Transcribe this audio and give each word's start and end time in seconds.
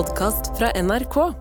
podkast 0.00 0.58
fra 0.58 0.70
NRK. 0.82 1.34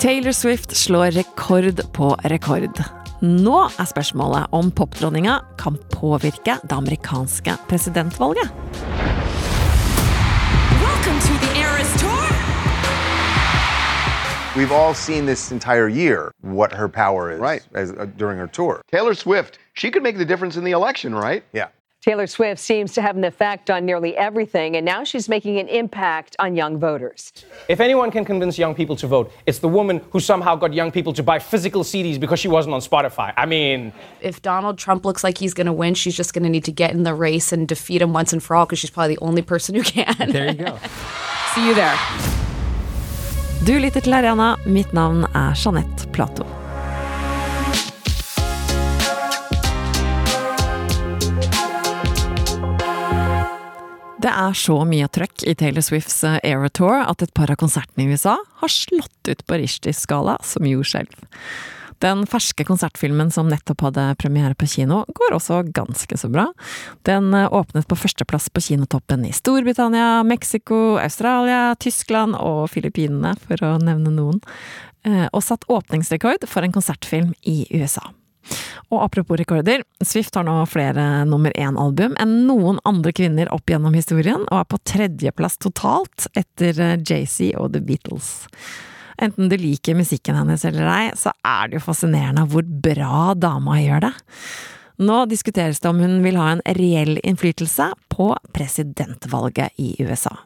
Taylor 0.00 0.32
Swift 0.32 0.76
slår 0.76 1.10
rekord 1.10 1.92
på 1.92 2.08
rekord. 2.24 2.80
Nå 3.22 3.58
er 3.78 3.86
spørsmålet 3.86 4.50
om 4.56 4.72
popdronninga 4.74 5.36
kan 5.60 5.78
påvirke 5.94 6.56
det 6.64 6.74
amerikanske 6.74 7.54
presidentvalget. 7.70 8.50
We've 14.56 14.72
all 14.72 14.94
seen 14.94 15.26
this 15.26 15.52
entire 15.52 15.88
year 15.88 16.32
what 16.42 16.72
her 16.72 16.88
power 16.88 17.30
is 17.30 17.40
Right. 17.40 17.62
as, 17.74 17.92
uh, 17.92 18.06
during 18.16 18.38
her 18.38 18.48
tour. 18.48 18.80
Taylor 18.90 19.14
Swift, 19.14 19.58
she 19.74 19.90
could 19.90 20.02
make 20.02 20.16
the 20.16 20.24
difference 20.24 20.56
in 20.58 20.64
the 20.64 20.72
election, 20.72 21.14
right? 21.14 21.44
Yeah. 21.54 21.68
Taylor 22.06 22.28
Swift 22.28 22.60
seems 22.60 22.92
to 22.92 23.02
have 23.02 23.16
an 23.16 23.24
effect 23.24 23.68
on 23.68 23.84
nearly 23.84 24.16
everything, 24.16 24.76
and 24.76 24.86
now 24.86 25.02
she's 25.02 25.28
making 25.28 25.58
an 25.58 25.66
impact 25.66 26.36
on 26.38 26.54
young 26.54 26.78
voters. 26.78 27.32
If 27.68 27.80
anyone 27.80 28.12
can 28.12 28.24
convince 28.24 28.56
young 28.56 28.76
people 28.76 28.94
to 28.96 29.08
vote, 29.08 29.32
it's 29.44 29.58
the 29.58 29.66
woman 29.66 30.00
who 30.12 30.20
somehow 30.20 30.54
got 30.54 30.72
young 30.72 30.92
people 30.92 31.12
to 31.14 31.24
buy 31.24 31.40
physical 31.40 31.82
CDs 31.82 32.20
because 32.20 32.38
she 32.38 32.46
wasn't 32.46 32.74
on 32.74 32.80
Spotify. 32.80 33.34
I 33.36 33.44
mean, 33.44 33.92
if 34.20 34.40
Donald 34.40 34.78
Trump 34.78 35.04
looks 35.04 35.24
like 35.24 35.36
he's 35.36 35.52
going 35.52 35.66
to 35.66 35.72
win, 35.72 35.94
she's 35.94 36.16
just 36.16 36.32
going 36.32 36.44
to 36.44 36.48
need 36.48 36.64
to 36.66 36.72
get 36.72 36.92
in 36.92 37.02
the 37.02 37.12
race 37.12 37.52
and 37.52 37.66
defeat 37.66 38.00
him 38.00 38.12
once 38.12 38.32
and 38.32 38.40
for 38.40 38.54
all 38.54 38.66
because 38.66 38.78
she's 38.78 38.90
probably 38.90 39.16
the 39.16 39.22
only 39.22 39.42
person 39.42 39.74
who 39.74 39.82
can. 39.82 40.14
there 40.30 40.52
you 40.52 40.64
go. 40.64 40.78
See 41.54 41.66
you 41.66 41.74
there. 41.74 41.98
Du 43.64 43.80
lytter 43.80 44.00
til 44.00 44.12
Arena. 44.12 44.56
Mitt 44.64 44.92
navn 44.92 45.24
er 45.34 45.54
Jeanette 45.54 46.12
Plato. 46.12 46.55
Det 54.16 54.30
er 54.32 54.54
så 54.56 54.78
mye 54.88 55.06
trøkk 55.12 55.42
i 55.44 55.52
Taylor 55.60 55.84
Swifts 55.84 56.22
eh, 56.24 56.38
Era 56.46 56.70
Tour 56.72 57.02
at 57.02 57.20
et 57.20 57.32
par 57.36 57.50
av 57.52 57.58
konsertene 57.60 58.06
i 58.06 58.14
USA 58.16 58.38
har 58.62 58.72
slått 58.72 59.28
ut 59.28 59.42
på 59.44 59.58
Rishtis-skala, 59.60 60.38
som 60.40 60.64
jordskjelv. 60.64 61.12
Den 62.00 62.24
ferske 62.28 62.64
konsertfilmen 62.64 63.30
som 63.32 63.48
nettopp 63.52 63.84
hadde 63.86 64.06
premiere 64.20 64.56
på 64.56 64.68
kino, 64.72 65.02
går 65.20 65.36
også 65.36 65.62
ganske 65.76 66.16
så 66.16 66.32
bra. 66.32 66.46
Den 67.08 67.28
eh, 67.36 67.52
åpnet 67.52 67.88
på 67.88 68.00
førsteplass 68.06 68.48
på 68.56 68.64
kinotoppen 68.70 69.28
i 69.28 69.36
Storbritannia, 69.36 70.22
Mexico, 70.24 70.96
Australia, 70.96 71.74
Tyskland 71.80 72.40
og 72.40 72.70
Filippinene, 72.72 73.36
for 73.44 73.68
å 73.68 73.76
nevne 73.84 74.16
noen, 74.16 74.40
eh, 75.04 75.26
og 75.28 75.44
satt 75.44 75.68
åpningsrekord 75.68 76.48
for 76.48 76.64
en 76.64 76.72
konsertfilm 76.72 77.34
i 77.44 77.66
USA. 77.76 78.08
Og 78.92 79.00
apropos 79.02 79.38
rekorder, 79.40 79.82
Swift 80.04 80.36
har 80.38 80.46
nå 80.46 80.54
flere 80.70 81.24
nummer 81.28 81.54
én-album 81.58 82.14
enn 82.22 82.36
noen 82.46 82.78
andre 82.86 83.12
kvinner 83.16 83.50
opp 83.54 83.70
gjennom 83.70 83.96
historien, 83.98 84.44
og 84.46 84.60
er 84.60 84.68
på 84.70 84.82
tredjeplass 84.86 85.58
totalt 85.62 86.28
etter 86.38 86.78
eh, 86.82 86.98
Jay-Z 87.02 87.56
og 87.58 87.72
The 87.74 87.82
Beatles. 87.82 88.30
Enten 89.22 89.48
du 89.48 89.56
liker 89.56 89.96
musikken 89.96 90.36
hennes 90.36 90.64
eller 90.68 90.88
ei, 90.92 91.04
så 91.16 91.32
er 91.40 91.70
det 91.70 91.78
jo 91.78 91.86
fascinerende 91.86 92.44
hvor 92.52 92.66
bra 92.66 93.32
dama 93.38 93.80
gjør 93.80 94.08
det. 94.08 94.12
Nå 94.96 95.22
diskuteres 95.28 95.80
det 95.80 95.90
om 95.90 96.00
hun 96.00 96.20
vil 96.24 96.38
ha 96.40 96.50
en 96.54 96.62
reell 96.78 97.16
innflytelse 97.22 97.90
på 98.12 98.30
presidentvalget 98.56 99.76
i 99.80 99.94
USA. 100.04 100.36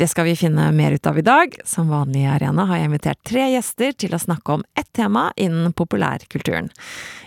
Det 0.00 0.06
skal 0.08 0.24
vi 0.24 0.32
finne 0.32 0.70
mer 0.72 0.94
ut 0.96 1.06
av 1.06 1.18
i 1.20 1.22
dag. 1.22 1.52
Som 1.68 1.90
vanlig 1.92 2.22
i 2.22 2.28
Arena 2.32 2.64
har 2.70 2.78
jeg 2.78 2.88
invitert 2.88 3.18
tre 3.28 3.42
gjester 3.52 3.92
til 4.00 4.14
å 4.16 4.20
snakke 4.22 4.54
om 4.54 4.62
ett 4.72 4.88
tema 4.96 5.26
innen 5.36 5.74
populærkulturen. 5.76 6.70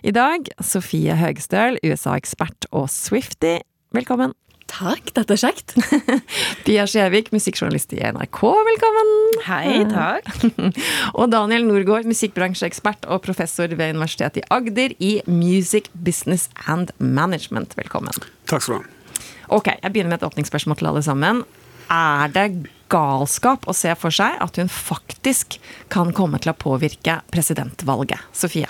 I 0.02 0.10
dag 0.16 0.50
Sofie 0.58 1.14
Høgstøl, 1.20 1.78
USA-ekspert 1.86 2.66
og 2.72 2.90
Swifty. 2.90 3.60
Velkommen. 3.94 4.34
Takk, 4.74 5.14
dette 5.14 5.38
er 5.38 5.44
kjekt. 5.44 5.76
Pia 6.66 6.88
Skjevik, 6.90 7.30
musikkjournalist 7.36 7.94
i 7.94 8.02
NRK, 8.10 8.42
velkommen. 8.72 9.16
Hei, 9.46 9.86
takk. 9.94 10.34
og 11.20 11.30
Daniel 11.30 11.70
Norgård, 11.70 12.10
musikkbransjeekspert 12.10 13.06
og 13.06 13.22
professor 13.28 13.70
ved 13.70 13.94
Universitetet 13.94 14.42
i 14.42 14.50
Agder 14.50 14.98
i 14.98 15.20
Music 15.30 15.94
Business 15.94 16.50
and 16.66 16.90
Management. 16.98 17.78
Velkommen. 17.78 18.18
Takk 18.50 18.66
skal 18.66 18.80
du 18.80 18.82
ha. 18.82 19.20
Ok, 19.54 19.76
jeg 19.76 19.92
begynner 19.94 20.16
med 20.16 20.24
et 20.24 20.32
åpningsspørsmål 20.32 20.82
til 20.82 20.90
alle 20.90 21.06
sammen. 21.06 21.46
Er 21.92 22.32
det 22.34 22.48
galskap 22.94 23.66
å 23.68 23.74
se 23.76 23.94
for 23.98 24.14
seg 24.14 24.38
at 24.44 24.60
hun 24.60 24.70
faktisk 24.72 25.58
kan 25.94 26.14
komme 26.16 26.40
til 26.44 26.54
å 26.54 26.60
påvirke 26.60 27.22
presidentvalget? 27.34 28.22
Sofie? 28.36 28.70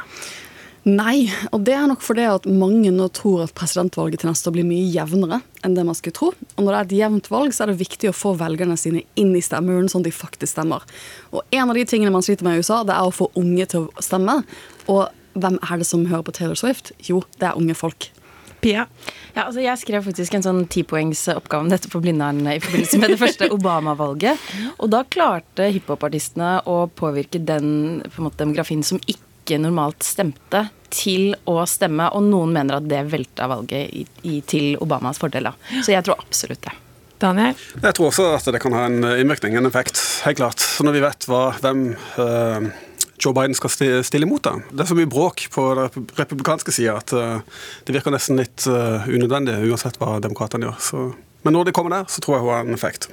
Nei, 0.83 1.29
og 1.55 1.61
det 1.63 1.77
er 1.77 1.85
nok 1.87 2.01
fordi 2.03 2.25
at 2.27 2.47
mange 2.49 2.89
nå 2.91 3.05
tror 3.15 3.45
at 3.45 3.53
presidentvalget 3.55 4.19
til 4.19 4.27
neste 4.27 4.49
år 4.49 4.55
blir 4.57 4.67
mye 4.67 4.89
jevnere 4.91 5.39
enn 5.63 5.77
det 5.77 5.85
man 5.87 5.95
skulle 5.95 6.17
tro. 6.17 6.33
Og 6.57 6.59
når 6.59 6.73
det 6.73 6.79
er 6.79 6.87
et 6.89 6.95
jevnt 6.97 7.29
valg, 7.31 7.55
så 7.55 7.63
er 7.63 7.71
det 7.71 7.79
viktig 7.79 8.09
å 8.11 8.15
få 8.15 8.33
velgerne 8.39 8.75
sine 8.79 9.05
inn 9.19 9.31
i 9.31 9.43
stemmeurnen, 9.43 9.87
sånn 9.91 10.03
at 10.03 10.09
de 10.09 10.15
faktisk 10.17 10.51
stemmer. 10.57 10.83
Og 11.31 11.55
en 11.55 11.71
av 11.71 11.79
de 11.79 11.85
tingene 11.87 12.11
man 12.11 12.25
sliter 12.25 12.43
med 12.43 12.59
i 12.59 12.65
USA, 12.65 12.81
det 12.83 12.97
er 12.97 13.07
å 13.07 13.15
få 13.15 13.29
unge 13.39 13.69
til 13.71 13.87
å 13.87 14.03
stemme. 14.03 14.41
Og 14.91 15.07
hvem 15.39 15.55
er 15.63 15.79
det 15.79 15.87
som 15.87 16.03
hører 16.09 16.27
på 16.27 16.35
Taylor 16.35 16.59
Swift? 16.59 16.91
Jo, 17.07 17.23
det 17.39 17.47
er 17.47 17.63
unge 17.63 17.79
folk. 17.79 18.09
Pia? 18.63 18.85
Ja, 19.33 19.47
altså 19.47 19.63
jeg 19.63 19.79
skrev 19.81 20.05
faktisk 20.05 20.37
en 20.37 20.45
sånn 20.45 20.61
tipoengsoppgave 20.71 21.65
om 21.65 21.71
dette 21.71 21.89
på 21.91 22.01
Blindern 22.03 22.43
i 22.47 22.59
forbindelse 22.63 23.01
med 23.01 23.13
det 23.13 23.19
første 23.21 23.49
Obama-valget. 23.55 24.39
Og 24.77 24.91
da 24.93 25.03
klarte 25.03 25.67
hiphopartistene 25.73 26.61
å 26.69 26.83
påvirke 26.87 27.41
den 27.41 28.01
på 28.07 28.21
en 28.21 28.29
måte, 28.29 28.41
demografien 28.43 28.85
som 28.85 29.01
ikke 29.03 29.59
normalt 29.59 30.05
stemte, 30.07 30.67
til 30.93 31.33
å 31.49 31.57
stemme. 31.67 32.07
Og 32.13 32.23
noen 32.29 32.53
mener 32.55 32.77
at 32.77 32.87
det 32.87 33.01
velta 33.11 33.49
valget 33.51 33.89
i, 33.89 34.05
i, 34.29 34.39
til 34.45 34.77
Obamas 34.83 35.19
fordel. 35.19 35.49
Så 35.81 35.95
jeg 35.95 36.05
tror 36.05 36.21
absolutt 36.21 36.63
det. 36.67 36.77
Daniel? 37.23 37.59
Jeg 37.79 37.95
tror 37.95 38.09
også 38.09 38.29
at 38.35 38.49
det 38.51 38.59
kan 38.61 38.75
ha 38.75 38.87
en 38.89 38.99
innvirkning, 39.15 39.55
en 39.57 39.69
effekt. 39.69 39.99
Helt 40.25 40.39
klart. 40.39 40.63
Så 40.63 40.85
når 40.85 40.97
vi 40.97 41.03
vet 41.05 41.27
hva, 41.29 41.43
hvem 41.63 41.85
uh, 42.19 42.67
Joe 43.23 43.35
Biden 43.35 43.55
skal 43.55 43.71
stille 44.03 44.27
imot. 44.27 44.43
da. 44.43 44.57
Det 44.71 44.83
er 44.83 44.89
så 44.91 44.97
mye 44.97 45.09
bråk 45.09 45.45
på 45.53 45.67
den 45.79 46.07
republikanske 46.19 46.75
sida 46.75 46.97
at 46.99 47.13
uh, 47.15 47.61
det 47.87 47.95
virker 47.95 48.13
nesten 48.13 48.41
litt 48.41 48.67
uh, 48.67 49.07
unødvendig, 49.07 49.55
uansett 49.69 49.99
hva 50.01 50.17
demokratene 50.23 50.67
gjør. 50.67 50.79
Så, 50.83 51.03
men 51.47 51.55
når 51.55 51.69
de 51.69 51.75
kommer 51.75 51.95
der, 51.95 52.09
så 52.11 52.23
tror 52.23 52.37
jeg 52.37 52.45
hun 52.45 52.53
har 52.53 52.67
en 52.67 52.75
effekt. 52.77 53.09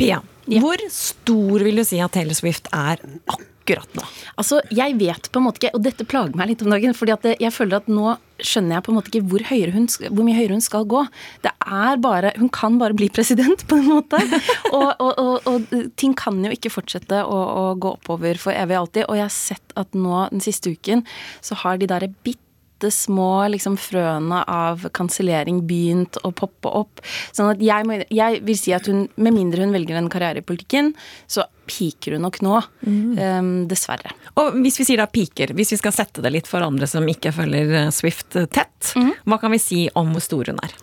Pia, 0.00 0.20
ja. 0.46 0.60
hvor 0.62 0.82
stor 0.92 1.64
vil 1.64 1.80
du 1.80 1.86
si 1.86 2.00
at 2.02 2.14
Taylor 2.14 2.36
Swift 2.36 2.68
er 2.74 3.00
akkurat 3.30 3.96
nå? 3.96 4.04
Altså, 4.40 4.60
Jeg 4.70 4.96
vet 4.98 5.28
på 5.30 5.40
en 5.40 5.46
måte 5.46 5.60
ikke, 5.62 5.72
og 5.76 5.84
dette 5.84 6.06
plager 6.08 6.36
meg 6.38 6.50
litt 6.50 6.64
om 6.64 6.72
dagen, 6.72 6.96
fordi 6.96 7.14
at 7.14 7.28
jeg 7.42 7.54
føler 7.54 7.82
at 7.82 7.90
nå 7.90 8.16
skjønner 8.42 8.76
jeg 8.76 8.84
på 8.84 8.90
en 8.90 8.96
måte 8.98 9.12
ikke 9.12 9.28
hvor, 9.30 9.44
hun, 9.74 9.88
hvor, 10.08 10.24
mye 10.26 10.36
høyere 10.36 10.56
hun 10.56 10.64
skal 10.64 10.86
gå. 10.90 11.04
Det 11.44 11.52
er 11.62 12.00
bare, 12.02 12.32
Hun 12.38 12.50
kan 12.50 12.78
bare 12.80 12.96
bli 12.98 13.08
president, 13.12 13.66
på 13.68 13.78
en 13.78 13.90
måte. 13.90 14.18
Og, 14.72 14.88
og, 15.04 15.12
og, 15.20 15.46
og 15.46 15.90
ting 16.00 16.14
kan 16.16 16.38
jo 16.42 16.50
ikke 16.54 16.72
fortsette 16.72 17.18
å, 17.22 17.36
å, 17.36 17.64
gå 17.76 17.90
oppover 17.98 18.40
for 18.40 18.56
evig 18.56 18.78
og 18.78 18.86
alltid. 18.86 19.04
Og 19.04 19.18
jeg 19.18 19.26
har 19.26 19.34
sett 19.34 19.74
at 19.78 19.92
nå 19.92 20.22
den 20.32 20.40
siste 20.40 20.72
uken 20.72 21.04
så 21.44 21.58
har 21.60 21.76
de 21.78 21.90
derre 21.90 22.08
bitte 22.24 22.51
små 22.90 23.46
liksom, 23.52 23.76
frøene 23.80 24.42
av 24.48 24.88
kansellering 24.96 25.62
begynt 25.68 26.18
å 26.24 26.32
poppe 26.34 26.72
opp. 26.82 27.02
Sånn 27.30 27.52
at 27.52 27.62
jeg, 27.62 27.86
må, 27.88 28.00
jeg, 28.08 28.42
vil 28.46 28.58
si 28.58 28.74
at 28.74 28.88
hun, 28.90 29.06
med 29.16 29.36
mindre 29.36 29.62
hun 29.62 29.74
velger 29.76 30.00
en 30.00 30.10
karriere 30.12 30.42
i 30.42 30.46
politikken, 30.46 30.92
så 31.30 31.46
piker 31.70 32.16
hun 32.16 32.26
nok 32.26 32.40
nå. 32.44 32.58
Mm. 32.82 33.00
Um, 33.18 33.50
dessverre. 33.70 34.14
Og 34.40 34.58
hvis 34.64 34.80
vi 34.80 34.88
sier 34.88 35.02
da 35.02 35.08
piker, 35.10 35.54
hvis 35.56 35.74
vi 35.76 35.80
skal 35.80 35.94
sette 35.94 36.24
det 36.24 36.32
litt 36.34 36.50
for 36.50 36.64
andre 36.64 36.88
som 36.90 37.06
ikke 37.08 37.34
følger 37.36 37.92
Swift 37.94 38.34
tett, 38.34 38.94
mm. 38.96 39.12
hva 39.28 39.38
kan 39.42 39.54
vi 39.54 39.62
si 39.62 39.84
om 39.98 40.14
hvor 40.14 40.24
stor 40.24 40.50
hun 40.52 40.62
er? 40.64 40.74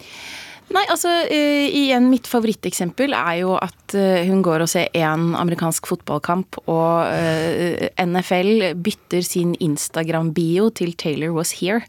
Nei, 0.76 0.84
altså 0.92 1.10
uh, 1.26 1.66
igjen, 1.68 2.10
Mitt 2.12 2.30
favoritteksempel 2.30 3.16
er 3.18 3.40
jo 3.42 3.56
at 3.58 3.96
uh, 3.98 4.22
hun 4.30 4.44
går 4.46 4.66
og 4.66 4.70
ser 4.70 4.90
én 4.98 5.32
amerikansk 5.40 5.90
fotballkamp, 5.90 6.60
og 6.70 7.10
uh, 7.10 7.88
NFL 8.06 8.72
bytter 8.78 9.26
sin 9.26 9.56
Instagram-bio 9.60 10.70
til 10.78 10.94
'Taylor 10.94 11.34
was 11.36 11.56
here'. 11.62 11.86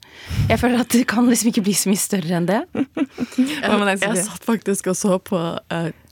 Jeg 0.49 0.61
føler 0.63 0.81
at 0.81 0.93
det 0.93 1.07
kan 1.11 1.29
liksom 1.29 1.53
ikke 1.53 1.67
bli 1.69 1.77
så 1.77 1.93
mye 1.93 2.01
større 2.01 2.41
enn 2.41 2.49
det. 2.49 2.63
jeg, 3.37 4.01
jeg 4.01 4.25
satt 4.25 4.49
faktisk 4.49 4.93
og 4.93 4.97
så 4.97 5.21
på 5.21 5.41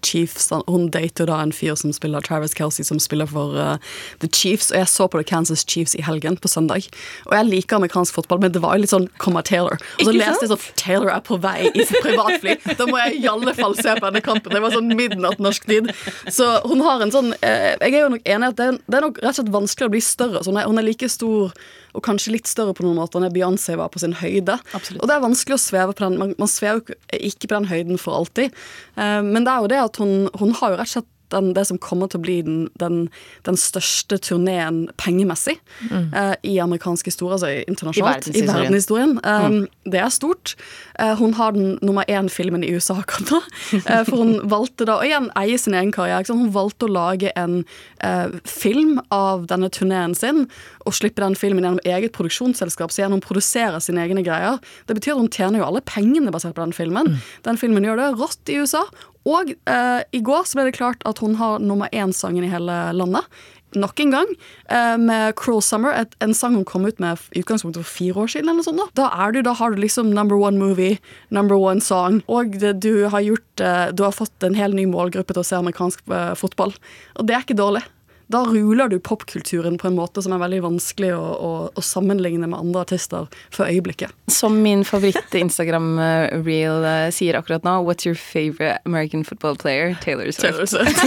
Chiefs. 0.04 0.50
Hun 0.66 0.88
dater 0.94 1.28
da 1.30 1.40
en 1.42 1.52
fyr 1.54 1.76
som 1.78 1.92
spiller 1.94 2.24
Travis 2.24 2.54
Kelsey, 2.56 2.84
som 2.86 3.00
spiller 3.02 3.28
for 3.30 3.56
uh, 3.56 3.76
The 4.22 4.30
Chiefs. 4.32 4.70
Og 4.72 4.80
jeg 4.80 4.90
så 4.92 5.08
på 5.08 5.20
The 5.20 5.28
Kansas 5.28 5.64
Chiefs 5.68 5.94
i 5.98 6.02
helgen, 6.06 6.38
på 6.38 6.50
søndag. 6.50 6.88
Og 7.28 7.36
jeg 7.36 7.48
liker 7.48 7.78
amerikansk 7.78 8.14
fotball, 8.18 8.42
men 8.44 8.54
det 8.54 8.62
var 8.64 8.76
jo 8.76 8.84
litt 8.84 8.94
sånn 8.94 9.08
Comma 9.22 9.42
Taylor. 9.46 9.80
Og 9.98 10.08
så 10.08 10.14
leste 10.14 10.46
jeg 10.46 10.52
sånn 10.52 10.66
Taylor 10.80 11.12
er 11.14 11.24
på 11.26 11.40
vei 11.42 11.70
i 11.72 11.86
privatfly. 11.88 12.58
Da 12.78 12.88
må 12.88 13.00
jeg 13.02 13.22
i 13.22 13.30
alle 13.30 13.54
fall 13.58 13.76
se 13.78 13.96
på 13.98 14.04
denne 14.06 14.24
kampen. 14.24 14.54
Det 14.54 14.62
var 14.64 14.74
sånn 14.74 14.92
midnatt 14.98 15.42
norsk 15.42 15.68
tid. 15.68 15.92
Så 16.26 16.50
hun 16.68 16.84
har 16.86 17.02
en 17.04 17.14
sånn 17.14 17.34
uh, 17.34 17.74
Jeg 17.78 17.92
er 17.92 18.00
jo 18.04 18.14
nok 18.14 18.24
enig 18.24 18.48
i 18.48 18.52
at 18.52 18.60
det 18.60 18.70
er, 18.70 18.80
det 18.86 19.00
er 19.00 19.06
nok 19.08 19.20
rett 19.22 19.34
og 19.34 19.40
slett 19.40 19.52
vanskelig 19.58 19.90
å 19.90 19.94
bli 19.96 20.04
større. 20.04 20.42
Så 20.42 20.52
hun 20.52 20.60
er, 20.60 20.70
hun 20.70 20.80
er 20.80 20.88
like 20.88 21.10
stor 21.12 21.52
og 21.96 22.04
kanskje 22.06 22.34
litt 22.36 22.50
større 22.50 22.74
på 22.76 22.84
noen 22.86 22.98
måter 23.00 23.22
enn 23.22 23.34
Beyoncé 23.34 23.76
var 23.80 23.92
på 23.92 24.02
sin 24.02 24.16
høyde. 24.20 24.58
Absolutt. 24.76 25.02
Og 25.02 25.10
det 25.10 25.16
er 25.16 25.24
vanskelig 25.24 25.58
å 25.58 25.62
sveve 25.62 25.94
på 25.94 26.06
den. 26.06 26.18
Man, 26.20 26.34
man 26.40 26.50
svever 26.50 26.96
ikke 27.14 27.48
på 27.48 27.54
den 27.56 27.70
høyden 27.70 28.00
for 28.00 28.18
alltid. 28.18 28.56
Uh, 28.98 29.20
men 29.24 29.44
det 29.44 29.54
er 29.54 29.62
jo 29.64 29.72
det 29.72 29.84
at 29.84 30.02
hun, 30.02 30.16
hun 30.38 30.56
har 30.60 30.74
jo 30.74 30.80
rett 30.80 30.90
og 30.90 30.96
slett 30.98 31.14
den, 31.28 31.52
det 31.54 31.64
som 31.68 31.78
kommer 31.80 32.08
til 32.10 32.20
å 32.20 32.24
bli 32.24 32.36
den, 32.44 32.58
den, 32.80 32.98
den 33.46 33.58
største 33.60 34.18
turneen 34.24 34.86
pengemessig 35.00 35.58
eh, 35.90 36.34
i 36.46 36.56
amerikansk 36.62 37.10
historie, 37.10 37.36
altså 37.36 37.50
internasjonalt. 37.68 38.28
I 38.32 38.44
verdenshistorien. 38.46 39.18
verdenshistorien. 39.24 39.64
Um, 39.64 39.92
Det 39.92 40.00
er 40.00 40.12
stort. 40.12 40.54
Uh, 41.00 41.14
hun 41.20 41.34
har 41.38 41.54
den 41.56 41.78
nummer 41.82 42.08
én-filmen 42.08 42.64
i 42.64 42.72
USA 42.74 42.98
akkurat. 43.02 43.48
Eh, 43.88 44.02
for 44.04 44.20
hun 44.20 44.50
valgte 44.50 44.84
da, 44.88 44.98
og 44.98 45.06
igjen 45.06 45.28
eie 45.38 45.56
sin 45.60 45.74
egen 45.76 45.90
karriere, 45.94 46.34
hun 46.34 46.50
valgte 46.52 46.86
å 46.88 46.92
lage 46.92 47.30
en 47.38 47.60
eh, 48.04 48.32
film 48.48 48.98
av 49.14 49.46
denne 49.50 49.68
turneen 49.72 50.14
sin, 50.18 50.46
og 50.88 50.96
slippe 50.96 51.22
den 51.22 51.36
filmen 51.38 51.66
gjennom 51.66 51.82
eget 51.84 52.14
produksjonsselskap, 52.16 52.94
så 52.94 53.04
gjennom 53.04 53.22
produserer 53.24 53.78
sine 53.84 54.02
egne 54.06 54.24
greier. 54.26 54.58
Det 54.88 54.96
betyr 54.96 55.14
at 55.14 55.22
hun 55.22 55.32
tjener 55.32 55.62
jo 55.62 55.68
alle 55.68 55.84
pengene 55.84 56.32
basert 56.34 56.56
på 56.56 56.64
den 56.64 56.76
filmen. 56.76 57.18
Den 57.46 57.60
filmen 57.60 57.86
gjør 57.86 58.00
det 58.00 58.08
rått 58.18 58.52
i 58.52 58.58
USA. 58.62 58.86
Og 59.28 59.52
eh, 59.52 60.00
i 60.16 60.22
går 60.24 60.48
så 60.48 60.58
ble 60.58 60.70
det 60.70 60.78
klart 60.78 61.04
at 61.08 61.20
hun 61.20 61.36
har 61.40 61.60
nummer 61.60 61.90
én-sangen 61.92 62.46
i 62.46 62.52
hele 62.52 62.80
landet. 62.96 63.28
Nok 63.76 64.00
en 64.00 64.10
gang, 64.14 64.30
eh, 64.72 64.96
med 64.96 65.34
Cruel 65.36 65.60
Summer, 65.60 65.92
et, 65.92 66.14
en 66.24 66.32
sang 66.32 66.54
hun 66.56 66.64
kom 66.64 66.86
ut 66.88 66.98
med 66.98 67.20
i 67.36 67.42
utgangspunktet 67.42 67.84
for 67.84 67.98
fire 67.98 68.22
år 68.24 68.30
siden. 68.32 68.48
eller 68.48 68.64
sånt 68.64 68.80
Da, 68.96 69.10
da, 69.12 69.30
du, 69.30 69.42
da 69.42 69.52
har 69.52 69.70
du 69.70 69.82
liksom 69.82 70.14
number 70.14 70.36
one 70.36 70.56
movie, 70.58 70.98
number 71.30 71.56
one 71.56 71.80
song, 71.80 72.22
og 72.28 72.58
det, 72.58 72.80
du, 72.80 73.08
har 73.08 73.20
gjort, 73.20 73.60
eh, 73.60 73.92
du 73.92 74.04
har 74.04 74.12
fått 74.16 74.42
en 74.42 74.56
hel 74.56 74.72
ny 74.72 74.86
målgruppe 74.86 75.34
til 75.34 75.44
å 75.44 75.44
se 75.44 75.60
amerikansk 75.60 76.00
eh, 76.08 76.34
fotball. 76.34 76.72
Og 77.18 77.28
det 77.28 77.36
er 77.36 77.44
ikke 77.44 77.60
dårlig. 77.60 77.84
Da 78.28 78.42
ruler 78.44 78.90
du 78.92 78.98
popkulturen 79.00 79.78
på 79.80 79.88
en 79.88 79.94
måte 79.96 80.20
som 80.22 80.34
er 80.36 80.40
veldig 80.42 80.58
vanskelig 80.66 81.14
å, 81.16 81.22
å, 81.22 81.50
å 81.72 81.82
sammenligne 81.84 82.44
med 82.44 82.58
andre 82.58 82.82
artister 82.84 83.24
for 83.48 83.64
øyeblikket. 83.64 84.12
Som 84.28 84.58
min 84.60 84.84
favoritt-Instagram-reel 84.84 86.84
eh, 86.84 87.08
sier 87.14 87.38
akkurat 87.38 87.64
nå, 87.64 87.78
What's 87.86 88.04
your 88.04 88.18
favorite 88.20 88.82
American 88.84 89.24
football 89.24 89.56
player? 89.56 89.96
Taylor 90.04 90.28
Swift. 90.28 90.44
Taylor 90.44 90.68
Swift. 90.68 91.00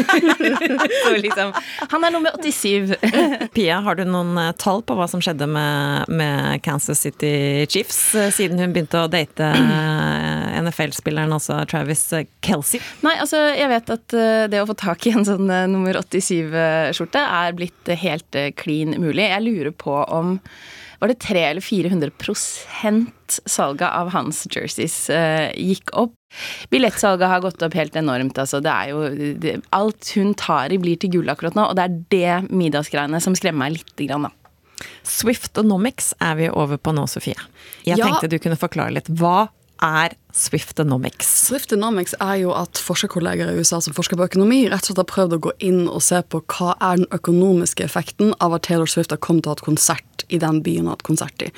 Liksom, 1.27 1.53
han 1.93 2.07
er 2.07 2.11
nummer 2.15 2.33
87. 2.41 2.97
Pia, 3.55 3.77
har 3.85 3.93
du 3.99 4.03
noen 4.09 4.33
eh, 4.41 4.49
tall 4.57 4.81
på 4.81 4.97
hva 4.97 5.05
som 5.11 5.21
skjedde 5.21 5.45
med, 5.45 6.09
med 6.09 6.57
Kansas 6.65 7.05
City 7.05 7.69
Chiefs 7.69 8.15
eh, 8.17 8.33
siden 8.33 8.57
hun 8.57 8.73
begynte 8.73 8.97
å 8.97 9.05
date 9.11 9.45
eh, 9.45 10.57
NFL-spilleren, 10.63 11.29
altså 11.37 11.61
Travis 11.69 12.01
Kelsey? 12.41 12.81
Nei, 13.05 13.13
altså, 13.21 13.37
jeg 13.53 13.69
vet 13.69 13.85
at 13.93 14.09
eh, 14.17 14.49
det 14.49 14.57
å 14.63 14.65
få 14.73 14.77
tak 14.81 15.05
i 15.05 15.13
en 15.13 15.21
sånn 15.27 15.45
eh, 15.53 15.69
nummer 15.69 15.93
87-skjorte 16.01 17.10
er 17.19 17.53
blitt 17.57 17.89
eh, 17.89 17.97
helt 17.97 18.35
eh, 18.35 18.51
klin 18.55 18.95
mulig. 19.01 19.27
Jeg 19.27 19.43
lurer 19.43 19.71
på 19.71 19.97
om 20.07 20.39
var 21.01 21.09
det 21.09 21.17
300 21.19 21.49
eller 21.49 21.61
400 21.65 22.11
prosent 22.21 23.39
salget 23.49 23.89
av 23.89 24.11
hans 24.13 24.43
jerseys 24.53 25.09
eh, 25.09 25.49
gikk 25.57 25.89
opp. 25.97 26.13
Billettsalget 26.69 27.27
har 27.27 27.41
gått 27.41 27.61
opp 27.65 27.73
helt 27.73 27.95
enormt. 27.97 28.37
Altså. 28.37 28.59
Det 28.61 28.69
er 28.69 28.91
jo, 28.93 29.33
det, 29.41 29.55
alt 29.73 30.11
hun 30.15 30.35
tar 30.37 30.71
i, 30.71 30.77
blir 30.77 30.99
til 31.01 31.09
gull 31.17 31.31
akkurat 31.33 31.57
nå, 31.57 31.65
og 31.71 31.75
det 31.79 31.87
er 31.87 31.97
det 32.13 32.53
middagsgreiene 32.53 33.19
som 33.23 33.33
skremmer 33.35 33.65
meg 33.65 33.79
lite 33.79 34.05
grann. 34.07 34.29
Da. 34.29 34.85
Swiftonomics 35.03 36.13
er 36.21 36.37
vi 36.39 36.51
over 36.53 36.77
på 36.77 36.93
nå, 36.95 37.07
Sofie. 37.09 37.35
Jeg 37.85 37.97
Ja. 37.97 38.05
tenkte 38.05 38.29
du 38.29 38.37
kunne 38.39 38.57
forklare 38.57 38.93
litt. 38.93 39.09
Hva 39.09 39.49
er 39.81 40.13
Swiftonomics? 40.33 41.29
Swiftonomics 41.47 42.15
er 42.19 42.37
jo 42.43 42.53
at 42.55 42.79
forskerkolleger 42.79 43.51
i 43.51 43.59
USA 43.59 43.81
som 43.83 43.95
forsker 43.95 44.19
på 44.19 44.29
økonomi, 44.29 44.63
rett 44.71 44.85
og 44.85 44.91
slett 44.91 45.01
har 45.03 45.09
prøvd 45.11 45.37
å 45.37 45.41
gå 45.47 45.55
inn 45.67 45.81
og 45.87 46.01
se 46.05 46.21
på 46.23 46.43
hva 46.53 46.75
er 46.79 47.01
den 47.01 47.09
økonomiske 47.15 47.85
effekten 47.85 48.35
av 48.39 48.55
at 48.57 48.67
Taylor 48.69 48.89
Swift 48.89 49.11
har 49.11 49.21
kommet 49.23 49.45
til 49.45 49.51
å 49.51 49.55
ha 49.55 49.59
et 49.59 49.67
konsert 49.67 50.25
i 50.31 50.39
den 50.39 50.61
byen 50.63 50.85
hun 50.85 50.91
har 50.91 50.97
hatt 50.97 51.07
konsert 51.07 51.43
i. 51.43 51.49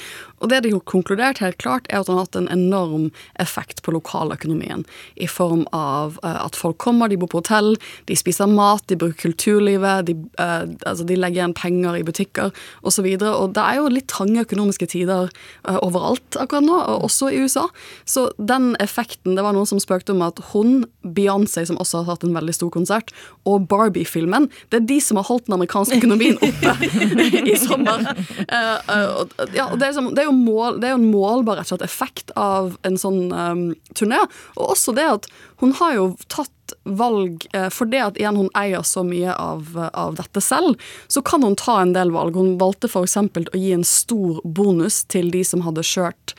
Og 0.43 0.49
det 0.51 0.63
de 0.65 0.73
har 0.73 0.83
konkludert 0.89 1.39
helt 1.43 1.59
klart, 1.61 1.87
er 1.89 2.01
at 2.01 2.09
han 2.09 2.17
har 2.17 2.25
hatt 2.25 2.37
en 2.39 2.49
enorm 2.51 3.09
effekt 3.39 3.83
på 3.85 3.93
lokaløkonomien. 3.95 4.83
I 5.15 5.27
form 5.29 5.63
av 5.75 6.17
eh, 6.23 6.39
at 6.41 6.57
folk 6.59 6.79
kommer, 6.83 7.11
de 7.11 7.19
bor 7.19 7.31
på 7.31 7.43
hotell, 7.43 7.75
de 8.09 8.17
spiser 8.17 8.49
mat, 8.51 8.83
de 8.89 8.97
bruker 8.99 9.21
kulturlivet, 9.29 10.07
de, 10.09 10.17
eh, 10.41 10.65
altså 10.89 11.07
de 11.07 11.19
legger 11.19 11.41
igjen 11.43 11.55
penger 11.57 11.99
i 11.99 12.05
butikker 12.07 12.51
osv. 12.81 13.07
Og, 13.13 13.21
så 13.21 13.33
og 13.33 13.55
det 13.55 13.63
er 13.63 13.79
jo 13.79 13.93
litt 13.93 14.09
trange 14.11 14.43
økonomiske 14.43 14.89
tider 14.95 15.29
eh, 15.29 15.79
overalt 15.79 16.39
akkurat 16.39 16.67
nå, 16.67 16.81
og 16.95 17.07
også 17.09 17.31
i 17.31 17.43
USA. 17.45 17.67
Så 18.09 18.27
den 18.37 18.62
effekten 18.83 19.35
Det 19.37 19.43
var 19.45 19.55
noen 19.55 19.67
som 19.69 19.81
spøkte 19.81 20.13
om 20.13 20.23
at 20.25 20.39
hun, 20.51 20.83
Beyoncé, 21.03 21.65
som 21.67 21.79
også 21.81 22.01
har 22.01 22.13
hatt 22.13 22.25
en 22.27 22.35
veldig 22.35 22.55
stor 22.55 22.71
konsert, 22.73 23.13
og 23.49 23.67
Barbie-filmen, 23.71 24.49
det 24.71 24.81
er 24.81 24.87
de 24.89 24.99
som 25.03 25.19
har 25.19 25.27
holdt 25.27 25.47
den 25.49 25.57
amerikanske 25.57 25.99
økonomien 26.01 26.39
oppe 26.39 26.75
i 27.53 27.55
sommer. 27.59 28.07
Uh, 28.47 28.77
uh, 28.89 29.47
ja, 29.55 29.69
det, 29.75 29.83
er 29.83 29.89
liksom, 29.89 30.11
det, 30.15 30.23
er 30.23 30.29
jo 30.29 30.37
mål, 30.37 30.79
det 30.81 30.89
er 30.89 30.97
en 30.97 31.09
målbar 31.11 31.59
rett 31.59 31.69
og 31.69 31.75
slett 31.75 31.87
effekt 31.87 32.33
av 32.39 32.75
en 32.87 32.99
sånn 32.99 33.23
um, 33.31 33.65
turné. 33.97 34.21
Og 34.57 34.75
også 34.75 34.95
det 34.97 35.09
at 35.19 35.31
hun 35.63 35.75
har 35.79 35.95
jo 35.95 36.09
tatt 36.27 36.51
valg 36.83 37.45
eh, 37.53 37.69
For 37.71 37.89
det 37.89 38.01
at 38.01 38.19
igjen 38.19 38.39
hun 38.39 38.49
eier 38.57 38.83
så 38.87 39.03
mye 39.07 39.33
av, 39.35 39.69
av 39.93 40.15
dette 40.17 40.41
selv, 40.43 40.79
så 41.07 41.21
kan 41.25 41.43
hun 41.45 41.55
ta 41.59 41.79
en 41.81 41.93
del 41.95 42.11
valg. 42.15 42.35
Hun 42.39 42.57
valgte 42.61 42.89
f.eks. 42.91 43.17
å 43.19 43.59
gi 43.59 43.71
en 43.75 43.87
stor 43.87 44.41
bonus 44.43 45.03
til 45.11 45.31
de 45.33 45.43
som 45.47 45.63
hadde 45.67 45.85
kjørt 45.87 46.35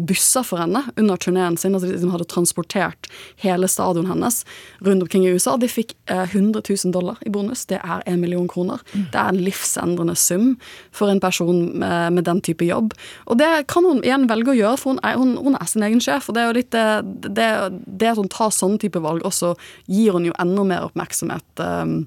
busser 0.00 0.44
for 0.46 0.60
henne 0.62 0.82
under 0.96 1.18
turneen 1.20 1.56
sin, 1.60 1.74
altså 1.76 1.90
de 1.90 2.00
som 2.00 2.12
hadde 2.14 2.26
transportert 2.30 3.08
hele 3.42 3.68
stadionet 3.70 4.12
hennes 4.12 4.40
rundt 4.86 5.04
omkring 5.06 5.26
i 5.26 5.32
USA. 5.34 5.56
De 5.60 5.68
fikk 5.70 5.94
eh, 6.10 6.24
100 6.24 6.62
000 6.68 6.94
dollar 6.94 7.20
i 7.26 7.32
bonus. 7.32 7.66
Det 7.70 7.80
er 7.80 8.04
en 8.06 8.20
million 8.20 8.48
kroner. 8.50 8.82
Det 8.94 9.16
er 9.16 9.32
en 9.32 9.40
livsendrende 9.40 10.16
sum 10.18 10.54
for 10.96 11.12
en 11.12 11.22
person 11.22 11.62
med, 11.78 12.16
med 12.18 12.26
den 12.28 12.42
type 12.44 12.66
jobb. 12.66 12.94
Og 13.26 13.40
det 13.40 13.50
kan 13.70 13.86
hun 13.86 14.02
igjen 14.04 14.28
velge 14.30 14.54
å 14.54 14.58
gjøre, 14.58 14.80
for 14.80 14.94
hun 14.94 15.02
er, 15.06 15.18
hun, 15.20 15.36
hun 15.40 15.58
er 15.58 15.70
sin 15.70 15.86
egen 15.86 16.02
sjef. 16.02 16.28
Og 16.28 16.36
det 16.36 16.44
er 16.44 16.50
jo 16.50 16.58
litt 16.60 16.72
det, 16.74 17.30
det, 17.40 17.50
det 18.00 18.14
at 18.14 18.20
hun 18.20 18.30
tar 18.32 18.54
sånne 18.54 18.80
type 18.82 19.02
valg, 19.02 19.24
også 19.26 19.54
gir 19.90 20.16
hun 20.16 20.28
jo 20.30 20.36
enda 20.40 20.66
mer 20.66 20.88
oppmerksomhet. 20.90 21.46
eh, 21.66 22.00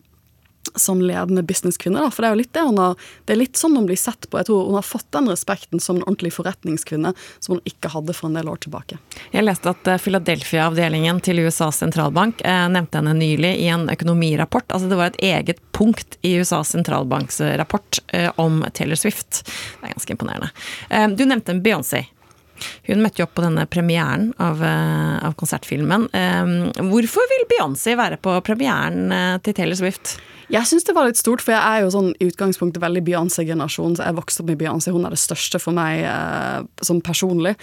som 0.75 1.01
ledende 1.01 1.43
businesskvinne. 1.43 2.05
For 2.11 2.23
det 2.23 2.29
er 2.29 2.35
jo 2.35 2.41
litt 2.41 2.53
det 2.53 2.65
hun 2.67 2.81
har 2.81 2.95
Det 3.25 3.35
er 3.35 3.39
litt 3.39 3.59
sånn 3.59 3.75
hun 3.77 3.87
blir 3.89 3.99
sett 3.99 4.29
på. 4.29 4.39
Jeg 4.39 4.49
tror 4.49 4.67
hun 4.69 4.77
har 4.77 4.87
fått 4.87 5.09
den 5.15 5.29
respekten 5.31 5.81
som 5.83 5.97
en 5.99 6.05
ordentlig 6.05 6.33
forretningskvinne 6.35 7.13
som 7.39 7.55
hun 7.55 7.63
ikke 7.69 7.91
hadde 7.93 8.15
for 8.15 8.29
en 8.29 8.39
del 8.39 8.49
år 8.49 8.61
tilbake. 8.65 8.99
Jeg 9.33 9.45
leste 9.45 9.73
at 9.73 9.87
eh, 9.87 10.01
Philadelphia-avdelingen 10.01 11.21
til 11.25 11.43
USAs 11.45 11.81
sentralbank 11.83 12.41
eh, 12.47 12.65
nevnte 12.73 13.01
henne 13.01 13.15
nylig 13.17 13.53
i 13.63 13.69
en 13.73 13.87
økonomirapport. 13.93 14.69
Altså 14.71 14.91
det 14.91 14.99
var 14.99 15.11
et 15.11 15.21
eget 15.33 15.61
punkt 15.75 16.17
i 16.21 16.35
USAs 16.39 16.73
sentralbanks 16.75 17.41
eh, 17.41 18.31
om 18.35 18.63
Taylor 18.73 18.99
Swift. 18.99 19.43
Det 19.43 19.89
er 19.89 19.95
ganske 19.95 20.15
imponerende. 20.15 20.51
Eh, 20.89 21.07
du 21.09 21.25
nevnte 21.25 21.55
en 21.55 21.63
Beyoncé. 21.63 22.05
Hun 22.87 23.01
møtte 23.03 23.19
jo 23.19 23.25
opp 23.25 23.33
på 23.35 23.43
denne 23.43 23.65
premieren 23.67 24.29
av, 24.39 24.61
eh, 24.63 25.25
av 25.25 25.33
konsertfilmen. 25.39 26.07
Eh, 26.13 26.83
hvorfor 26.85 27.27
vil 27.31 27.47
Beyoncé 27.51 27.97
være 27.99 28.21
på 28.21 28.37
premieren 28.45 29.41
til 29.43 29.53
Taylor 29.57 29.79
Swift? 29.79 30.17
Jeg 30.53 30.69
syns 30.69 30.85
det 30.85 30.93
var 30.93 31.07
litt 31.09 31.17
stort, 31.17 31.41
for 31.41 31.55
jeg 31.55 31.65
er 31.65 31.81
jo 31.81 31.89
sånn 31.89 32.11
i 32.21 32.27
utgangspunktet 32.29 32.81
veldig 32.83 33.01
Beyoncé-generasjon. 33.07 33.95
så 33.97 34.05
Jeg 34.05 34.17
vokste 34.19 34.43
opp 34.43 34.51
med 34.51 34.59
Beyoncé, 34.59 34.91
hun 34.93 35.07
er 35.07 35.15
det 35.15 35.17
største 35.17 35.57
for 35.57 35.73
meg 35.73 36.03
eh, 36.05 36.61
som 36.85 36.99
personlig. 37.01 37.55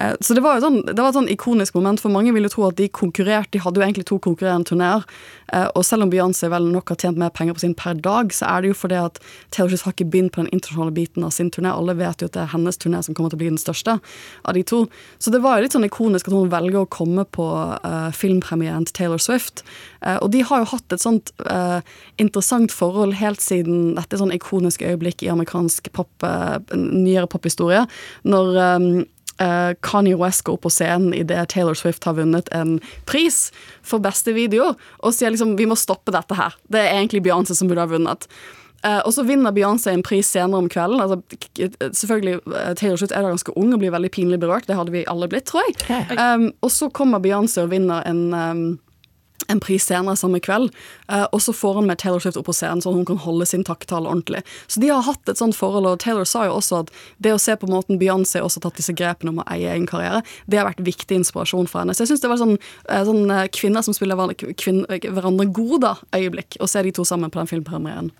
Eh, 0.00 0.14
så 0.24 0.32
det 0.32 0.40
var 0.40 0.56
jo 0.56 0.64
sånn, 0.64 0.78
det 0.86 0.96
var 0.96 1.10
et 1.10 1.18
sånn 1.18 1.28
ikonisk 1.28 1.76
moment, 1.76 2.00
for 2.00 2.14
mange 2.14 2.32
ville 2.32 2.48
tro 2.48 2.64
at 2.70 2.78
de 2.80 2.88
konkurrerte. 2.88 3.52
De 3.52 3.60
hadde 3.60 3.76
jo 3.76 3.84
egentlig 3.84 4.06
to 4.08 4.16
konkurrerende 4.24 4.70
turneer. 4.70 5.04
Eh, 5.52 5.66
og 5.76 5.84
selv 5.84 6.06
om 6.06 6.12
Beyoncé 6.12 6.48
vel 6.48 6.70
nok 6.72 6.94
har 6.94 7.00
tjent 7.02 7.20
mer 7.20 7.34
penger 7.36 7.58
på 7.58 7.64
sin 7.66 7.76
per 7.76 8.00
dag, 8.00 8.32
så 8.32 8.48
er 8.48 8.64
det 8.64 8.72
jo 8.72 8.78
fordi 8.80 8.96
at 9.02 9.20
Taylor 9.52 9.74
Swift 9.74 9.84
har 9.84 9.96
ikke 9.98 10.08
begynt 10.08 10.32
på 10.32 10.40
den 10.40 10.48
internasjonale 10.48 10.96
biten 10.96 11.28
av 11.28 11.36
sin 11.36 11.52
turné. 11.52 11.74
Alle 11.74 11.98
vet 12.00 12.24
jo 12.24 12.30
at 12.30 12.36
det 12.38 12.46
er 12.46 12.52
hennes 12.54 12.80
turné 12.80 13.02
som 13.04 13.12
kommer 13.12 13.28
til 13.28 13.40
å 13.40 13.42
bli 13.44 13.52
den 13.52 13.60
største 13.60 13.98
av 14.00 14.56
de 14.56 14.64
to. 14.64 14.86
Så 15.20 15.34
det 15.34 15.42
var 15.44 15.58
jo 15.58 15.66
litt 15.66 15.76
sånn 15.76 15.84
ikonisk 15.88 16.32
at 16.32 16.38
hun 16.38 16.52
velger 16.52 16.80
å 16.80 16.88
komme 16.96 17.28
på 17.28 17.50
eh, 17.76 18.08
filmpremieren 18.16 18.88
til 18.88 19.02
Taylor 19.02 19.20
Swift. 19.20 19.66
Eh, 20.00 20.16
og 20.16 20.32
de 20.32 20.40
har 20.48 20.64
jo 20.64 20.72
hatt 20.72 20.96
et 20.96 21.04
sånt 21.04 21.32
eh, 21.44 21.84
interessant 22.38 22.72
forhold 22.72 23.16
helt 23.18 23.42
siden 23.42 23.96
dette 23.96 24.18
sånn 24.18 24.32
ikoniske 24.34 24.86
øyeblikk 24.86 25.24
i 25.24 25.30
amerikansk 25.32 25.90
pop, 25.92 26.10
eh, 26.22 26.58
nyere 26.76 27.26
pophistorie. 27.26 27.86
Når 28.24 28.58
um, 28.76 28.86
uh, 29.42 29.74
Kanye 29.82 30.16
West 30.16 30.44
går 30.44 30.54
opp 30.54 30.66
på 30.66 30.70
scenen 30.70 31.14
idet 31.14 31.48
Taylor 31.50 31.74
Swift 31.74 32.04
har 32.04 32.14
vunnet 32.14 32.48
en 32.54 32.78
pris 33.06 33.50
for 33.82 33.98
beste 33.98 34.32
video, 34.32 34.74
og 35.02 35.14
sier 35.14 35.34
liksom 35.34 35.56
vi 35.58 35.66
må 35.66 35.76
stoppe 35.76 36.14
dette 36.14 36.34
her. 36.38 36.54
Det 36.70 36.80
er 36.80 37.00
egentlig 37.00 37.24
Beyoncé 37.26 37.58
som 37.58 37.68
burde 37.68 37.82
ha 37.82 37.90
vunnet. 37.90 38.28
Uh, 38.86 39.02
og 39.02 39.10
så 39.10 39.24
vinner 39.26 39.50
Beyoncé 39.50 39.90
en 39.90 40.06
pris 40.06 40.28
senere 40.30 40.62
om 40.62 40.70
kvelden. 40.70 41.02
Altså, 41.02 41.18
selvfølgelig, 41.90 42.38
Taylor 42.78 43.00
Swift 43.00 43.10
er 43.10 43.26
da 43.26 43.32
ganske 43.34 43.54
ung 43.58 43.72
og 43.74 43.82
blir 43.82 43.90
veldig 43.90 44.12
pinlig 44.14 44.38
berørt. 44.38 44.70
Det 44.70 44.78
hadde 44.78 44.94
vi 44.94 45.08
alle 45.10 45.26
blitt, 45.26 45.50
tror 45.50 45.66
jeg. 45.66 46.04
Um, 46.14 46.52
og 46.62 46.70
så 46.70 46.86
kommer 46.94 47.18
Beyoncé 47.18 47.66
og 47.66 47.72
vinner 47.74 48.06
en 48.06 48.28
um, 48.30 48.68
en 49.46 49.60
pris 49.60 49.84
senere 49.84 50.16
samme 50.18 50.40
kveld, 50.44 50.72
eh, 51.08 51.24
og 51.32 51.40
så 51.42 51.54
får 51.54 51.78
hun 51.78 51.88
med 51.88 51.98
Taylor 52.02 52.20
Swift 52.20 52.36
opp 52.40 52.48
på 52.50 52.56
scenen, 52.56 52.82
sånn 52.82 52.96
at 52.96 53.00
hun 53.02 53.08
kan 53.12 53.22
holde 53.22 53.46
sin 53.46 53.64
takketale 53.64 54.10
ordentlig. 54.10 54.42
Så 54.66 54.82
de 54.82 54.90
har 54.92 55.06
hatt 55.06 55.30
et 55.30 55.40
sånt 55.40 55.56
forhold, 55.56 55.86
og 55.86 56.00
Taylor 56.02 56.26
sa 56.28 56.44
jo 56.48 56.58
også 56.58 56.82
at 56.82 56.92
det 57.22 57.34
å 57.34 57.40
se 57.42 57.56
på 57.56 57.70
måten 57.70 58.00
Beyoncé 58.00 58.42
også 58.42 58.60
har 58.60 58.68
tatt 58.68 58.82
disse 58.82 58.96
grepene 58.98 59.32
om 59.32 59.42
å 59.42 59.48
eie 59.54 59.70
egen 59.72 59.88
karriere, 59.88 60.22
det 60.46 60.60
har 60.60 60.68
vært 60.68 60.84
viktig 60.84 61.22
inspirasjon 61.22 61.70
for 61.70 61.82
henne. 61.82 61.96
Så 61.96 62.04
jeg 62.04 62.12
syns 62.12 62.24
det 62.24 62.32
var 62.32 62.42
sånn, 62.42 62.56
eh, 62.88 63.04
sånn 63.08 63.30
eh, 63.30 63.48
kvinner 63.54 63.86
som 63.86 63.96
spiller 63.96 64.18
hverandre, 64.18 65.52
gode 65.54 65.94
øyeblikk, 66.14 66.58
å 66.60 66.68
se 66.68 66.82
de 66.82 66.92
to 66.92 67.04
sammen 67.06 67.30
på 67.30 67.40
den 67.40 67.50
filmpremieren. 67.50 68.10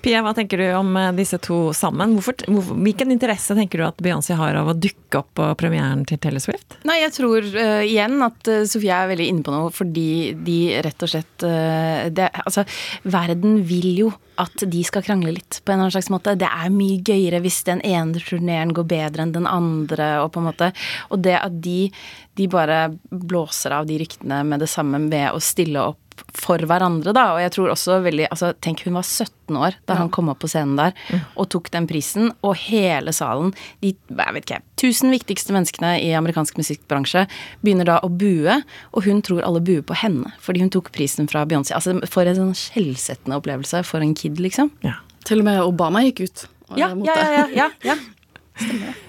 Pia, 0.00 0.22
hva 0.24 0.32
tenker 0.36 0.60
du 0.60 0.66
om 0.78 0.94
eh, 0.96 1.10
disse 1.16 1.36
to 1.44 1.58
sammen? 1.76 2.14
Hvorfor, 2.16 2.38
hvor, 2.48 2.72
hvilken 2.86 3.12
interesse 3.12 3.56
tenker 3.56 3.80
du 3.80 3.86
at 3.86 4.00
Beyoncé 4.00 4.36
har 4.38 4.56
av 4.56 4.70
å 4.72 4.76
dukke 4.76 5.20
opp 5.20 5.34
på 5.36 5.48
premieren 5.60 6.06
til 6.08 6.20
Taylor 6.22 6.40
Swift? 6.42 6.78
Nei, 6.88 7.00
jeg 7.02 7.12
tror 7.18 7.44
uh, 7.44 7.82
igjen 7.84 8.16
at 8.24 8.48
uh, 8.48 8.62
Sofie 8.68 8.96
er 8.96 9.10
veldig 9.10 9.28
inne 9.28 9.44
på 9.44 9.52
noe, 9.52 9.68
fordi 9.74 10.32
de 10.46 10.58
rett 10.86 11.04
og 11.04 11.12
slett 11.12 11.44
uh, 11.44 12.08
det, 12.08 12.30
Altså, 12.40 12.64
verden 13.04 13.60
vil 13.68 13.90
jo 13.98 14.10
at 14.40 14.64
de 14.72 14.80
skal 14.86 15.04
krangle 15.04 15.34
litt, 15.36 15.58
på 15.60 15.72
en 15.72 15.76
eller 15.76 15.90
annen 15.90 15.96
slags 15.98 16.08
måte. 16.12 16.36
Det 16.40 16.48
er 16.48 16.72
mye 16.72 17.02
gøyere 17.04 17.42
hvis 17.44 17.60
den 17.68 17.82
ene 17.84 18.22
turneren 18.24 18.72
går 18.76 18.86
bedre 18.88 19.26
enn 19.26 19.34
den 19.36 19.48
andre, 19.50 20.14
og 20.24 20.32
på 20.32 20.40
en 20.40 20.48
måte 20.48 20.70
Og 21.12 21.20
det 21.26 21.36
at 21.36 21.60
de, 21.60 21.90
de 22.40 22.48
bare 22.48 22.86
blåser 23.10 23.76
av 23.76 23.90
de 23.90 24.00
ryktene 24.00 24.40
med 24.48 24.64
det 24.64 24.70
samme 24.72 25.02
ved 25.12 25.28
å 25.34 25.42
stille 25.44 25.90
opp 25.92 26.09
for 26.36 26.62
hverandre, 26.68 27.14
da. 27.16 27.26
Og 27.34 27.40
jeg 27.42 27.52
tror 27.56 27.72
også 27.74 28.00
veldig 28.04 28.28
altså, 28.30 28.52
Tenk, 28.62 28.84
hun 28.86 28.98
var 28.98 29.06
17 29.06 29.58
år 29.58 29.76
da 29.88 29.96
han 29.98 30.10
kom 30.14 30.30
opp 30.30 30.42
på 30.44 30.50
scenen 30.50 30.76
der 30.78 30.94
og 31.34 31.48
tok 31.52 31.70
den 31.74 31.88
prisen, 31.90 32.30
og 32.46 32.54
hele 32.60 33.12
salen, 33.16 33.52
de 33.82 33.94
jeg 33.94 34.34
vet 34.36 34.46
ikke, 34.46 34.60
tusen 34.80 35.12
viktigste 35.12 35.54
menneskene 35.54 35.96
i 36.02 36.12
amerikansk 36.16 36.58
musikkbransje, 36.60 37.26
begynner 37.64 37.88
da 37.88 37.98
å 38.04 38.10
bue, 38.12 38.60
og 38.94 39.06
hun 39.06 39.22
tror 39.26 39.42
alle 39.46 39.62
buer 39.64 39.82
på 39.86 39.96
henne 39.98 40.32
fordi 40.44 40.62
hun 40.64 40.72
tok 40.72 40.92
prisen 40.94 41.28
fra 41.30 41.44
Beyoncé. 41.48 41.74
Altså, 41.76 41.96
for 42.10 42.28
en 42.28 42.38
sånn 42.38 42.56
skjellsettende 42.58 43.40
opplevelse 43.40 43.82
for 43.88 44.04
en 44.04 44.14
kid, 44.18 44.40
liksom. 44.42 44.72
Ja. 44.86 44.98
Til 45.26 45.42
og 45.42 45.50
med 45.50 45.60
Obama 45.64 46.04
gikk 46.06 46.24
ut. 46.26 46.46
Ja, 46.78 46.92
ja, 46.94 47.14
ja, 47.18 47.46
ja, 47.54 47.68
ja. 47.90 47.98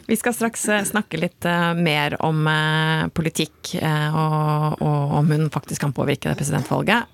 Vi 0.06 0.18
skal 0.18 0.34
straks 0.34 0.66
eh, 0.70 0.84
snakke 0.84 1.20
litt 1.22 1.46
eh, 1.46 1.74
mer 1.78 2.18
om 2.26 2.48
eh, 2.48 3.06
politikk 3.16 3.76
og, 3.82 4.82
og 4.82 5.14
om 5.20 5.30
hun 5.32 5.46
faktisk 5.54 5.86
kan 5.86 5.94
påvirke 5.96 6.28
det 6.28 6.36
presidentvalget. 6.40 7.14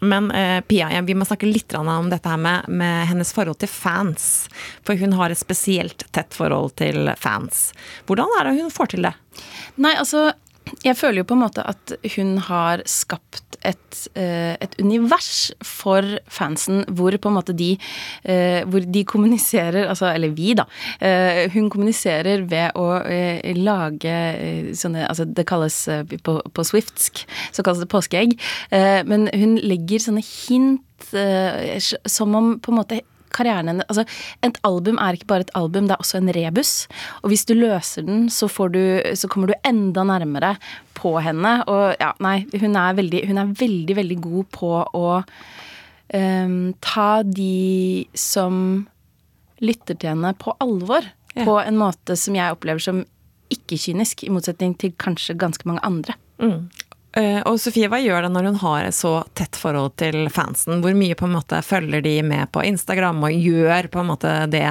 Men 0.00 0.28
Pia, 0.68 0.88
vi 1.04 1.16
må 1.18 1.26
snakke 1.28 1.50
litt 1.50 1.74
om 1.76 2.08
dette 2.08 2.30
her 2.30 2.40
med, 2.40 2.70
med 2.70 3.08
hennes 3.10 3.32
forhold 3.34 3.58
til 3.60 3.68
fans. 3.68 4.46
For 4.86 4.96
hun 4.96 5.16
har 5.18 5.34
et 5.34 5.40
spesielt 5.40 6.06
tett 6.16 6.36
forhold 6.36 6.76
til 6.80 7.10
fans. 7.20 7.66
Hvordan 8.08 8.32
er 8.38 8.48
det 8.48 8.56
hun 8.62 8.72
får 8.72 8.94
til 8.94 9.04
det? 9.08 9.12
Nei, 9.76 9.92
altså 9.98 10.30
jeg 10.84 10.96
føler 10.96 11.22
jo 11.22 11.28
på 11.28 11.36
en 11.36 11.44
måte 11.44 11.64
at 11.68 11.94
hun 12.16 12.36
har 12.48 12.82
skapt 12.88 13.43
et, 13.64 13.98
et, 14.14 14.76
univers 14.82 15.52
for 15.64 16.06
fansen 16.30 16.82
hvor 16.92 17.16
på 17.16 17.30
en 17.30 17.36
måte 17.38 17.54
de 17.56 17.74
Hvor 18.68 18.84
de 18.84 19.04
kommuniserer 19.08 19.88
Altså, 19.88 20.08
eller 20.12 20.34
vi, 20.36 20.54
da. 20.58 20.66
Hun 21.54 21.70
kommuniserer 21.72 22.44
ved 22.50 22.76
å 22.78 22.86
lage 23.56 24.16
sånne 24.76 25.06
Altså, 25.08 25.26
det 25.28 25.46
kalles 25.48 25.78
på, 26.26 26.36
på 26.54 26.66
swiftsk 26.66 27.24
så 27.54 27.64
kalles 27.64 27.82
det 27.82 27.90
påskeegg. 27.92 28.36
Men 29.08 29.26
hun 29.32 29.56
legger 29.62 30.02
sånne 30.02 30.24
hint 30.24 31.14
som 32.06 32.34
om 32.38 32.54
på 32.62 32.72
en 32.72 32.80
måte 32.80 33.00
karrieren 33.34 33.70
hennes 33.70 33.88
Altså, 33.90 34.04
et 34.46 34.58
album 34.66 34.98
er 35.02 35.18
ikke 35.18 35.28
bare 35.30 35.46
et 35.46 35.52
album, 35.58 35.88
det 35.88 35.96
er 35.96 36.04
også 36.04 36.20
en 36.20 36.32
rebus. 36.36 36.72
Og 37.22 37.32
hvis 37.32 37.44
du 37.48 37.54
løser 37.58 38.06
den, 38.06 38.28
så, 38.32 38.48
du, 38.72 38.80
så 39.14 39.30
kommer 39.30 39.50
du 39.52 39.54
enda 39.66 40.06
nærmere 40.08 40.54
på 40.96 41.16
henne. 41.24 41.56
Og 41.70 41.98
ja, 42.00 42.12
nei, 42.24 42.38
hun 42.60 42.78
er 42.80 42.96
veldig, 42.98 43.24
hun 43.28 43.42
er 43.42 43.54
veldig, 43.60 43.98
veldig 44.00 44.18
god 44.24 44.50
på 44.54 44.72
å 44.94 45.06
um, 46.14 46.58
ta 46.84 47.10
de 47.26 48.06
som 48.18 48.86
lytter 49.64 49.98
til 49.98 50.14
henne, 50.14 50.34
på 50.38 50.54
alvor. 50.62 51.06
Ja. 51.34 51.46
På 51.46 51.58
en 51.62 51.78
måte 51.80 52.16
som 52.18 52.36
jeg 52.38 52.54
opplever 52.54 52.82
som 52.82 53.02
ikke-kynisk, 53.54 54.24
i 54.24 54.32
motsetning 54.32 54.74
til 54.80 54.94
kanskje 55.00 55.36
ganske 55.38 55.66
mange 55.68 55.82
andre. 55.86 56.16
Mm. 56.42 56.68
Og 57.14 57.60
Sofie, 57.62 57.86
hva 57.86 58.00
gjør 58.02 58.24
det 58.24 58.30
når 58.34 58.48
hun 58.48 58.56
har 58.58 58.88
et 58.88 58.96
så 58.96 59.20
tett 59.38 59.54
forhold 59.54 59.92
til 60.02 60.26
fansen? 60.34 60.80
Hvor 60.82 60.96
mye 60.98 61.14
på 61.14 61.28
en 61.28 61.36
måte 61.36 61.60
følger 61.62 62.02
de 62.02 62.16
med 62.26 62.50
på 62.50 62.64
Instagram 62.66 63.22
og 63.28 63.36
gjør 63.38 63.86
på 63.92 64.02
en 64.02 64.08
måte 64.10 64.32
det, 64.50 64.66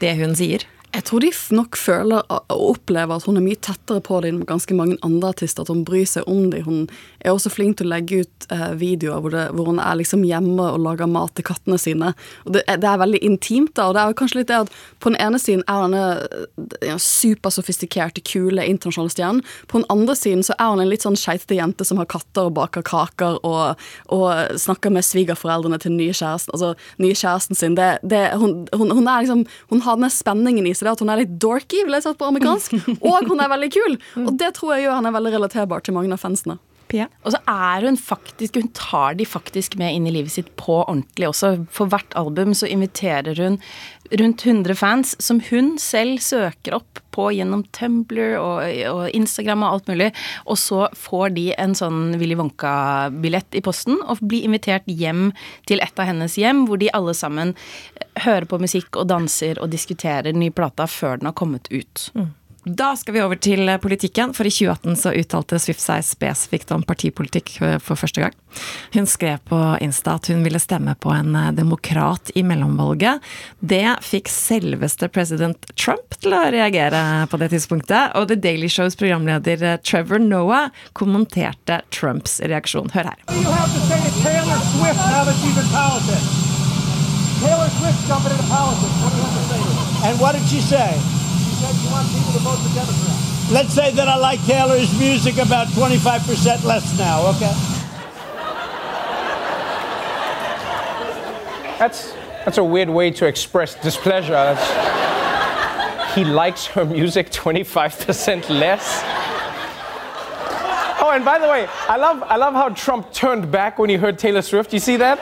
det 0.00 0.14
hun 0.16 0.32
sier? 0.38 0.64
Jeg 0.94 1.08
tror 1.08 1.24
de 1.24 1.30
nok 1.56 1.74
føler 1.74 2.22
og 2.30 2.52
opplever 2.54 3.18
at 3.18 3.24
hun 3.26 3.40
er 3.40 3.42
mye 3.42 3.58
tettere 3.58 4.02
på 4.04 4.20
det 4.22 4.30
enn 4.30 4.44
ganske 4.46 4.76
mange 4.78 4.94
andre 5.02 5.32
artister. 5.34 5.66
At 5.66 5.72
hun 5.72 5.82
bryr 5.86 6.06
seg 6.06 6.28
om 6.30 6.52
dem. 6.52 6.62
Hun 6.68 6.84
er 7.24 7.34
også 7.34 7.52
flink 7.52 7.78
til 7.78 7.88
å 7.88 7.94
legge 7.94 8.22
ut 8.24 8.46
eh, 8.52 8.70
videoer 8.78 9.22
hvor, 9.22 9.34
det, 9.34 9.44
hvor, 9.56 9.68
hun 9.70 9.80
er 9.82 9.98
liksom 10.00 10.24
hjemme 10.26 10.66
og 10.74 10.82
lager 10.84 11.08
mat 11.10 11.34
til 11.36 11.46
kattene 11.48 11.78
sine. 11.80 12.12
Og 12.44 12.54
det, 12.56 12.64
det, 12.68 12.88
er 12.88 13.00
veldig 13.00 13.20
intimt. 13.24 13.74
da, 13.76 13.88
og 13.88 13.96
det 13.96 14.02
er 14.02 14.16
kanskje 14.18 14.40
litt 14.42 14.50
det 14.52 14.60
at 14.66 14.72
På 15.00 15.12
den 15.12 15.20
ene 15.20 15.40
siden 15.40 15.64
er 15.70 15.84
hun 15.84 15.94
en 15.96 17.00
supersofistikerte, 17.00 18.22
kule 18.24 18.64
internasjonale 18.68 19.14
stjernen. 19.14 19.42
På 19.70 19.80
den 19.80 19.88
andre 19.92 20.16
siden 20.18 20.44
så 20.46 20.56
er 20.58 20.72
hun 20.72 20.82
en 20.84 20.90
litt 20.90 21.06
sånn 21.06 21.18
skeitete 21.18 21.58
jente 21.58 21.86
som 21.86 22.00
har 22.00 22.08
katter 22.10 22.48
og 22.48 22.56
baker 22.58 22.84
kaker 22.86 23.40
og, 23.46 23.80
og 24.14 24.58
snakker 24.60 24.92
med 24.94 25.06
svigerforeldrene 25.06 25.80
til 25.82 25.96
nye 25.96 26.14
kjæresten, 26.14 26.54
altså 26.54 26.74
nye 27.02 27.16
kjæresten 27.18 27.58
sin. 27.58 27.78
Det, 27.78 28.22
hun, 28.40 28.64
hun, 28.74 28.92
hun, 28.92 29.08
er 29.08 29.24
liksom, 29.24 29.44
hun 29.72 29.84
har 29.86 29.98
den 30.00 30.12
spenningen 30.12 30.68
i 30.68 30.74
seg 30.76 30.92
at 30.92 31.02
hun 31.02 31.12
er 31.12 31.24
litt 31.24 31.36
dorky, 31.42 31.84
vil 31.84 31.96
jeg 31.96 32.06
si 32.06 32.14
på 32.18 32.28
amerikansk, 32.28 32.78
og 33.10 33.32
hun 33.32 33.42
er 33.42 33.52
veldig 33.52 33.72
kul. 33.74 33.98
Og 34.26 34.32
det 34.40 34.54
tror 34.58 34.76
jeg 34.76 34.86
gjør 34.86 35.00
henne 35.00 35.16
veldig 35.16 35.36
relaterbar 35.38 35.84
til 35.84 35.96
mange 35.96 36.14
av 36.14 36.22
fansene. 36.22 36.60
Pia. 36.90 37.08
Og 37.24 37.34
så 37.34 37.40
er 37.50 37.86
hun 37.86 37.96
faktisk 38.00 38.56
Hun 38.60 38.70
tar 38.76 39.16
de 39.18 39.26
faktisk 39.26 39.76
med 39.80 39.94
inn 39.94 40.08
i 40.08 40.14
livet 40.14 40.34
sitt 40.34 40.50
på 40.60 40.82
ordentlig 40.82 41.30
også. 41.30 41.54
For 41.74 41.90
hvert 41.90 42.14
album 42.18 42.54
så 42.56 42.68
inviterer 42.70 43.38
hun 43.40 43.58
rundt 44.12 44.44
100 44.44 44.76
fans 44.76 45.14
som 45.22 45.40
hun 45.48 45.74
selv 45.80 46.20
søker 46.22 46.76
opp 46.76 47.00
på 47.14 47.28
gjennom 47.34 47.62
Tumblr 47.74 48.36
og, 48.40 48.60
og 48.90 49.02
Instagram 49.16 49.64
og 49.64 49.76
alt 49.76 49.90
mulig. 49.90 50.10
Og 50.50 50.58
så 50.60 50.88
får 50.98 51.34
de 51.38 51.46
en 51.60 51.76
sånn 51.78 52.16
Willy 52.20 52.36
Wonka-billett 52.38 53.58
i 53.58 53.62
posten 53.64 54.00
og 54.02 54.22
blir 54.22 54.46
invitert 54.48 54.86
hjem 54.90 55.30
til 55.68 55.82
et 55.84 55.98
av 55.98 56.10
hennes 56.10 56.38
hjem, 56.40 56.66
hvor 56.68 56.80
de 56.82 56.92
alle 56.94 57.14
sammen 57.16 57.54
hører 58.24 58.46
på 58.50 58.60
musikk 58.62 59.00
og 59.00 59.08
danser 59.10 59.60
og 59.62 59.72
diskuterer 59.72 60.30
den 60.30 60.42
nye 60.42 60.54
plata 60.54 60.88
før 60.90 61.20
den 61.20 61.30
har 61.30 61.38
kommet 61.38 61.70
ut. 61.72 62.08
Mm. 62.14 62.32
Da 62.64 62.96
skal 62.96 63.14
vi 63.14 63.20
over 63.20 63.36
til 63.36 63.68
politikken, 63.80 64.32
for 64.32 64.48
i 64.48 64.50
2018 64.52 64.96
så 64.96 65.10
uttalte 65.12 65.58
Swift 65.60 65.82
seg 65.84 66.00
spesifikt 66.06 66.70
om 66.72 66.80
partipolitikk 66.86 67.58
for 67.84 68.00
første 68.00 68.22
gang. 68.24 68.36
Hun 68.94 69.08
skrev 69.10 69.42
på 69.50 69.58
Insta 69.84 70.14
at 70.16 70.30
hun 70.32 70.40
ville 70.46 70.60
stemme 70.62 70.94
på 70.96 71.12
en 71.12 71.36
demokrat 71.52 72.32
i 72.32 72.44
mellomvalget. 72.46 73.20
Det 73.60 73.84
fikk 74.06 74.30
selveste 74.32 75.10
president 75.12 75.68
Trump 75.76 76.16
til 76.22 76.32
å 76.32 76.40
reagere 76.54 77.26
på 77.28 77.40
det 77.42 77.50
tidspunktet, 77.52 78.16
og 78.16 78.30
The 78.32 78.38
Daily 78.40 78.70
Shows 78.72 78.96
programleder 78.96 79.76
Trevor 79.84 80.22
Noah 80.24 80.70
kommenterte 80.96 81.82
Trumps 81.92 82.40
reaksjon. 82.40 82.88
Hør 82.96 83.12
her. 83.12 83.20
Taylor 87.44 87.68
Swift 87.76 88.08
jumping 88.08 88.32
into 88.32 88.46
politics. 88.48 88.94
What 89.02 89.12
do 89.12 89.18
you 89.18 89.24
have 89.24 89.36
to 89.36 89.44
say? 89.52 90.08
And 90.08 90.18
what 90.18 90.32
did 90.32 90.48
she 90.48 90.60
say? 90.62 91.13
Said 91.94 92.18
you 92.18 92.24
want 92.24 92.26
people 92.26 92.32
to 92.32 92.38
vote 92.38 92.58
for 92.58 92.74
Democrats. 92.74 93.50
Let's 93.52 93.72
say 93.72 93.90
that 93.92 94.08
I 94.08 94.16
like 94.16 94.44
Taylor's 94.46 94.98
music 94.98 95.36
about 95.36 95.68
25% 95.68 96.64
less 96.64 96.98
now, 96.98 97.26
okay? 97.28 97.52
That's, 101.78 102.12
that's 102.44 102.58
a 102.58 102.64
weird 102.64 102.88
way 102.88 103.10
to 103.12 103.26
express 103.26 103.74
displeasure. 103.74 104.32
That's, 104.32 106.14
he 106.14 106.24
likes 106.24 106.66
her 106.66 106.84
music 106.84 107.30
25% 107.30 108.48
less. 108.48 109.02
Oh, 111.00 111.10
and 111.12 111.24
by 111.24 111.38
the 111.38 111.48
way, 111.48 111.66
I 111.88 111.96
love, 111.96 112.22
I 112.22 112.36
love 112.36 112.54
how 112.54 112.70
Trump 112.70 113.12
turned 113.12 113.50
back 113.50 113.78
when 113.78 113.90
he 113.90 113.96
heard 113.96 114.18
Taylor 114.18 114.42
Swift. 114.42 114.72
You 114.72 114.78
see 114.78 114.96
that? 114.96 115.18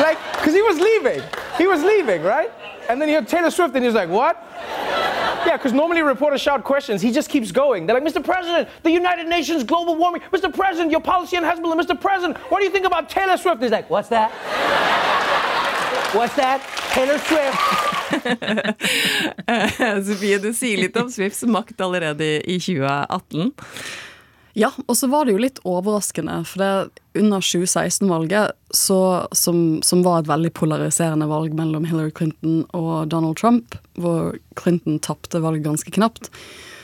Like, 0.00 0.18
because 0.32 0.54
he 0.54 0.62
was 0.62 0.78
leaving. 0.78 1.22
He 1.58 1.66
was 1.66 1.82
leaving, 1.82 2.22
right? 2.22 2.50
And 2.88 3.00
then 3.00 3.08
he 3.08 3.14
heard 3.14 3.26
Taylor 3.26 3.50
Swift 3.50 3.74
and 3.74 3.82
he 3.82 3.86
was 3.86 3.94
like, 3.94 4.08
what? 4.08 4.36
Yeah, 5.46 5.56
because 5.56 5.72
normally 5.72 6.02
reporters 6.02 6.40
shout 6.40 6.64
questions. 6.64 7.02
He 7.02 7.10
just 7.10 7.28
keeps 7.28 7.50
going. 7.52 7.86
They're 7.86 7.98
like, 7.98 8.04
Mr. 8.04 8.22
President, 8.24 8.68
the 8.82 8.90
United 8.90 9.26
Nations 9.28 9.64
global 9.64 9.96
warming. 9.96 10.22
Mr. 10.32 10.52
President, 10.52 10.90
your 10.90 11.00
policy 11.00 11.36
on 11.36 11.42
Hezbollah. 11.42 11.80
Mr. 11.80 12.00
President, 12.00 12.36
what 12.50 12.58
do 12.58 12.64
you 12.64 12.70
think 12.70 12.86
about 12.86 13.08
Taylor 13.08 13.36
Swift? 13.36 13.62
He's 13.62 13.70
like, 13.70 13.90
what's 13.90 14.08
that? 14.08 14.30
What's 16.14 16.34
that? 16.36 16.60
Taylor 16.92 17.18
Swift. 17.18 17.58
Sofie, 20.06 20.38
du 20.38 20.52
sier 20.52 20.76
litt 20.82 20.96
om 21.00 21.08
Swifts 21.10 21.42
makt 21.48 21.80
allerede 21.80 22.42
i 22.44 22.58
2018. 22.60 23.54
Ja, 24.58 24.68
og 24.84 24.96
så 24.96 25.08
var 25.08 25.24
det 25.24 25.32
jo 25.32 25.40
litt 25.40 25.60
overraskende, 25.68 26.42
for 26.48 26.60
det 26.60 27.20
under 27.22 27.44
2016-valget, 27.44 28.52
som, 28.76 29.80
som, 29.84 30.02
var 30.04 30.20
et 30.20 30.28
veldig 30.28 30.52
polariserende 30.56 31.28
valg 31.30 31.54
mellom 31.56 31.86
Hillary 31.88 32.12
Clinton 32.16 32.62
og 32.76 33.08
Donald 33.12 33.40
Trump, 33.40 33.76
hvor 33.96 34.36
Clinton 34.60 35.00
tapte 35.04 35.40
valget 35.44 35.64
ganske 35.66 35.94
knapt, 35.96 36.28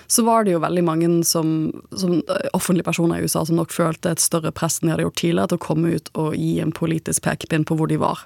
så 0.08 0.24
var 0.24 0.44
det 0.44 0.54
jo 0.54 0.62
veldig 0.62 0.82
mange 0.86 1.08
som, 1.28 1.48
som, 1.92 2.22
offentlige 2.56 2.86
personer 2.86 3.20
i 3.20 3.28
USA 3.28 3.44
som 3.44 3.58
nok 3.58 3.74
følte 3.74 4.14
et 4.14 4.22
større 4.24 4.52
press 4.56 4.80
enn 4.80 4.88
de 4.88 4.94
hadde 4.94 5.04
gjort 5.04 5.20
tidligere, 5.20 5.52
til 5.52 5.60
å 5.60 5.66
komme 5.66 5.94
ut 5.98 6.10
og 6.16 6.36
gi 6.38 6.54
en 6.64 6.72
politisk 6.72 7.26
pekepinn 7.26 7.66
på 7.68 7.76
hvor 7.76 7.92
de 7.92 8.00
var. 8.00 8.24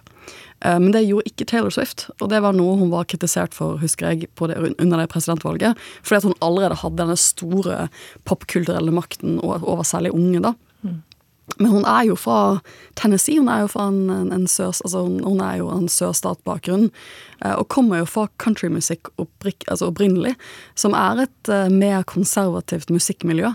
Eh, 0.63 0.79
men 0.79 0.93
det 0.95 1.03
gjorde 1.09 1.33
ikke 1.33 1.49
Taylor 1.51 1.75
Swift, 1.75 2.07
og 2.21 2.31
det 2.31 2.43
var 2.45 2.55
noe 2.55 2.79
hun 2.79 2.93
var 2.95 3.09
kritisert 3.11 3.57
for, 3.57 3.81
husker 3.83 4.13
jeg, 4.13 4.31
det, 4.31 4.59
under 4.79 5.03
det 5.03 5.09
presidentvalget. 5.11 5.81
Fordi 6.07 6.21
at 6.21 6.29
hun 6.31 6.39
allerede 6.39 6.79
hadde 6.85 7.03
denne 7.03 7.19
store 7.19 7.89
popkulturelle 8.31 8.95
makten 8.95 9.41
over 9.43 9.83
særlig 9.87 10.15
unge, 10.15 10.45
da. 10.47 10.55
Mm. 10.87 11.01
Men 11.59 11.71
hun 11.73 11.85
er 11.85 12.07
jo 12.07 12.17
fra 12.17 12.61
Tennessee. 12.99 13.41
Hun 13.41 13.51
er 13.51 13.65
jo 13.65 13.73
fra 13.73 13.89
en, 13.91 14.07
en, 14.11 14.31
en 14.33 14.47
sør, 14.49 14.71
altså 14.71 15.03
hun, 15.05 15.19
hun 15.27 15.43
er 15.45 15.59
jo 15.61 15.69
en 15.75 15.89
sørstatbakgrunn. 15.91 16.89
Eh, 17.45 17.55
Og 17.59 17.69
kommer 17.69 18.03
jo 18.03 18.09
fra 18.09 18.27
countrymusikk 18.43 19.13
altså 19.19 19.89
opprinnelig, 19.91 20.35
som 20.79 20.95
er 20.95 21.25
et 21.27 21.49
eh, 21.53 21.69
mer 21.73 22.05
konservativt 22.09 22.91
musikkmiljø. 22.91 23.53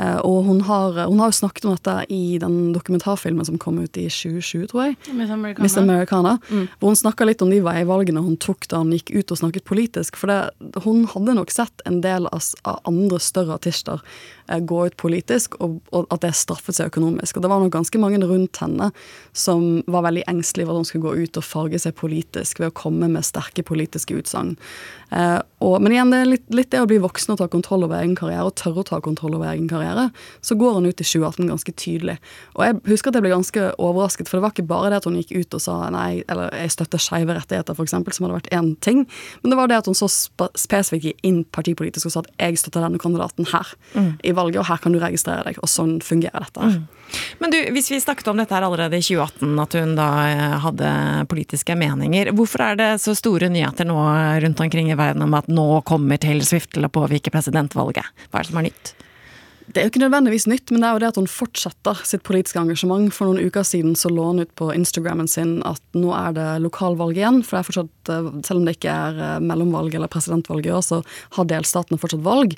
Eh, 0.00 0.18
Og 0.24 0.44
hun 0.44 0.60
har, 0.68 1.06
hun 1.08 1.20
har 1.20 1.32
jo 1.32 1.38
snakket 1.40 1.64
om 1.64 1.76
dette 1.76 1.96
i 2.12 2.38
den 2.42 2.72
dokumentarfilmen 2.74 3.46
som 3.48 3.58
kom 3.58 3.78
ut 3.78 3.96
i 3.96 4.08
2020, 4.08 4.68
tror 4.72 4.84
jeg. 4.86 4.96
Miss 5.12 5.30
Americana. 5.30 5.62
Miss 5.64 5.76
Americana. 5.76 6.38
Hvor 6.78 6.92
hun 6.92 6.96
snakka 6.96 7.28
litt 7.28 7.42
om 7.42 7.50
de 7.52 7.62
veivalgene 7.64 8.22
hun 8.24 8.36
tok 8.36 8.68
da 8.68 8.82
hun 8.82 8.94
gikk 8.96 9.14
ut 9.16 9.32
og 9.32 9.40
snakket 9.42 9.64
politisk. 9.68 10.16
For 10.20 10.32
det, 10.32 10.40
hun 10.84 11.06
hadde 11.12 11.36
nok 11.38 11.52
sett 11.54 11.84
en 11.88 12.00
del 12.04 12.28
av, 12.32 12.42
andre 12.86 13.20
større 13.22 13.56
artister 13.56 14.02
gå 14.46 14.86
ut 14.86 14.96
politisk, 14.96 15.56
og, 15.60 15.80
og 15.90 16.06
at 16.14 16.22
det 16.22 16.32
straffet 16.38 16.76
seg 16.76 16.92
økonomisk. 16.92 17.36
Og 17.36 17.42
det 17.42 17.50
var 17.50 17.62
nok 17.62 17.74
ganske 17.74 17.98
mange 17.98 18.20
rundt 18.22 18.60
henne 18.62 18.90
som 19.36 19.82
var 19.90 20.06
veldig 20.06 20.26
engstelige 20.30 20.68
for 20.68 20.76
at 20.76 20.82
hun 20.82 20.88
skulle 20.90 21.06
gå 21.08 21.24
ut 21.24 21.40
og 21.40 21.46
farge 21.46 21.80
seg 21.82 21.96
politisk 21.98 22.60
ved 22.62 22.70
å 22.70 22.76
komme 22.76 23.10
med 23.10 23.25
sterke 23.26 23.64
politiske 23.66 24.16
utsagn. 24.16 24.54
Eh, 25.10 25.38
men 25.60 25.92
igjen, 25.92 26.12
det 26.12 26.20
er 26.22 26.30
litt, 26.30 26.46
litt 26.54 26.70
det 26.72 26.82
å 26.82 26.88
bli 26.88 26.98
voksen 27.02 27.34
og 27.34 27.40
ta 27.40 27.48
kontroll 27.50 27.86
over 27.86 28.00
egen 28.00 28.16
karriere, 28.18 28.46
og 28.48 28.56
tørre 28.58 28.82
å 28.82 28.88
ta 28.88 29.00
kontroll 29.04 29.36
over 29.38 29.50
egen 29.52 29.68
karriere. 29.70 30.08
Så 30.44 30.58
går 30.58 30.78
hun 30.78 30.88
ut 30.88 31.00
i 31.00 31.06
2018 31.06 31.50
ganske 31.50 31.74
tydelig. 31.78 32.16
Og 32.56 32.64
jeg 32.66 32.78
husker 32.90 33.12
at 33.12 33.18
jeg 33.18 33.26
ble 33.26 33.34
ganske 33.34 33.68
overrasket, 33.76 34.30
for 34.30 34.38
det 34.38 34.46
var 34.46 34.54
ikke 34.54 34.68
bare 34.70 34.92
det 34.92 35.00
at 35.02 35.08
hun 35.08 35.18
gikk 35.20 35.34
ut 35.36 35.58
og 35.58 35.64
sa 35.66 35.78
nei, 35.94 36.22
eller 36.30 36.54
jeg 36.54 36.74
støtter 36.76 37.02
skeive 37.02 37.36
rettigheter, 37.38 37.76
f.eks., 37.76 37.96
som 37.96 38.26
hadde 38.26 38.38
vært 38.38 38.52
én 38.54 38.72
ting, 38.84 39.04
men 39.42 39.52
det 39.52 39.58
var 39.58 39.70
det 39.70 39.80
at 39.82 39.90
hun 39.90 39.98
så 39.98 40.08
spesifikt 40.08 41.10
gikk 41.10 41.26
inn 41.26 41.42
partipolitisk 41.54 42.08
og 42.08 42.14
sa 42.14 42.24
at 42.24 42.30
jeg 42.40 42.60
støtter 42.62 42.84
denne 42.84 43.00
kandidaten 43.02 43.48
her 43.52 43.72
i 43.96 44.34
valget, 44.36 44.60
og 44.62 44.68
her 44.70 44.80
kan 44.82 44.94
du 44.94 45.00
registrere 45.02 45.44
deg, 45.46 45.60
og 45.62 45.70
sånn 45.70 45.98
fungerer 46.04 46.46
dette 46.46 46.62
her. 46.62 46.78
Men 47.38 47.52
du, 47.52 47.58
hvis 47.74 47.90
vi 47.90 48.00
snakket 48.02 48.28
om 48.30 48.40
dette 48.40 48.54
her 48.54 48.66
allerede 48.66 48.98
i 48.98 49.04
2018, 49.04 49.52
at 49.62 49.76
hun 49.78 49.94
da 49.98 50.08
eh, 50.26 50.56
hadde 50.64 50.90
politiske 51.30 51.76
meninger, 51.78 52.32
hvorfor 52.36 52.64
er 52.66 52.80
det 52.80 52.88
så 53.02 53.14
store 53.18 53.50
nyheter 53.52 53.88
nå 53.88 53.96
rundt 54.44 54.62
omkring 54.62 54.92
i 54.92 54.98
verden 54.98 55.24
om 55.26 55.34
at 55.38 55.50
nå 55.50 55.66
kommer 55.88 56.20
Taylor 56.20 56.46
Swift 56.46 56.72
til 56.76 56.86
å 56.86 56.92
påvirke 56.92 57.32
presidentvalget? 57.34 58.06
Hva 58.30 58.40
er 58.40 58.46
det 58.46 58.52
som 58.52 58.62
er 58.62 58.68
nytt? 58.70 58.94
Det 59.66 59.80
er 59.80 59.88
jo 59.88 59.90
ikke 59.90 60.02
nødvendigvis 60.04 60.46
nytt, 60.46 60.70
men 60.70 60.82
det 60.82 60.88
er 60.88 60.94
jo 60.94 61.00
det 61.02 61.08
at 61.10 61.16
hun 61.18 61.30
fortsetter 61.30 62.02
sitt 62.06 62.22
politiske 62.26 62.60
engasjement. 62.60 63.10
For 63.14 63.26
noen 63.26 63.42
uker 63.50 63.66
siden 63.66 63.96
så 63.98 64.12
lå 64.12 64.28
hun 64.28 64.44
ut 64.44 64.52
på 64.58 64.70
Instagrammen 64.72 65.26
sin 65.30 65.58
at 65.66 65.82
nå 65.98 66.12
er 66.14 66.36
det 66.36 66.46
lokalvalg 66.62 67.18
igjen. 67.18 67.40
For 67.42 67.56
det 67.56 67.62
er 67.62 67.68
fortsatt, 67.70 68.12
eh, 68.14 68.28
selv 68.46 68.60
om 68.60 68.68
det 68.68 68.76
ikke 68.78 68.94
er 68.94 69.18
eh, 69.18 69.40
mellomvalg 69.42 69.96
eller 69.98 70.12
presidentvalg 70.12 70.68
i 70.68 70.74
år, 70.76 70.84
så 70.86 71.00
har 71.36 71.50
delstatene 71.50 71.98
fortsatt 71.98 72.22
valg. 72.22 72.54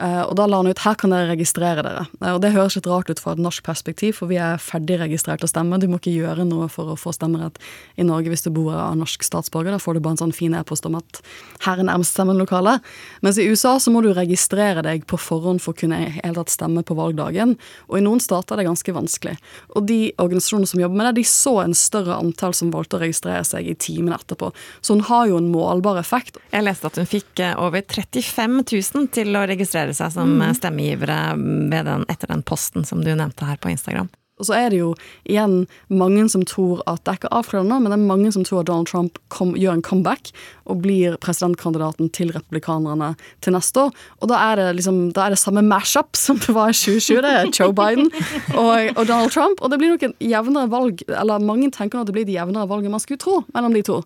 Eh, 0.00 0.22
Og 0.24 0.34
da 0.34 0.46
la 0.46 0.56
han 0.58 0.66
ut 0.66 0.78
her 0.82 0.94
kan 0.98 1.10
dere 1.10 1.28
registrere 1.30 1.82
dere. 1.82 2.06
Eh, 2.20 2.32
Og 2.34 2.40
det 2.42 2.52
høres 2.52 2.74
litt 2.74 2.86
rart 2.86 3.10
ut 3.10 3.20
fra 3.20 3.32
et 3.32 3.38
norsk 3.38 3.62
perspektiv, 3.62 4.16
for 4.18 4.26
vi 4.26 4.36
er 4.36 4.58
ferdig 4.58 4.98
registrert 4.98 5.40
til 5.40 5.46
å 5.48 5.52
stemme. 5.52 5.78
Du 5.78 5.86
må 5.86 6.00
ikke 6.00 6.14
gjøre 6.14 6.46
noe 6.48 6.68
for 6.68 6.90
å 6.90 6.98
få 6.98 7.12
stemmerett 7.14 7.58
i 7.96 8.02
Norge 8.02 8.28
hvis 8.32 8.42
du 8.42 8.50
bor 8.50 8.72
av 8.74 8.96
norsk 8.98 9.22
statsborger. 9.22 9.70
Da 9.70 9.78
får 9.78 9.94
du 9.94 10.00
bare 10.00 10.16
en 10.18 10.22
sånn 10.26 10.34
fin 10.34 10.54
e-post 10.54 10.86
om 10.86 10.96
at 10.96 11.20
her 11.66 11.78
er 11.78 11.86
nærmeste 11.86 12.18
stemmelokale. 12.18 12.80
Mens 13.22 13.38
i 13.38 13.46
USA 13.46 13.76
så 13.78 13.92
må 13.94 14.02
du 14.02 14.12
registrere 14.12 14.82
deg 14.82 15.06
på 15.06 15.16
forhånd 15.18 15.60
for 15.62 15.74
å 15.74 15.78
kunne 15.78 16.00
helt 16.18 16.34
tatt 16.34 16.50
stemme 16.50 16.82
på 16.82 16.96
valgdagen. 16.98 17.56
Og 17.88 17.98
i 17.98 18.02
noen 18.02 18.20
stater 18.20 18.54
er 18.54 18.64
det 18.64 18.68
ganske 18.70 18.92
vanskelig. 18.94 19.36
Og 19.76 19.86
de 19.86 20.12
organisasjonene 20.18 20.66
som 20.66 20.80
jobber 20.80 20.96
med 20.96 21.06
det, 21.14 21.22
de 21.22 21.28
så 21.28 21.62
en 21.62 21.74
større 21.74 22.18
antall 22.18 22.54
som 22.54 22.72
valgte 22.74 22.98
å 22.98 23.02
registrere 23.04 23.44
seg 23.46 23.68
i 23.68 23.74
timen 23.78 24.14
etterpå. 24.14 24.50
Så 24.82 24.94
hun 24.96 25.04
har 25.06 25.28
jo 25.28 25.38
en 25.38 25.52
målbar 25.52 25.98
effekt. 26.00 26.38
Jeg 26.52 26.64
leste 26.66 26.86
at 26.86 26.96
hun 26.96 27.06
fikk 27.06 27.38
eh, 27.38 27.54
over 27.60 27.80
35 27.82 28.64
000 28.64 29.08
til 29.14 29.36
å 29.36 29.46
registrere 29.46 29.83
seg 29.92 30.12
som 30.12 30.38
Mm. 30.38 30.54
stemmegivere 30.54 31.36
den, 31.84 32.04
etter 32.08 32.26
den 32.26 32.42
posten 32.42 32.84
som 32.84 33.04
du 33.04 33.14
nevnte 33.14 33.44
her 33.44 33.56
på 33.56 33.68
Instagram. 33.68 34.08
Og 34.42 34.48
så 34.48 34.56
er 34.58 34.72
det 34.72 34.80
jo 34.80 34.90
igjen 35.30 35.60
mange 35.94 36.24
som 36.32 36.42
tror 36.48 36.80
at 36.90 37.04
det 37.04 37.12
er 37.12 37.18
ikke 37.20 37.30
avklart 37.38 37.68
nå, 37.68 37.78
men 37.78 37.92
det 37.92 37.98
er 37.98 38.06
mange 38.08 38.32
som 38.34 38.42
tror 38.46 38.64
at 38.64 38.68
Donald 38.70 38.88
Trump 38.90 39.20
kom, 39.30 39.52
gjør 39.54 39.76
en 39.78 39.84
comeback 39.86 40.32
og 40.66 40.80
blir 40.82 41.14
presidentkandidaten 41.22 42.10
til 42.16 42.32
republikanerne 42.34 43.12
til 43.44 43.54
neste 43.54 43.86
år. 43.86 43.92
Og 44.18 44.32
da 44.32 44.40
er 44.48 44.58
det 44.58 44.68
liksom, 44.80 44.98
da 45.14 45.26
er 45.28 45.36
det 45.36 45.40
samme 45.42 45.62
mash-up 45.62 46.18
som 46.18 46.40
det 46.42 46.54
var 46.56 46.72
i 46.72 46.78
2020. 46.78 47.22
Det 47.22 47.34
er 47.34 47.52
Joe 47.54 47.76
Biden 47.78 48.10
og, 48.58 48.90
og 48.96 49.04
Donald 49.06 49.30
Trump. 49.34 49.62
Og 49.62 49.70
det 49.70 49.78
blir 49.78 49.94
nok 49.94 50.08
en 50.08 50.16
jevnere 50.18 50.72
valg, 50.72 51.04
eller 51.14 51.46
mange 51.52 51.70
tenker 51.74 52.02
at 52.02 52.10
det 52.10 52.16
blir 52.16 52.26
et 52.26 52.34
jevnere 52.34 52.66
valg 52.70 52.88
enn 52.88 52.96
man 52.96 53.04
skulle 53.04 53.22
tro 53.22 53.44
mellom 53.54 53.76
de 53.76 53.84
to. 53.86 54.00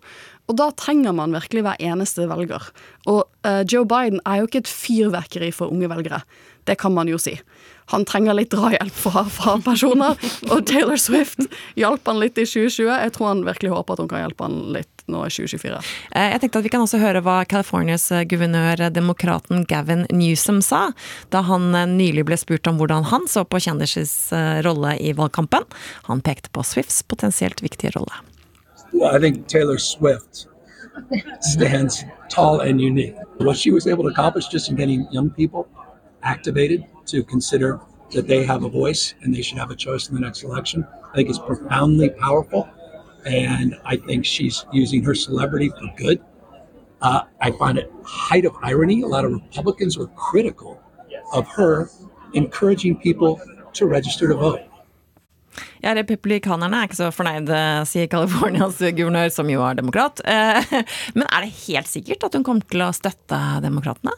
Og 0.49 0.57
da 0.57 0.69
trenger 0.77 1.13
man 1.13 1.33
virkelig 1.33 1.65
hver 1.65 1.81
eneste 1.89 2.29
velger. 2.29 2.69
Og 3.09 3.25
uh, 3.45 3.61
Joe 3.69 3.85
Biden 3.89 4.21
er 4.25 4.41
jo 4.41 4.49
ikke 4.49 4.63
et 4.63 4.69
fyrverkeri 4.69 5.49
for 5.53 5.73
unge 5.73 5.89
velgere. 5.89 6.21
Det 6.69 6.77
kan 6.81 6.93
man 6.93 7.09
jo 7.09 7.17
si. 7.21 7.35
Han 7.89 8.05
trenger 8.05 8.37
litt 8.37 8.51
drahjelp 8.53 8.93
fra, 8.93 9.23
fra 9.33 9.55
personer, 9.65 10.17
og 10.51 10.65
Taylor 10.69 10.99
Swift 11.01 11.41
hjalp 11.79 12.05
han 12.09 12.19
litt 12.21 12.37
i 12.37 12.45
2020. 12.45 12.89
Jeg 12.89 13.13
tror 13.15 13.31
han 13.31 13.45
virkelig 13.47 13.73
håper 13.73 13.95
at 13.95 14.03
hun 14.03 14.11
kan 14.11 14.23
hjelpe 14.23 14.45
han 14.45 14.57
litt 14.75 15.05
nå 15.09 15.23
i 15.25 15.31
2024. 15.33 15.79
Eh, 16.13 16.27
Jeg 16.35 16.41
tenkte 16.43 16.61
at 16.61 16.67
Vi 16.67 16.73
kan 16.73 16.85
også 16.85 16.99
høre 17.01 17.23
hva 17.25 17.39
Californias 17.49 18.11
eh, 18.13 18.25
guvernør, 18.29 18.85
eh, 18.85 18.93
demokraten 18.93 19.65
Gavin 19.69 20.05
Newsom, 20.13 20.61
sa 20.61 20.91
da 21.33 21.41
han 21.49 21.71
nylig 21.97 22.27
ble 22.29 22.37
spurt 22.37 22.69
om 22.69 22.77
hvordan 22.77 23.09
han 23.09 23.25
så 23.29 23.45
på 23.45 23.61
kjendisers 23.63 24.13
rolle 24.65 24.95
i 25.01 25.13
valgkampen. 25.17 25.65
Han 26.09 26.21
pekte 26.21 26.53
på 26.53 26.63
Swifts 26.65 27.01
potensielt 27.03 27.63
viktige 27.65 27.95
rolle. 27.97 28.21
Well, 28.93 29.15
I 29.15 29.19
think 29.19 29.47
Taylor 29.47 29.77
Swift 29.77 30.47
stands 31.41 32.03
tall 32.29 32.61
and 32.61 32.81
unique. 32.81 33.15
What 33.37 33.57
she 33.57 33.71
was 33.71 33.87
able 33.87 34.03
to 34.03 34.09
accomplish 34.09 34.47
just 34.47 34.69
in 34.69 34.75
getting 34.75 35.07
young 35.11 35.29
people 35.29 35.67
activated 36.23 36.85
to 37.07 37.23
consider 37.23 37.79
that 38.11 38.27
they 38.27 38.43
have 38.43 38.63
a 38.63 38.69
voice 38.69 39.13
and 39.21 39.33
they 39.33 39.41
should 39.41 39.57
have 39.57 39.71
a 39.71 39.75
choice 39.75 40.09
in 40.09 40.15
the 40.15 40.21
next 40.21 40.43
election, 40.43 40.85
I 41.11 41.15
think 41.15 41.29
is 41.29 41.39
profoundly 41.39 42.09
powerful. 42.09 42.69
And 43.25 43.75
I 43.85 43.97
think 43.97 44.25
she's 44.25 44.65
using 44.71 45.03
her 45.03 45.13
celebrity 45.13 45.69
for 45.69 45.87
good. 45.97 46.21
Uh, 47.01 47.23
I 47.41 47.51
find 47.51 47.77
it 47.77 47.91
height 48.03 48.45
of 48.45 48.55
irony. 48.61 49.01
A 49.01 49.07
lot 49.07 49.25
of 49.25 49.31
Republicans 49.31 49.97
were 49.97 50.07
critical 50.07 50.81
of 51.33 51.47
her 51.47 51.89
encouraging 52.33 52.97
people 52.97 53.39
to 53.73 53.85
register 53.85 54.27
to 54.27 54.35
vote. 54.35 54.61
Ja, 55.83 55.93
Republikanerne 55.95 56.77
er 56.77 56.87
ikke 56.89 56.97
så 56.99 57.09
fornøyde, 57.15 57.59
sier 57.89 58.07
Californias 58.11 58.79
guvernør, 58.95 59.31
som 59.33 59.49
jo 59.51 59.63
er 59.65 59.77
demokrat. 59.79 60.21
Eh, 60.27 60.73
Men 61.17 61.25
er 61.27 61.45
det 61.45 61.55
helt 61.67 61.87
sikkert 61.87 62.27
at 62.27 62.35
hun 62.35 62.45
kommer 62.47 62.67
til 62.69 62.83
å 62.85 62.91
støtte 62.95 63.39
demokratene? 63.63 64.13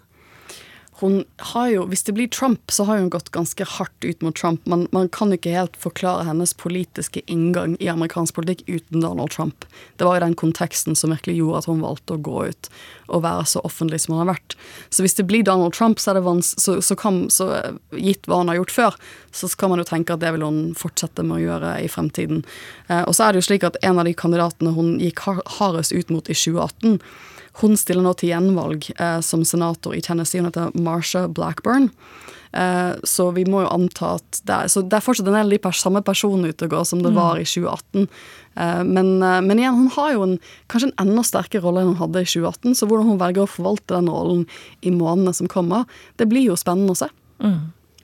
Hun 1.02 1.24
har 1.38 1.68
jo, 1.68 1.86
Hvis 1.90 2.04
det 2.04 2.14
blir 2.14 2.28
Trump, 2.30 2.72
så 2.72 2.84
har 2.86 3.00
hun 3.00 3.10
gått 3.10 3.32
ganske 3.34 3.66
hardt 3.66 4.06
ut 4.06 4.22
mot 4.22 4.36
Trump. 4.38 4.66
Man, 4.70 4.88
man 4.92 5.10
kan 5.10 5.34
ikke 5.34 5.50
helt 5.50 5.78
forklare 5.82 6.28
hennes 6.28 6.54
politiske 6.54 7.24
inngang 7.26 7.74
i 7.82 7.90
amerikansk 7.90 8.38
politikk 8.38 8.62
uten 8.68 9.02
Donald 9.02 9.34
Trump. 9.34 9.66
Det 9.98 10.06
var 10.06 10.20
jo 10.20 10.26
den 10.28 10.38
konteksten 10.38 10.96
som 10.96 11.10
virkelig 11.10 11.40
gjorde 11.40 11.64
at 11.64 11.70
hun 11.72 11.82
valgte 11.82 12.20
å 12.20 12.22
gå 12.22 12.46
ut 12.52 12.70
og 13.10 13.24
være 13.26 13.48
så 13.50 13.64
offentlig 13.66 14.04
som 14.04 14.14
hun 14.14 14.22
har 14.22 14.30
vært. 14.36 14.56
Så 14.94 15.02
hvis 15.02 15.18
det 15.18 15.26
blir 15.26 15.42
Donald 15.48 15.74
Trump, 15.74 15.98
så 15.98 16.12
er 16.12 16.20
det 16.20 16.26
vans 16.30 16.54
så, 16.62 16.78
så, 16.86 16.96
kan, 16.96 17.24
så 17.34 17.50
gitt 17.98 18.30
hva 18.30 18.44
hun 18.44 18.54
har 18.54 18.62
gjort 18.62 18.76
før, 18.78 19.02
så 19.34 19.50
kan 19.58 19.74
man 19.74 19.82
jo 19.82 19.90
tenke 19.90 20.14
at 20.14 20.22
det 20.22 20.36
vil 20.38 20.46
hun 20.46 20.62
fortsette 20.78 21.26
med 21.26 21.40
å 21.40 21.44
gjøre 21.48 21.76
i 21.82 21.90
fremtiden. 21.90 22.46
Eh, 22.94 23.02
og 23.02 23.18
så 23.18 23.26
er 23.26 23.34
det 23.34 23.42
jo 23.42 23.50
slik 23.50 23.66
at 23.66 23.82
en 23.82 23.98
av 23.98 24.06
de 24.06 24.14
kandidatene 24.14 24.78
hun 24.78 24.96
gikk 25.02 25.26
hardest 25.58 25.98
ut 25.98 26.14
mot 26.14 26.30
i 26.30 26.38
2018, 26.38 27.02
hun 27.60 27.76
stiller 27.78 28.02
nå 28.06 28.14
til 28.16 28.30
gjenvalg 28.32 28.88
eh, 28.98 29.20
som 29.22 29.44
senator 29.44 29.94
i 29.94 30.02
Tennessee. 30.02 30.40
Hun 30.40 30.48
heter 30.52 30.72
Marsha 30.80 31.28
Blackburn. 31.28 31.90
Eh, 32.54 32.94
så 33.08 33.30
vi 33.36 33.46
må 33.48 33.62
jo 33.64 33.70
anta 33.72 34.16
at 34.18 34.40
det 34.44 34.56
er, 34.56 34.68
så 34.72 34.82
det 34.84 34.94
er 34.98 35.04
fortsatt 35.06 35.28
en 35.28 35.38
del 35.38 35.54
de 35.56 35.60
pers 35.64 35.80
samme 35.84 36.02
personene 36.04 36.50
ute 36.52 36.66
og 36.68 36.72
går 36.74 36.86
som 36.88 37.00
det 37.04 37.12
Mm. 37.12 37.16
var 37.20 37.38
i 37.40 37.46
2018. 37.48 38.08
Eh, 38.58 38.84
men, 38.84 39.22
eh, 39.24 39.42
men 39.42 39.58
igjen, 39.60 39.76
hun 39.76 39.88
har 39.96 40.14
jo 40.14 40.24
en, 40.24 40.40
kanskje 40.68 40.92
en 40.92 41.08
enda 41.08 41.24
sterkere 41.24 41.62
rolle 41.64 41.82
enn 41.84 41.94
hun 41.96 42.02
hadde 42.02 42.22
i 42.24 42.26
2018. 42.28 42.76
Så 42.76 42.88
hvordan 42.88 43.08
hun 43.08 43.20
velger 43.20 43.44
å 43.44 43.52
forvalte 43.52 43.96
den 43.96 44.08
rollen 44.12 44.48
i 44.84 44.92
månedene 44.92 45.34
som 45.36 45.48
kommer, 45.48 45.86
det 46.18 46.28
blir 46.28 46.44
jo 46.50 46.56
spennende 46.60 46.92
å 46.92 47.00
se. 47.04 47.08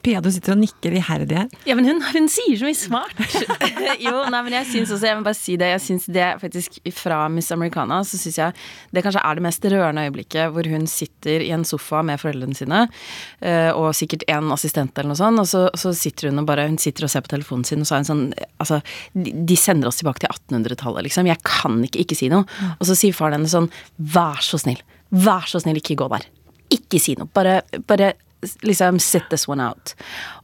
Pia, 0.08 0.22
du 0.24 0.30
sitter 0.32 0.54
og 0.54 0.62
nikker 0.62 0.94
iherdig 0.96 1.36
her. 1.36 1.48
Ja, 1.68 1.74
men 1.76 1.84
hun, 1.84 1.98
hun 2.00 2.28
sier 2.32 2.56
så 2.56 2.64
mye 2.64 2.76
smart. 2.78 3.18
jo, 4.06 4.12
nei, 4.32 4.38
men 4.46 4.54
jeg 4.56 4.68
syns 4.70 4.92
også, 4.94 5.04
jeg 5.04 5.18
må 5.18 5.26
bare 5.26 5.36
si 5.36 5.56
det, 5.60 5.66
jeg 5.74 5.82
synes 5.84 6.06
det 6.14 6.28
faktisk 6.40 6.78
fra 6.96 7.18
Miss 7.32 7.52
Americana, 7.52 7.98
så 8.08 8.16
syns 8.16 8.38
jeg 8.40 8.62
det 8.96 9.02
kanskje 9.04 9.20
er 9.20 9.36
det 9.36 9.44
mest 9.44 9.66
rørende 9.68 10.06
øyeblikket 10.06 10.54
hvor 10.54 10.70
hun 10.72 10.86
sitter 10.88 11.44
i 11.44 11.50
en 11.52 11.66
sofa 11.68 12.00
med 12.08 12.22
foreldrene 12.22 12.56
sine, 12.56 12.86
eh, 13.44 13.68
og 13.76 13.90
sikkert 13.98 14.24
en 14.32 14.48
assistent 14.54 14.96
eller 14.96 15.12
noe 15.12 15.20
sånt, 15.20 15.42
og 15.42 15.50
så, 15.50 15.66
så 15.76 15.92
sitter 15.96 16.30
hun 16.30 16.40
og 16.40 16.48
bare 16.48 16.64
hun 16.70 16.80
sitter 16.80 17.04
og 17.04 17.12
ser 17.12 17.26
på 17.26 17.34
telefonen 17.34 17.68
sin, 17.68 17.84
og 17.84 17.90
så 17.90 17.98
er 17.98 18.04
hun 18.06 18.10
sånn 18.12 18.24
Altså, 18.58 18.80
de, 19.12 19.30
de 19.46 19.56
sender 19.60 19.90
oss 19.90 20.00
tilbake 20.00 20.24
til 20.24 20.32
1800-tallet, 20.32 21.04
liksom. 21.06 21.28
Jeg 21.28 21.38
kan 21.46 21.76
ikke 21.84 22.00
ikke 22.02 22.16
si 22.18 22.30
noe. 22.32 22.46
Og 22.80 22.88
så 22.88 22.96
sier 22.98 23.14
faren 23.14 23.36
hennes 23.36 23.52
sånn, 23.54 23.68
vær 24.16 24.40
så 24.42 24.58
snill, 24.58 24.80
vær 25.14 25.46
så 25.46 25.60
snill, 25.62 25.78
ikke 25.78 25.98
gå 26.00 26.08
der. 26.10 26.24
Ikke 26.74 26.98
si 27.02 27.14
noe. 27.18 27.30
Bare, 27.36 27.60
bare 27.86 28.16
liksom 28.62 28.98
sit 29.02 29.28
this 29.32 29.48
one 29.48 29.64
out. 29.64 29.94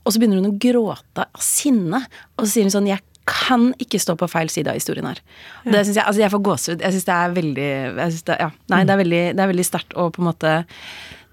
Og 0.04 0.14
så 0.14 0.20
begynner 0.20 0.42
hun 0.42 0.52
å 0.52 0.61
gråte 0.61 1.26
av 1.26 1.42
sinne, 1.42 2.04
og 2.37 2.46
så 2.46 2.52
sier 2.52 2.68
hun 2.68 2.74
sånn 2.74 2.90
Jeg 2.90 3.04
kan 3.24 3.70
ikke 3.80 3.96
stå 4.02 4.18
på 4.20 4.28
feil 4.28 4.50
side 4.52 4.68
av 4.68 4.76
historien 4.76 5.07
her. 5.09 5.20
Ja. 5.64 5.70
Det 5.72 5.85
synes 5.87 5.96
jeg, 5.96 6.04
altså 6.04 6.20
jeg 6.20 6.33
får 6.35 6.44
gåsehud. 6.48 6.85
Jeg 6.85 6.96
syns 6.96 7.09
det 7.09 7.16
er 7.16 7.37
veldig 7.38 7.68
jeg 7.72 8.14
synes 8.14 8.26
det, 8.28 8.38
ja, 8.42 8.48
Nei, 8.74 8.80
det 8.85 8.94
er 8.94 9.00
veldig, 9.00 9.22
det 9.33 9.44
er 9.44 9.52
veldig 9.54 9.68
sterkt 9.70 9.96
og 9.96 10.16
på 10.16 10.22
en 10.24 10.28
måte 10.28 10.57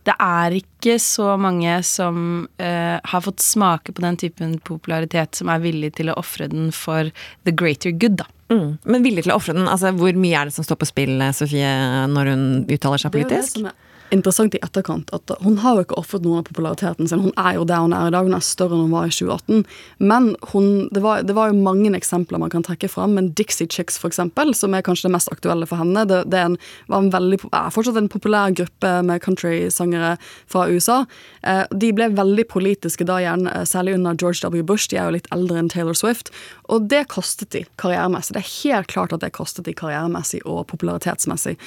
det 0.08 0.16
er 0.18 0.56
ikke 0.58 0.96
så 0.98 1.36
mange 1.38 1.76
som 1.86 2.48
uh, 2.58 2.98
har 2.98 3.22
fått 3.22 3.44
smake 3.46 3.94
på 3.94 4.02
den 4.02 4.18
typen 4.18 4.56
popularitet 4.66 5.38
som 5.38 5.52
er 5.54 5.62
villig 5.62 5.92
til 6.00 6.10
å 6.10 6.16
ofre 6.18 6.48
den 6.50 6.72
for 6.74 7.12
the 7.46 7.54
greater 7.54 7.94
good, 7.94 8.18
da. 8.24 8.26
Mm. 8.50 8.80
Men 8.82 9.06
villig 9.06 9.28
til 9.28 9.36
å 9.36 9.38
ofre 9.38 9.54
den, 9.54 9.70
altså 9.70 9.94
hvor 9.96 10.18
mye 10.18 10.40
er 10.40 10.50
det 10.50 10.56
som 10.56 10.66
står 10.66 10.80
på 10.82 10.90
spill, 10.90 11.22
Sofie, 11.38 11.70
når 12.10 12.34
hun 12.34 12.44
uttaler 12.66 13.04
seg 13.04 13.14
Det 13.14 13.22
er 13.22 13.28
jo 13.28 13.30
det 13.30 13.38
politisk? 13.38 13.60
som 13.60 13.70
er 13.70 13.78
interessant 14.12 14.56
i 14.56 14.62
etterkant 14.64 15.12
at 15.16 15.32
hun 15.42 15.58
har 15.64 15.78
jo 15.78 15.86
ikke 15.86 16.00
ofret 16.00 16.26
noen 16.26 16.42
av 16.42 16.48
populariteten 16.50 17.10
sin. 17.10 17.24
Hun 17.24 17.36
er 17.40 17.56
jo 17.58 17.66
der 17.68 17.84
hun 17.84 17.96
er 17.96 18.10
i 18.10 18.14
dag, 18.14 18.28
hun 18.28 18.36
er 18.38 18.44
større 18.46 18.76
enn 18.76 18.86
hun 18.86 18.94
var 18.96 19.08
i 19.08 19.14
2018. 19.14 19.64
Men 20.04 20.32
hun, 20.52 20.68
det, 20.92 21.04
var, 21.04 21.24
det 21.28 21.36
var 21.38 21.52
jo 21.52 21.62
mange 21.62 21.92
eksempler 21.98 22.42
man 22.42 22.52
kan 22.54 22.66
trekke 22.68 22.90
fram, 22.92 23.16
men 23.18 23.32
Dixie 23.38 23.70
Chicks 23.72 24.00
for 24.02 24.12
eksempel, 24.12 24.54
som 24.58 24.76
er 24.76 24.86
kanskje 24.86 25.08
det 25.08 25.16
mest 25.16 25.32
aktuelle 25.34 25.68
for 25.70 25.82
henne, 25.82 26.06
det, 26.10 26.24
det 26.32 26.40
er 26.40 26.50
en, 26.52 26.58
en 26.92 27.12
veldig, 27.14 27.42
er 27.50 27.74
fortsatt 27.74 28.00
en 28.00 28.12
populær 28.12 28.54
gruppe 28.58 28.94
med 29.08 29.24
countrysangere 29.24 30.16
fra 30.52 30.68
USA. 30.72 31.02
Eh, 31.48 31.64
de 31.72 31.92
ble 31.96 32.12
veldig 32.18 32.48
politiske 32.52 33.08
da 33.08 33.20
igjen, 33.22 33.48
eh, 33.48 33.66
særlig 33.68 33.96
under 33.98 34.18
George 34.20 34.44
W. 34.44 34.66
Bush. 34.68 34.90
De 34.92 35.00
er 35.00 35.10
jo 35.10 35.18
litt 35.18 35.32
eldre 35.34 35.62
enn 35.62 35.72
Taylor 35.72 35.98
Swift. 35.98 36.34
Og 36.72 36.88
det 36.92 37.06
kostet 37.12 37.52
de 37.56 37.64
karrieremessig. 37.82 38.36
Det 38.36 38.44
er 38.44 38.52
helt 38.62 38.92
klart 38.92 39.16
at 39.16 39.24
det 39.24 39.34
kostet 39.36 39.68
de 39.68 39.76
karrieremessig 39.78 40.42
og 40.46 40.66
popularitetsmessig. 40.72 41.58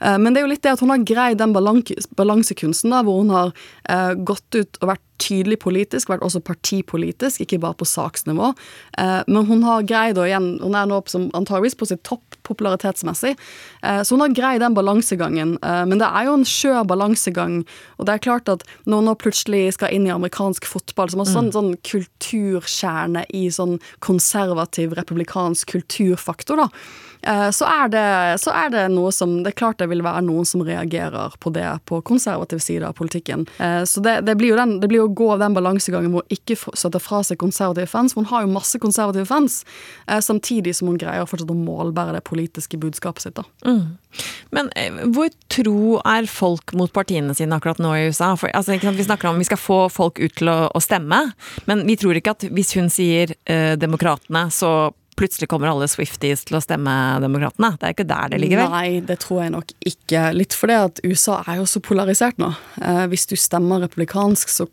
Eh, 0.00 0.18
men 0.18 0.32
det 0.32 0.42
er 0.42 0.46
jo 0.46 0.52
litt 0.54 0.64
det 0.66 0.76
at 0.76 0.84
hun 0.84 0.94
har 0.94 1.04
greid 1.06 1.42
den 1.42 1.54
balank- 1.54 1.87
balansekunsten, 2.18 2.92
da, 2.94 3.02
hvor 3.06 3.22
hun 3.22 3.34
har 3.34 3.52
eh, 3.88 4.14
gått 4.14 4.58
ut 4.58 4.80
og 4.82 4.92
vært 4.94 5.04
tydelig 5.18 5.58
politisk, 5.62 6.10
vært 6.10 6.22
også 6.24 6.40
partipolitisk, 6.46 7.42
ikke 7.42 7.60
bare 7.62 7.76
på 7.78 7.88
saksnivå. 7.88 8.52
Eh, 8.98 9.20
men 9.26 9.48
hun 9.48 9.64
har 9.66 9.86
greid 9.86 10.18
å 10.18 10.26
igjen 10.26 10.48
Hun 10.62 10.76
er 10.78 10.86
nå 10.88 11.00
som 11.10 11.28
antageligvis 11.36 11.76
på 11.78 11.88
sitt 11.90 12.04
topp 12.06 12.38
popularitetsmessig. 12.46 13.34
Eh, 13.82 14.02
så 14.02 14.14
hun 14.14 14.24
har 14.24 14.36
greid 14.36 14.62
den 14.62 14.76
balansegangen. 14.76 15.56
Eh, 15.62 15.84
men 15.90 16.00
det 16.00 16.08
er 16.08 16.28
jo 16.28 16.36
en 16.38 16.46
skjør 16.48 16.86
balansegang, 16.88 17.60
og 17.98 18.08
det 18.08 18.14
er 18.14 18.24
klart 18.24 18.52
at 18.52 18.64
når 18.86 19.02
hun 19.02 19.10
nå 19.10 19.16
plutselig 19.20 19.64
skal 19.76 19.92
inn 19.94 20.08
i 20.08 20.14
amerikansk 20.14 20.68
fotball, 20.68 21.10
som 21.12 21.24
har 21.24 21.30
sånn, 21.30 21.52
sånn 21.54 21.74
kulturkjerne 21.86 23.26
i 23.34 23.48
sånn 23.52 23.78
konservativ 24.04 24.96
republikansk 24.98 25.74
kulturfaktor, 25.76 26.64
da. 26.64 26.70
Eh, 27.22 27.50
Så 27.50 27.66
er, 27.66 27.88
det, 27.92 28.40
så 28.42 28.52
er 28.54 28.70
det 28.70 28.84
noe 28.92 29.12
som 29.12 29.42
Det 29.42 29.52
er 29.52 29.58
klart 29.58 29.78
det 29.78 29.88
vil 29.90 30.02
være 30.02 30.22
noen 30.26 30.46
som 30.48 30.62
reagerer 30.66 31.34
på 31.40 31.52
det 31.54 31.66
på 31.88 32.00
konservativ 32.02 32.58
side 32.64 32.86
av 32.86 32.94
politikken. 32.98 33.46
Eh, 33.58 33.82
Så 33.84 34.00
det, 34.04 34.20
det 34.26 34.36
blir 34.38 34.52
jo 34.54 34.56
den, 34.60 34.80
det 34.80 34.88
blir 34.88 35.02
jo 35.02 35.08
å 35.08 35.14
gå 35.14 35.30
den 35.40 35.54
balansegangen 35.56 36.12
hvor 36.12 36.24
hun 36.26 36.34
ikke 36.38 36.56
setter 36.76 37.02
fra 37.02 37.22
seg 37.26 37.38
konservative 37.38 37.86
fans. 37.90 38.14
For 38.14 38.22
hun 38.22 38.30
har 38.32 38.44
jo 38.46 38.52
masse 38.52 38.78
konservative 38.78 39.26
fans, 39.26 39.64
eh, 40.06 40.20
samtidig 40.20 40.74
som 40.76 40.88
hun 40.88 40.98
greier 41.00 41.26
fortsatt 41.28 41.50
å 41.50 41.58
målbære 41.58 42.18
det 42.18 42.24
politiske 42.28 42.78
budskapet 42.80 43.22
sitt. 43.22 43.34
da. 43.34 43.44
Men 44.50 44.70
hvor 45.12 45.28
tro 45.52 45.98
er 46.04 46.26
folk 46.30 46.72
mot 46.78 46.92
partiene 46.92 47.34
sine 47.36 47.56
akkurat 47.58 47.80
nå 47.82 47.92
i 47.96 48.06
USA? 48.08 48.34
For, 48.36 48.50
altså, 48.54 48.78
vi 48.78 49.04
snakker 49.04 49.28
om 49.28 49.38
vi 49.38 49.44
skal 49.48 49.60
få 49.60 49.80
folk 49.92 50.18
ut 50.18 50.34
til 50.40 50.48
å, 50.48 50.70
å 50.74 50.80
stemme, 50.82 51.32
men 51.68 51.84
vi 51.86 51.96
tror 52.00 52.16
ikke 52.18 52.36
at 52.36 52.46
hvis 52.48 52.74
hun 52.78 52.88
sier 52.92 53.34
eh, 53.46 53.74
demokratene, 53.80 54.48
så 54.54 54.90
plutselig 55.18 55.48
kommer 55.50 55.70
alle 55.72 55.88
Swifties 55.90 56.44
til 56.48 56.58
å 56.58 56.62
stemme 56.62 56.94
demokratene. 57.24 57.74
Det 57.78 57.88
er 57.88 57.96
ikke 57.96 58.08
der 58.08 58.32
det 58.32 58.40
ligger, 58.42 58.62
vel? 58.64 58.74
Nei, 58.74 59.04
det 59.08 59.18
tror 59.24 59.42
jeg 59.44 59.54
nok 59.54 59.74
ikke. 59.90 60.24
Litt 60.36 60.56
fordi 60.56 60.78
at 60.78 61.02
USA 61.06 61.40
er 61.44 61.60
jo 61.62 61.68
så 61.70 61.82
polarisert 61.84 62.38
nå. 62.40 62.52
Eh, 62.80 63.04
hvis 63.12 63.26
du 63.30 63.34
stemmer 63.38 63.82
republikansk, 63.86 64.52
så, 64.52 64.68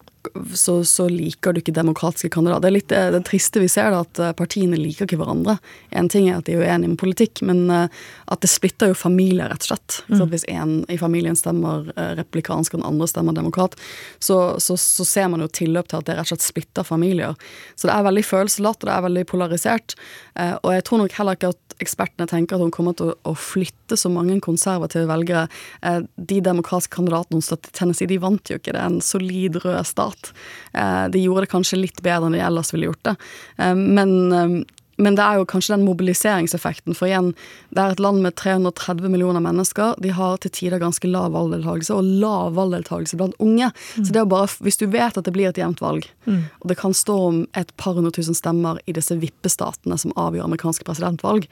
så, 0.53 0.77
så 0.87 1.07
liker 1.11 1.53
du 1.53 1.61
ikke 1.61 1.75
demokratiske 1.75 2.29
kandidater. 2.33 2.63
Det 2.65 2.69
er 2.69 2.75
litt 2.75 2.91
det, 2.91 3.01
det 3.15 3.21
triste 3.27 3.61
vi 3.63 3.69
ser, 3.71 3.91
da, 3.93 4.03
at 4.05 4.21
eh, 4.21 4.33
partiene 4.37 4.79
liker 4.79 5.07
ikke 5.07 5.19
hverandre. 5.21 5.57
En 5.95 6.09
ting 6.11 6.29
er 6.29 6.39
at 6.39 6.49
de 6.49 6.55
er 6.55 6.63
uenige 6.65 6.93
med 6.93 6.99
politikk, 7.01 7.43
men 7.47 7.65
eh, 7.73 8.03
at 8.31 8.43
det 8.43 8.51
splitter 8.51 8.91
jo 8.91 8.97
familier, 8.97 9.49
rett 9.51 9.65
og 9.65 9.71
slett. 9.71 9.99
Mm. 10.07 10.17
Så 10.19 10.29
hvis 10.31 10.47
en 10.51 10.75
i 10.91 10.99
familien 11.01 11.37
stemmer 11.39 11.89
eh, 11.95 12.13
republikansk 12.19 12.75
og 12.75 12.81
den 12.81 12.89
andre 12.89 13.09
stemmer 13.11 13.37
demokrat, 13.37 13.77
så, 14.19 14.39
så, 14.63 14.77
så 14.79 15.07
ser 15.07 15.29
man 15.33 15.43
jo 15.43 15.51
tilløp 15.51 15.91
til 15.91 16.01
at 16.01 16.09
det 16.09 16.17
rett 16.19 16.29
og 16.29 16.33
slett 16.35 16.47
splitter 16.47 16.87
familier. 16.87 17.35
Så 17.75 17.89
det 17.89 17.95
er 17.95 18.09
veldig 18.09 18.25
følelseslatt, 18.25 18.81
og 18.81 18.89
det 18.89 18.95
er 18.95 19.07
veldig 19.09 19.27
polarisert. 19.31 19.97
Eh, 20.39 20.55
og 20.61 20.73
jeg 20.75 20.87
tror 20.87 21.03
nok 21.03 21.19
heller 21.19 21.39
ikke 21.39 21.53
at 21.55 21.61
ekspertene 21.83 22.27
tenker 22.29 22.55
at 22.55 22.63
hun 22.63 22.73
kommer 22.73 22.95
til 22.97 23.13
å, 23.13 23.33
flytte 23.35 23.97
så 23.99 24.09
mange 24.11 24.37
konservative 24.43 25.07
velgere. 25.09 25.47
Eh, 25.85 26.01
de 26.15 26.39
demokratiske 26.43 26.95
kandidatene 26.95 27.39
hun 27.39 27.45
støttet 27.45 27.73
i 27.73 27.77
Tennessee, 27.79 28.09
de 28.09 28.19
vant 28.21 28.51
jo 28.51 28.59
ikke. 28.59 28.73
Det 28.73 28.79
er 28.79 28.89
en 28.93 29.03
solid 29.03 29.59
rød 29.63 29.81
stat. 29.87 30.14
Eh, 30.73 31.05
de 31.11 31.23
gjorde 31.23 31.45
det 31.45 31.53
kanskje 31.53 31.81
litt 31.81 32.01
bedre 32.05 32.29
enn 32.29 32.37
de 32.37 32.43
ellers 32.45 32.73
ville 32.73 32.89
gjort 32.89 33.03
det. 33.07 33.15
Eh, 33.57 33.75
men 33.75 34.15
eh, 34.31 34.57
men 35.01 35.17
det 35.17 35.23
er 35.25 35.39
jo 35.39 35.47
kanskje 35.49 35.75
den 35.75 35.85
mobiliseringseffekten. 35.87 36.95
For 36.95 37.09
igjen, 37.09 37.33
det 37.75 37.83
er 37.83 37.95
et 37.95 38.03
land 38.03 38.23
med 38.23 38.37
330 38.39 39.11
millioner 39.11 39.43
mennesker. 39.43 39.97
De 40.03 40.13
har 40.15 40.37
til 40.43 40.53
tider 40.55 40.79
ganske 40.79 41.09
lav 41.09 41.33
valgdeltakelse, 41.35 41.97
og 41.97 42.11
lav 42.23 42.55
valgdeltakelse 42.55 43.19
blant 43.19 43.35
unge. 43.43 43.71
Så 43.97 44.13
det 44.13 44.21
er 44.21 44.29
bare, 44.31 44.47
hvis 44.63 44.79
du 44.79 44.87
vet 44.91 45.17
at 45.17 45.27
det 45.27 45.33
blir 45.35 45.51
et 45.51 45.59
jevnt 45.59 45.83
valg, 45.83 46.07
og 46.61 46.69
det 46.71 46.79
kan 46.79 46.95
stå 46.95 47.17
om 47.27 47.41
et 47.59 47.71
par 47.81 47.97
hundre 47.97 48.13
tusen 48.15 48.37
stemmer 48.37 48.79
i 48.87 48.95
disse 48.95 49.17
vippestatene 49.19 49.97
som 49.99 50.15
avgjør 50.19 50.47
amerikanske 50.47 50.87
presidentvalg, 50.87 51.49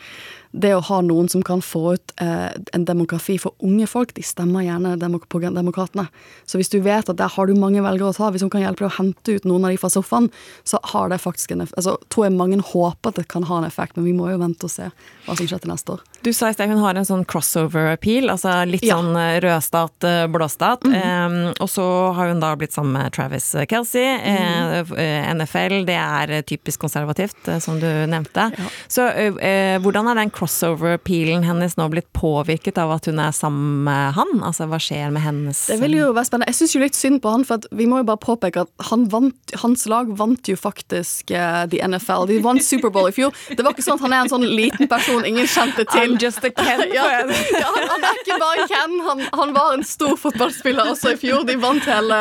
det 0.54 0.70
å 0.76 0.84
ha 0.86 1.00
noen 1.02 1.28
som 1.32 1.42
kan 1.46 1.64
få 1.66 1.96
ut 1.96 2.14
eh, 2.22 2.52
en 2.78 2.86
demografi 2.86 3.40
for 3.42 3.58
unge 3.66 3.88
folk, 3.90 4.14
de 4.14 4.24
stemmer 4.26 4.66
gjerne 4.68 4.94
demok 5.02 5.26
på 5.34 5.42
demokratene. 5.44 6.06
Så 6.46 6.60
hvis 6.62 6.70
du 6.70 6.78
vet 6.86 7.10
at 7.10 7.18
der 7.18 7.32
har 7.34 7.50
du 7.50 7.58
mange 7.58 7.82
velgere 7.82 8.14
å 8.14 8.16
ta, 8.16 8.30
hvis 8.32 8.46
hun 8.46 8.52
kan 8.54 8.62
hjelpe 8.62 8.86
deg 8.86 8.92
å 8.92 8.98
hente 9.00 9.38
ut 9.38 9.48
noen 9.50 9.66
av 9.66 9.74
de 9.74 9.80
fra 9.82 9.90
sofaen, 9.90 10.30
så 10.64 10.78
har 10.94 11.10
det 11.10 11.22
faktisk 11.24 11.56
en. 11.56 11.66
Altså, 11.74 11.98
tror 12.14 12.28
jeg 12.28 12.38
mange 12.38 12.62
håper 12.62 13.14
at 13.14 13.18
det 13.18 13.28
kan 13.34 13.48
ha 13.50 13.60
en 13.60 13.68
effekt, 13.68 13.98
men 13.98 14.08
vi 14.08 14.16
må 14.16 14.30
jo 14.32 14.42
vente 14.42 14.70
og 14.70 14.74
se 14.74 14.90
hva 15.26 15.36
som 15.36 15.50
skjer 15.50 15.64
til 15.64 15.74
neste 15.74 15.98
år. 15.98 16.06
Du 16.24 16.32
sa 16.34 16.48
i 16.50 16.54
sted 16.56 16.70
hun 16.72 16.80
har 16.80 16.96
en 16.96 17.04
sånn 17.06 17.26
crossover-appeal, 17.28 18.30
altså 18.32 18.54
litt 18.66 18.84
Ja. 18.86 18.96
sånn 18.96 19.12
rødstat, 19.44 19.92
rødstat, 20.00 20.04
Mm 20.08 20.32
blåstat. 20.32 20.86
eh, 20.88 21.54
og 21.60 21.68
så 21.70 22.14
har 22.16 22.28
hun 22.30 22.40
da 22.40 22.56
blitt 22.56 22.72
sammen 22.72 22.94
med 22.94 23.12
Travis 23.14 23.54
Kelsey. 23.68 24.04
Eh, 24.04 24.80
eh, 24.80 25.34
NFL, 25.34 25.84
det 25.86 25.98
er 26.00 26.32
eh, 26.32 26.42
typisk 26.42 26.80
konservativt, 26.80 27.36
eh, 27.48 27.60
som 27.60 27.78
du 27.80 27.86
nevnte. 28.08 28.46
Så 28.88 29.08
eh, 29.12 29.34
eh, 29.44 29.80
hvordan 29.80 30.08
er 30.12 30.16
den 30.16 30.32
crossover-appealen 30.32 31.44
hennes 31.44 31.76
nå 31.76 31.90
blitt 31.92 32.08
påvirket 32.14 32.78
av 32.78 32.92
at 32.96 33.06
hun 33.06 33.20
er 33.20 33.32
sammen 33.36 33.84
med 33.84 34.14
han? 34.16 34.32
Altså 34.44 34.68
hva 34.70 34.80
skjer 34.80 35.12
med 35.12 35.22
hennes 35.24 35.66
Det 35.68 35.80
vil 35.82 35.98
jo 36.00 36.14
være 36.14 36.26
spennende. 36.30 36.48
Jeg 36.48 36.56
syns 36.62 36.76
jo 36.76 36.80
litt 36.86 36.96
synd 36.96 37.22
på 37.22 37.32
han, 37.36 37.44
for 37.44 37.60
vi 37.72 37.86
må 37.86 38.00
jo 38.00 38.08
bare 38.08 38.18
påpeke 38.24 38.62
at 38.64 38.88
han 38.90 39.10
vant, 39.12 39.36
hans 39.62 39.86
lag 39.92 40.08
vant 40.08 40.48
jo 40.48 40.56
faktisk 40.56 41.32
uh, 41.36 41.66
the 41.68 41.82
NFL. 41.86 42.28
De 42.32 42.40
vant 42.40 42.64
Superbowl 42.64 43.10
i 43.10 43.12
fjor. 43.12 43.34
Det 43.50 43.60
var 43.64 43.74
ikke 43.76 43.84
sånn 43.84 44.00
at 44.00 44.08
han 44.08 44.14
er 44.14 44.24
en 44.24 44.30
sånn 44.32 44.48
liten 44.48 44.88
person 44.88 45.26
ingen 45.28 45.48
kjente 45.48 45.84
til. 45.92 46.13
I'm 46.14 46.20
just 46.22 46.44
a 46.46 46.52
Ken, 46.52 46.84
ja, 46.94 47.06
ja, 47.10 47.22
han, 47.26 47.88
han 47.90 48.06
er 48.06 48.20
ikke 48.22 48.38
bare 48.42 48.68
Ken, 48.70 49.00
han, 49.08 49.24
han 49.34 49.54
var 49.56 49.74
en 49.74 49.86
stor 49.88 50.14
fotballspiller 50.20 50.92
også 50.94 51.16
i 51.16 51.18
fjor. 51.18 51.42
De 51.48 51.58
vant 51.62 51.90
hele 51.90 52.20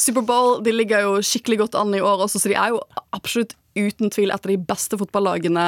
Superbowl. 0.00 0.62
De 0.64 0.72
ligger 0.72 1.04
jo 1.04 1.18
skikkelig 1.20 1.60
godt 1.66 1.76
an 1.82 1.92
i 1.96 2.00
år 2.00 2.24
også, 2.24 2.40
så 2.40 2.52
de 2.52 2.56
er 2.56 2.72
jo 2.72 2.80
absolutt 3.16 3.52
uten 3.76 4.10
tvil 4.12 4.32
et 4.32 4.46
av 4.46 4.50
de 4.50 4.58
beste 4.58 4.98
fotballagene 4.98 5.66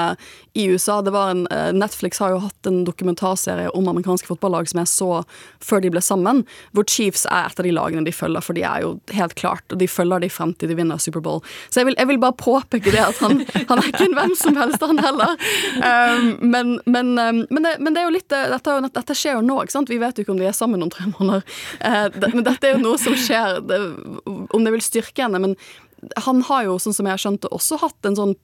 i 0.59 0.67
USA. 0.73 1.01
Det 1.03 1.13
var 1.15 1.31
en, 1.31 1.47
eh, 1.51 1.73
Netflix 1.73 2.19
har 2.19 2.31
jo 2.31 2.39
hatt 2.39 2.67
en 2.67 2.85
dokumentarserie 2.85 3.71
om 3.75 3.89
amerikanske 3.89 4.27
fotballag 4.27 4.69
som 4.69 4.81
jeg 4.81 4.89
så 4.89 5.25
før 5.61 5.83
de 5.83 5.91
ble 5.91 6.01
sammen, 6.01 6.45
hvor 6.73 6.85
Chiefs 6.89 7.27
er 7.27 7.47
et 7.47 7.61
av 7.61 7.65
de 7.65 7.75
lagene 7.75 8.05
de 8.05 8.13
følger, 8.13 8.43
for 8.43 8.55
de 8.55 8.63
er 8.63 8.83
jo 8.83 9.01
helt 9.13 9.35
klart, 9.35 9.65
og 9.71 9.79
de 9.79 9.87
følger 9.87 10.21
de 10.21 10.29
frem 10.33 10.55
til 10.55 10.69
de 10.69 10.75
vinner 10.79 10.99
Superbowl. 10.99 11.43
Så 11.71 11.81
jeg 11.81 11.87
vil, 11.91 11.99
jeg 11.99 12.09
vil 12.09 12.21
bare 12.23 12.39
påpeke 12.39 12.93
det 12.95 13.03
at 13.05 13.19
han, 13.19 13.45
han 13.69 13.79
er 13.79 13.91
ikke 13.91 14.07
en 14.09 14.19
hvem 14.19 14.37
som 14.39 14.57
helst, 14.57 14.85
han 14.85 15.03
heller. 15.03 15.35
Um, 15.79 16.39
men, 16.41 16.79
men, 16.87 17.19
um, 17.19 17.43
men, 17.51 17.63
det, 17.65 17.77
men 17.81 17.95
det 17.95 18.03
er 18.03 18.09
jo 18.09 18.17
litt 18.17 18.33
eh, 18.33 18.49
dette, 18.53 18.79
dette 18.95 19.19
skjer 19.19 19.39
jo 19.39 19.45
nå, 19.47 19.61
ikke 19.63 19.77
sant? 19.77 19.93
Vi 19.93 20.01
vet 20.01 20.19
jo 20.19 20.25
ikke 20.25 20.35
om 20.35 20.41
de 20.41 20.49
er 20.49 20.57
sammen 20.57 20.85
om 20.85 20.93
tre 20.93 21.09
måneder. 21.13 21.45
Eh, 21.81 22.07
men 22.35 22.47
dette 22.47 22.69
er 22.69 22.77
jo 22.77 22.85
noe 22.85 23.01
som 23.01 23.17
skjer, 23.19 23.61
om 24.27 24.65
det 24.65 24.75
vil 24.75 24.85
styrke 24.85 25.27
henne. 25.27 25.43
men 25.43 25.59
han 26.17 26.43
har 26.47 26.65
jo, 26.67 26.77
sånn 26.79 26.95
som 26.95 27.09
jeg 27.09 27.17
har 27.17 27.23
skjønt 27.23 27.43
det, 27.43 27.51
også 27.55 27.79
hatt 27.83 28.07
en 28.07 28.17
sånn 28.19 28.35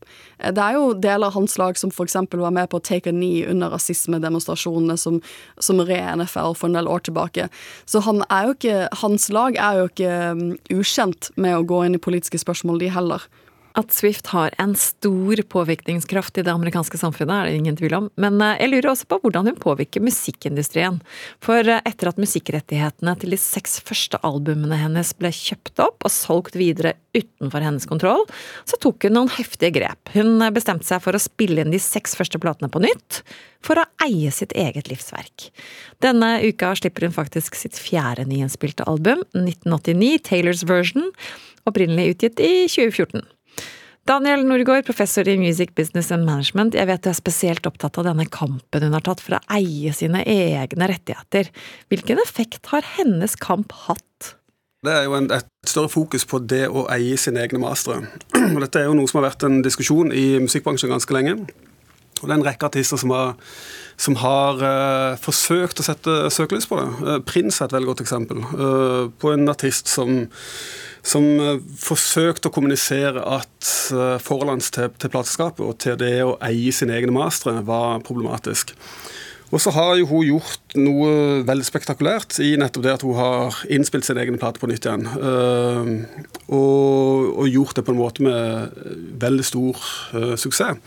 Det 0.43 0.61
er 0.61 0.75
jo 0.75 0.95
deler 0.99 1.29
av 1.29 1.37
hans 1.37 1.55
lag 1.61 1.79
som 1.79 1.93
f.eks. 1.95 2.17
var 2.33 2.55
med 2.55 2.69
på 2.73 2.81
take 2.83 3.11
a 3.11 3.15
knee 3.15 3.45
under 3.51 3.71
rasismedemonstrasjonene 3.75 4.97
som, 4.99 5.21
som 5.63 5.83
re-NFL 5.83 6.57
for 6.59 6.69
en 6.69 6.79
del 6.79 6.91
år 6.91 7.07
tilbake. 7.07 7.49
Så 7.87 8.03
han 8.07 8.25
er 8.27 8.49
jo 8.49 8.57
ikke, 8.57 8.79
hans 9.05 9.29
lag 9.35 9.59
er 9.61 9.81
jo 9.81 9.89
ikke 9.93 10.19
um, 10.35 10.45
ukjent 10.75 11.31
med 11.37 11.57
å 11.59 11.65
gå 11.69 11.85
inn 11.87 11.99
i 11.99 12.03
politiske 12.03 12.41
spørsmål, 12.43 12.83
de 12.83 12.91
heller. 12.95 13.29
At 13.75 13.91
Swift 13.91 14.27
har 14.31 14.55
en 14.59 14.77
stor 14.79 15.41
påvirkningskraft 15.43 16.39
i 16.39 16.43
det 16.47 16.53
amerikanske 16.53 16.99
samfunnet, 16.99 17.35
er 17.35 17.49
det 17.49 17.59
ingen 17.59 17.79
tvil 17.79 17.97
om. 17.97 18.05
Men 18.23 18.39
eh, 18.39 18.61
jeg 18.63 18.71
lurer 18.71 18.93
også 18.93 19.09
på 19.11 19.19
hvordan 19.25 19.51
hun 19.51 19.59
påvirker 19.59 20.05
musikkindustrien. 20.05 21.01
For 21.43 21.59
eh, 21.67 21.83
etter 21.83 22.13
at 22.13 22.21
musikkrettighetene 22.23 23.17
til 23.19 23.35
de 23.35 23.41
seks 23.43 23.81
første 23.83 24.21
albumene 24.23 24.79
hennes 24.79 25.11
ble 25.19 25.33
kjøpt 25.35 25.83
opp 25.83 26.07
og 26.07 26.15
solgt 26.15 26.55
videre 26.61 26.95
utenfor 27.19 27.67
hennes 27.67 27.89
kontroll, 27.91 28.23
så 28.63 28.79
tok 28.79 29.09
hun 29.09 29.19
noen 29.19 29.35
heftige 29.35 29.75
grep. 29.81 30.15
Hun 30.15 30.39
eh, 30.39 30.55
bestemte 30.55 30.87
seg 30.87 31.03
for 31.03 31.19
å 31.19 31.25
spille 31.27 31.67
inn 31.67 31.75
de 31.75 31.83
seks 31.83 32.15
første 32.15 32.39
platene 32.39 32.71
på 32.71 32.85
nytt, 32.87 33.25
for 33.65 33.83
å 33.83 33.89
eie 34.07 34.31
sitt 34.31 34.55
eget 34.55 34.87
livsverk. 34.93 35.51
Denne 36.05 36.37
uka 36.47 36.77
slipper 36.79 37.09
hun 37.09 37.19
faktisk 37.19 37.59
sitt 37.59 37.83
fjerde 37.83 38.29
nyinnspilte 38.31 38.87
album, 38.87 39.27
1989, 39.35 40.29
Taylors 40.31 40.63
Version, 40.71 41.11
opprinnelig 41.67 42.15
utgitt 42.15 42.39
i 42.39 42.69
2014. 42.71 43.25
Daniel 44.05 44.43
Norgård, 44.45 44.85
professor 44.85 45.29
i 45.29 45.39
Music 45.41 45.71
Business 45.75 46.11
and 46.13 46.27
Management. 46.29 46.75
Jeg 46.77 46.91
vet 46.91 47.01
du 47.01 47.09
er 47.09 47.17
spesielt 47.17 47.65
opptatt 47.65 47.97
av 47.97 48.05
denne 48.05 48.27
kampen 48.29 48.85
hun 48.85 48.93
har 48.93 49.05
tatt 49.07 49.23
for 49.25 49.39
å 49.39 49.41
eie 49.57 49.95
sine 49.97 50.21
egne 50.29 50.89
rettigheter. 50.91 51.49
Hvilken 51.89 52.21
effekt 52.21 52.69
har 52.75 52.85
hennes 52.99 53.33
kamp 53.41 53.73
hatt? 53.87 54.35
Det 54.85 54.93
er 54.93 55.07
jo 55.07 55.17
en, 55.17 55.31
et 55.33 55.49
større 55.65 55.89
fokus 55.89 56.29
på 56.29 56.43
det 56.45 56.67
å 56.69 56.85
eie 56.93 57.17
sine 57.17 57.41
egne 57.47 57.63
mastere. 57.63 58.11
Dette 58.67 58.83
er 58.83 58.91
jo 58.91 58.99
noe 58.99 59.09
som 59.09 59.23
har 59.23 59.31
vært 59.31 59.49
en 59.49 59.63
diskusjon 59.65 60.13
i 60.13 60.35
musikkbransjen 60.45 60.93
ganske 60.93 61.17
lenge. 61.17 61.39
Og 62.21 62.29
det 62.29 62.33
er 62.33 62.39
en 62.39 62.47
rekke 62.47 62.69
artister 62.71 63.01
som 63.01 63.13
har, 63.15 63.35
som 64.01 64.17
har 64.23 64.63
uh, 64.63 65.21
forsøkt 65.21 65.83
å 65.83 65.87
sette 65.87 66.17
søkelys 66.35 66.69
på 66.71 66.79
det. 66.81 66.87
Uh, 67.03 67.19
Prins 67.27 67.61
er 67.61 67.69
et 67.69 67.77
veldig 67.77 67.91
godt 67.93 68.05
eksempel 68.05 68.43
uh, 68.55 69.11
på 69.21 69.35
en 69.35 69.51
artist 69.51 69.91
som, 69.91 70.25
som 71.05 71.27
forsøkte 71.81 72.49
å 72.49 72.55
kommunisere 72.55 73.25
at 73.25 73.73
forholdet 74.25 74.55
hans 74.55 74.73
til, 74.75 74.95
til 74.97 75.13
plateselskapet 75.13 75.67
og 75.67 75.77
til 75.83 75.99
det 76.01 76.17
å 76.25 76.39
eie 76.45 76.73
sine 76.73 76.97
egne 76.97 77.15
mastere 77.15 77.65
var 77.67 78.01
problematisk. 78.07 78.73
Og 79.55 79.61
så 79.63 79.71
har 79.71 79.93
jo 80.01 80.09
hun 80.11 80.25
gjort 80.27 80.75
noe 80.83 81.43
veldig 81.47 81.65
spektakulært 81.67 82.41
i 82.43 82.57
nettopp 82.59 82.83
det 82.83 82.95
at 82.97 83.05
hun 83.07 83.15
har 83.15 83.59
innspilt 83.71 84.07
sin 84.07 84.19
egen 84.19 84.39
plate 84.41 84.59
på 84.59 84.67
nytt 84.67 84.89
igjen. 84.89 85.05
Uh, 85.15 85.93
og, 86.49 87.29
og, 87.39 87.45
gjort 87.47 87.79
det 87.79 87.85
på 87.87 87.95
en 87.95 88.01
måte 88.01 88.25
med 88.27 88.75
veldig 89.23 89.47
stor 89.47 89.79
uh, 90.17 90.35
suksess. 90.41 90.81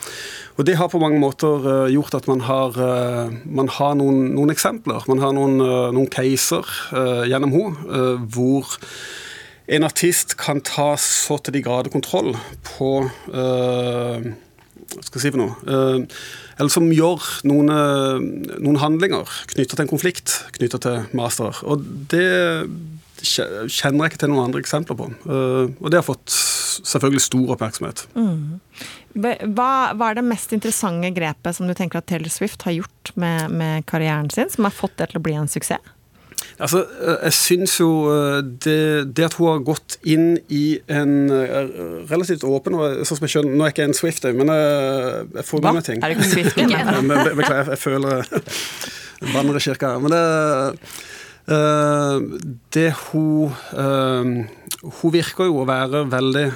Og 0.59 0.67
det 0.67 0.75
har 0.79 0.91
på 0.91 0.99
mange 0.99 1.21
måter 1.21 1.63
uh, 1.63 1.87
gjort 1.93 2.17
at 2.19 2.27
man 2.27 2.43
har, 2.43 2.75
man 3.45 3.71
har 3.71 3.95
noen, 3.95 4.33
noen, 4.35 4.51
eksempler. 4.51 5.05
Man 5.07 5.23
har 5.23 5.35
noen, 5.37 5.61
noen 5.95 6.09
caser 6.11 6.67
gjennom 7.29 7.53
henne 7.53 8.27
hvor 8.33 8.73
en 9.67 9.85
artist 9.85 10.35
kan 10.39 10.59
ta 10.65 10.95
så 10.99 11.37
til 11.43 11.55
de 11.55 11.63
grader 11.63 11.93
kontroll 11.93 12.33
på 12.65 12.91
Hva 13.29 14.46
skal 14.95 15.19
jeg 15.19 15.25
si 15.27 15.33
for 15.35 15.41
noe? 15.43 16.07
eller 16.57 16.73
som 16.73 16.89
gjør 16.89 17.23
noen, 17.49 17.69
eh, 17.69 18.59
noen 18.63 18.79
handlinger 18.81 19.29
knytta 19.53 19.77
til 19.77 19.85
en 19.85 19.91
konflikt 19.91 20.37
knytta 20.57 20.79
til 20.81 21.17
master. 21.17 21.57
Og 21.69 21.83
det 22.09 22.25
kjenner 23.21 24.05
jeg 24.05 24.13
ikke 24.13 24.21
til 24.23 24.31
noen 24.31 24.47
andre 24.47 24.61
eksempler 24.61 24.97
på. 24.97 25.09
Eh, 25.25 25.75
og 25.77 25.91
det 25.91 25.99
har 25.99 26.07
fått 26.07 26.33
selvfølgelig 26.33 27.25
stor 27.25 27.53
oppmerksomhet. 27.55 28.05
Mm. 28.17 28.57
Hva, 29.17 29.71
hva, 29.97 30.09
er 30.09 30.19
det 30.19 30.25
mest 30.27 30.51
interessante 30.53 31.09
grepet 31.15 31.57
som 31.57 31.69
du 31.69 31.73
tenker 31.77 32.01
at 32.01 32.09
Taylor 32.09 32.33
Swift 32.33 32.65
har 32.67 32.75
gjort 32.77 33.13
med, 33.17 33.53
med 33.53 33.85
karrieren 33.89 34.29
sin, 34.33 34.49
som 34.53 34.67
har 34.67 34.75
fått 34.75 34.97
det 35.01 35.11
til 35.11 35.21
å 35.21 35.25
bli 35.25 35.37
en 35.37 35.49
suksess? 35.49 35.93
Altså, 36.57 36.79
eh, 37.01 37.17
jeg 37.27 37.33
syns 37.37 37.75
jo 37.79 37.89
eh, 38.09 38.39
det, 38.65 38.77
det, 39.17 39.25
at 39.27 39.35
hun 39.37 39.49
har 39.51 39.59
gått 39.65 39.97
inn 40.09 40.39
i 40.53 40.79
en 40.89 41.29
eh, 41.33 41.69
relativt 42.09 42.45
åpen 42.47 42.77
og 42.77 43.03
sånn 43.05 43.19
som 43.19 43.27
jeg 43.27 43.33
skjønner, 43.35 43.53
Nå 43.53 43.65
er 43.65 43.69
jeg 43.69 43.75
ikke 43.75 43.85
en 43.91 43.97
Swifter, 43.97 44.33
men 44.37 44.49
jeg, 44.53 45.27
jeg 45.37 45.47
får 45.51 45.63
med 45.65 45.77
meg 45.77 45.85
ting. 45.85 46.01
Er 46.01 46.13
du 46.13 46.17
ikke 46.17 46.31
Swift? 46.31 46.57
Beklager, 46.57 47.45
jeg, 47.45 47.69
jeg 47.75 47.81
føler 47.83 48.25
banner 49.35 49.59
i 49.59 49.63
kirka. 49.67 49.93
Men 50.01 50.13
det, 50.13 50.23
det 52.75 52.89
hun 53.05 53.53
Hun 54.83 55.13
virker 55.13 55.47
jo 55.47 55.61
å 55.61 55.67
være 55.67 56.03
veldig 56.11 56.47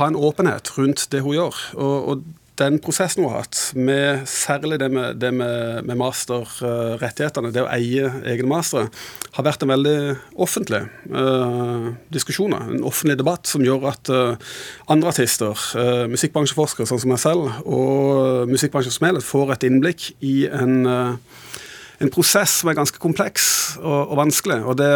Ha 0.00 0.08
en 0.08 0.18
åpenhet 0.18 0.72
rundt 0.74 1.06
det 1.12 1.20
hun 1.22 1.36
gjør. 1.36 1.60
og, 1.76 1.96
og 2.10 2.26
den 2.58 2.78
prosessen 2.82 3.22
hun 3.22 3.32
har 3.32 3.44
hatt, 3.44 3.58
med 3.78 4.24
særlig 4.28 4.78
det 4.82 4.88
med, 4.92 5.18
det 5.22 5.30
med, 5.34 5.86
med 5.86 5.98
masterrettighetene, 6.00 7.52
det 7.54 7.62
å 7.64 7.70
eie 7.70 8.08
egne 8.26 8.50
mastere, 8.50 8.88
har 9.36 9.46
vært 9.46 9.62
en 9.62 9.72
veldig 9.72 9.96
offentlig 10.40 10.82
uh, 11.12 11.92
diskusjon, 12.14 12.56
en 12.56 12.84
offentlig 12.88 13.18
debatt, 13.20 13.46
som 13.50 13.64
gjør 13.64 13.88
at 13.92 14.12
uh, 14.12 14.58
andre 14.90 15.12
artister, 15.12 15.54
uh, 15.78 16.04
musikkbransjeforskere 16.10 16.88
sånn 16.90 17.02
som 17.04 17.14
meg 17.14 17.22
selv, 17.22 17.48
og 17.64 18.50
musikkbransjen 18.50 18.98
som 18.98 19.08
helhet 19.10 19.26
får 19.26 19.54
et 19.54 19.68
innblikk 19.70 20.10
i 20.26 20.36
en, 20.50 20.78
en 20.88 22.14
prosess 22.14 22.60
som 22.62 22.72
er 22.72 22.78
ganske 22.78 23.02
kompleks 23.02 23.50
og, 23.78 24.14
og 24.14 24.22
vanskelig. 24.24 24.62
og 24.64 24.78
det, 24.80 24.92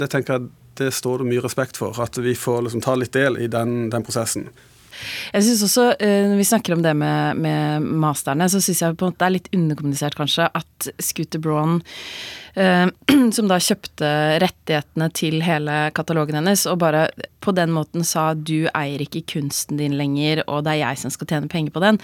det 0.00 0.12
tenker 0.12 0.38
jeg 0.38 0.50
det 0.78 0.92
står 0.94 1.22
det 1.22 1.32
mye 1.32 1.42
respekt 1.42 1.78
for, 1.80 1.96
at 1.98 2.14
vi 2.22 2.36
får 2.38 2.68
liksom 2.68 2.82
ta 2.84 2.94
litt 2.94 3.10
del 3.16 3.40
i 3.42 3.48
den, 3.50 3.88
den 3.90 4.04
prosessen. 4.06 4.46
Jeg 5.32 5.46
synes 5.46 5.64
også, 5.68 5.86
eh, 6.00 6.26
Når 6.28 6.36
vi 6.36 6.44
snakker 6.48 6.74
om 6.74 6.82
det 6.82 6.94
med, 6.96 7.36
med 7.36 7.82
masterne, 7.82 8.48
så 8.48 8.60
syns 8.60 8.82
jeg 8.82 8.96
på 8.96 9.06
en 9.06 9.12
måte 9.12 9.22
det 9.22 9.26
er 9.28 9.36
litt 9.36 9.50
underkommunisert 9.54 10.16
kanskje 10.18 10.46
at 10.54 10.88
Scooter 11.02 11.42
Braun 11.42 11.80
eh, 12.54 12.86
som 13.36 13.50
da 13.50 13.58
kjøpte 13.62 14.12
rettighetene 14.44 15.10
til 15.16 15.42
hele 15.46 15.88
katalogen 15.96 16.40
hennes, 16.40 16.66
og 16.70 16.80
bare 16.82 17.08
på 17.44 17.54
den 17.56 17.72
måten 17.74 18.06
sa 18.06 18.32
du 18.34 18.68
eier 18.74 19.02
ikke 19.04 19.24
kunsten 19.34 19.80
din 19.80 19.96
lenger, 19.98 20.44
og 20.46 20.64
det 20.66 20.76
er 20.76 20.82
jeg 20.82 21.02
som 21.02 21.14
skal 21.14 21.30
tjene 21.30 21.50
penger 21.50 21.74
på 21.74 21.82
den. 21.84 22.00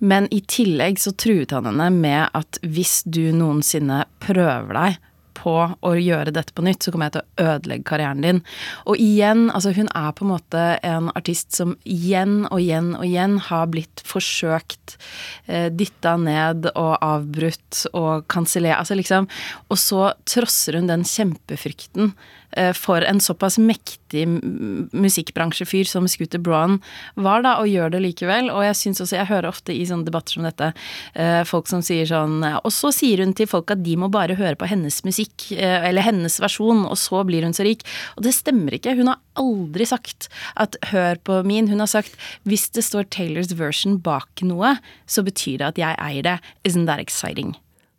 Men 0.00 0.28
i 0.34 0.40
tillegg 0.48 1.00
så 1.02 1.14
truet 1.16 1.54
han 1.54 1.68
henne 1.70 1.90
med 1.94 2.28
at 2.36 2.60
hvis 2.64 3.02
du 3.06 3.28
noensinne 3.36 4.04
prøver 4.24 4.74
deg 4.74 5.04
på 5.38 5.54
å 5.80 5.92
gjøre 5.94 6.34
dette 6.34 6.54
på 6.56 6.64
nytt, 6.66 6.84
så 6.84 6.92
kommer 6.92 7.08
jeg 7.08 7.16
til 7.16 7.24
å 7.24 7.52
ødelegge 7.54 7.88
karrieren 7.88 8.24
din. 8.24 8.40
Og 8.90 9.00
igjen, 9.02 9.46
altså 9.54 9.72
hun 9.76 9.90
er 9.94 10.10
på 10.16 10.26
en 10.26 10.32
måte 10.32 10.64
en 10.86 11.12
artist 11.18 11.56
som 11.56 11.76
igjen 11.88 12.42
og 12.50 12.60
igjen 12.60 12.92
og 12.98 13.06
igjen 13.06 13.38
har 13.48 13.68
blitt 13.72 14.02
forsøkt 14.08 14.96
eh, 15.46 15.68
dytta 15.74 16.16
ned 16.20 16.70
og 16.74 16.96
avbrutt 17.04 17.84
og 17.92 18.26
kansellert. 18.30 18.80
Altså 18.82 18.98
liksom 18.98 19.28
Og 19.68 19.78
så 19.80 20.12
trosser 20.28 20.78
hun 20.78 20.90
den 20.90 21.06
kjempefrykten 21.06 22.12
for 22.74 23.04
en 23.04 23.20
såpass 23.20 23.58
mektig 23.60 24.24
musikkbransjefyr 24.96 25.84
som 25.88 26.08
Scooter 26.08 26.40
Braun 26.40 26.78
var, 27.14 27.42
da, 27.44 27.56
og 27.60 27.68
gjør 27.68 27.92
det 27.92 28.00
likevel. 28.02 28.50
Og 28.52 28.64
jeg 28.64 28.78
syns 28.78 29.02
også, 29.04 29.18
jeg 29.18 29.30
hører 29.30 29.50
ofte 29.50 29.74
i 29.74 29.84
sånne 29.88 30.08
debatter 30.08 30.38
som 30.38 30.46
dette, 30.46 30.72
eh, 31.14 31.42
folk 31.48 31.68
som 31.68 31.82
sier 31.84 32.08
sånn 32.08 32.42
Og 32.64 32.70
så 32.72 32.92
sier 32.94 33.22
hun 33.22 33.34
til 33.34 33.46
folk 33.46 33.70
at 33.70 33.82
de 33.82 33.96
må 33.96 34.10
bare 34.10 34.36
høre 34.38 34.56
på 34.56 34.68
hennes 34.68 35.02
musikk, 35.04 35.52
eh, 35.52 35.88
eller 35.88 36.02
hennes 36.02 36.38
versjon, 36.40 36.84
og 36.86 36.96
så 36.96 37.24
blir 37.24 37.42
hun 37.42 37.52
så 37.52 37.64
rik. 37.64 37.84
Og 38.16 38.24
det 38.24 38.34
stemmer 38.34 38.72
ikke. 38.78 38.96
Hun 38.96 39.08
har 39.12 39.18
aldri 39.36 39.86
sagt 39.86 40.28
at 40.56 40.76
'hør 40.82 41.16
på 41.22 41.44
min'. 41.44 41.68
Hun 41.68 41.80
har 41.80 41.86
sagt 41.86 42.16
'hvis 42.46 42.70
det 42.72 42.84
står 42.84 43.10
Taylors 43.10 43.52
version 43.52 43.98
bak 43.98 44.28
noe, 44.42 44.78
så 45.06 45.22
betyr 45.22 45.58
det 45.58 45.66
at 45.66 45.78
jeg 45.78 45.96
eier 45.98 46.22
det'. 46.22 46.40
Isn't 46.64 46.86
that 46.86 47.00
exciting? 47.00 47.56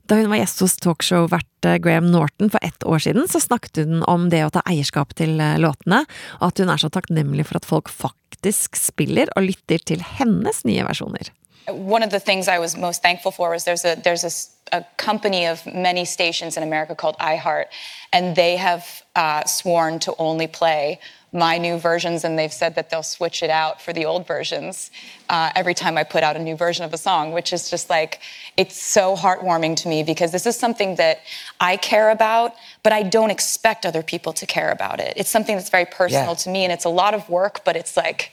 Da 0.09 0.17
hun 0.17 0.31
var 0.31 0.39
gjest 0.39 0.63
hos 0.63 0.73
talkshow-vert 0.81 1.67
Graham 1.83 2.07
Norton 2.09 2.49
for 2.49 2.63
ett 2.65 2.83
år 2.83 2.97
siden, 3.03 3.27
så 3.29 3.37
snakket 3.39 3.83
hun 3.83 3.99
om 4.09 4.29
det 4.33 4.41
å 4.41 4.49
ta 4.49 4.63
eierskap 4.65 5.13
til 5.19 5.35
eh, 5.37 5.59
låtene, 5.61 5.99
og 6.39 6.47
at 6.47 6.61
hun 6.63 6.71
er 6.73 6.81
så 6.81 6.89
takknemlig 6.89 7.45
for 7.45 7.59
at 7.59 7.67
folk 7.69 7.91
faktisk 7.93 8.79
spiller 8.79 9.29
og 9.37 9.45
lytter 9.51 9.83
til 9.85 10.01
hennes 10.17 10.63
nye 10.65 10.87
versjoner. 10.87 11.29
One 11.67 12.03
of 12.03 12.09
the 12.09 12.19
things 12.19 12.47
I 12.47 12.59
was 12.59 12.75
most 12.75 13.01
thankful 13.01 13.31
for 13.31 13.51
was 13.51 13.63
there's 13.63 13.85
a 13.85 13.95
there's 13.95 14.23
a, 14.23 14.77
a 14.77 14.85
company 14.97 15.45
of 15.45 15.65
many 15.65 16.05
stations 16.05 16.57
in 16.57 16.63
America 16.63 16.95
called 16.95 17.17
iHeart, 17.17 17.65
and 18.11 18.35
they 18.35 18.55
have 18.57 19.03
uh, 19.15 19.45
sworn 19.45 19.99
to 19.99 20.15
only 20.17 20.47
play 20.47 20.99
my 21.31 21.59
new 21.59 21.77
versions, 21.77 22.23
and 22.23 22.39
they've 22.39 22.53
said 22.53 22.73
that 22.75 22.89
they'll 22.89 23.03
switch 23.03 23.43
it 23.43 23.49
out 23.49 23.79
for 23.81 23.93
the 23.93 24.05
old 24.05 24.25
versions 24.25 24.89
uh, 25.29 25.51
every 25.55 25.75
time 25.75 25.95
I 25.97 26.03
put 26.03 26.23
out 26.23 26.35
a 26.35 26.39
new 26.39 26.55
version 26.55 26.85
of 26.85 26.93
a 26.93 26.97
song, 26.97 27.33
which 27.33 27.53
is 27.53 27.69
just 27.69 27.89
like, 27.89 28.19
it's 28.57 28.75
so 28.75 29.15
heartwarming 29.15 29.75
to 29.77 29.87
me 29.87 30.01
because 30.01 30.31
this 30.31 30.47
is 30.47 30.57
something 30.57 30.95
that 30.95 31.19
I 31.59 31.77
care 31.77 32.09
about, 32.09 32.53
but 32.81 32.93
I 32.93 33.03
don't 33.03 33.29
expect 33.29 33.85
other 33.85 34.01
people 34.01 34.33
to 34.33 34.47
care 34.47 34.71
about 34.71 34.99
it. 34.99 35.13
It's 35.17 35.29
something 35.29 35.55
that's 35.55 35.69
very 35.69 35.85
personal 35.85 36.29
yeah. 36.29 36.33
to 36.35 36.49
me, 36.49 36.63
and 36.63 36.73
it's 36.73 36.85
a 36.85 36.89
lot 36.89 37.13
of 37.13 37.29
work, 37.29 37.61
but 37.63 37.75
it's 37.75 37.95
like, 37.95 38.31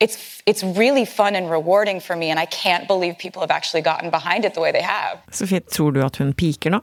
it's, 0.00 0.42
it's 0.46 0.62
really 0.62 1.04
fun 1.04 1.36
and 1.36 1.50
rewarding 1.50 2.00
for 2.00 2.16
me, 2.16 2.30
and 2.30 2.38
I 2.38 2.46
can't 2.46 2.86
believe 2.88 3.18
people 3.18 3.40
have 3.40 3.50
actually 3.50 3.82
gotten 3.82 4.10
behind 4.10 4.44
it 4.44 4.54
the 4.54 4.60
way 4.60 4.72
they 4.72 4.82
have. 4.82 5.18
Sofie, 5.30 5.60
tror 5.60 5.92
du 5.92 6.02
at 6.04 6.16
hun 6.16 6.34
piker 6.34 6.70
nå? 6.70 6.80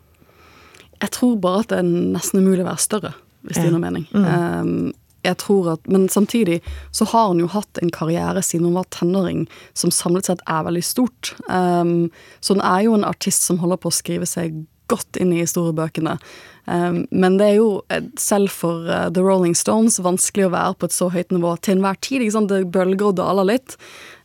Jeg 1.02 1.12
tror 1.12 1.36
bare 1.36 1.60
at 1.60 1.70
det 1.70 1.78
er 1.82 1.88
nesten 1.88 2.44
umulig 2.44 2.62
å 2.62 2.70
være 2.70 2.82
større, 2.82 3.14
hvis 3.42 3.58
det 3.58 3.66
gir 3.66 3.74
noe 3.74 3.82
mening. 3.82 4.06
Mm. 4.14 4.26
Um, 4.26 4.92
jeg 5.26 5.38
tror 5.38 5.72
at, 5.74 5.88
Men 5.90 6.10
samtidig 6.10 6.62
så 6.92 7.06
har 7.06 7.28
hun 7.28 7.42
jo 7.42 7.50
hatt 7.54 7.78
en 7.82 7.92
karriere 7.94 8.42
siden 8.42 8.70
hun 8.70 8.78
var 8.80 8.90
tenåring 8.94 9.48
som 9.78 9.94
samlet 9.94 10.30
sett 10.30 10.42
er 10.50 10.66
veldig 10.66 10.84
stort. 10.86 11.34
Um, 11.50 12.10
så 12.42 12.56
hun 12.56 12.64
er 12.66 12.86
jo 12.88 12.96
en 12.98 13.06
artist 13.06 13.46
som 13.46 13.60
holder 13.62 13.82
på 13.82 13.92
å 13.92 13.98
skrive 13.98 14.30
seg 14.30 14.64
godt 14.92 15.20
inn 15.22 15.32
i 15.34 15.42
historiebøkene. 15.42 16.18
Um, 16.66 17.06
men 17.10 17.40
det 17.40 17.48
er 17.48 17.58
jo, 17.58 17.70
eh, 17.90 18.04
selv 18.22 18.52
for 18.54 18.86
uh, 18.86 19.08
The 19.14 19.24
Rolling 19.26 19.56
Stones, 19.58 19.98
vanskelig 20.04 20.50
å 20.50 20.54
være 20.54 20.78
på 20.78 20.90
et 20.90 20.96
så 20.96 21.10
høyt 21.14 21.34
nivå 21.34 21.56
til 21.64 21.78
enhver 21.78 21.98
tid. 22.04 22.22
Ikke 22.22 22.36
sant? 22.38 22.52
Det 22.52 22.70
bølger 22.74 23.10
og 23.10 23.18
daler 23.22 23.50
litt. 23.50 23.78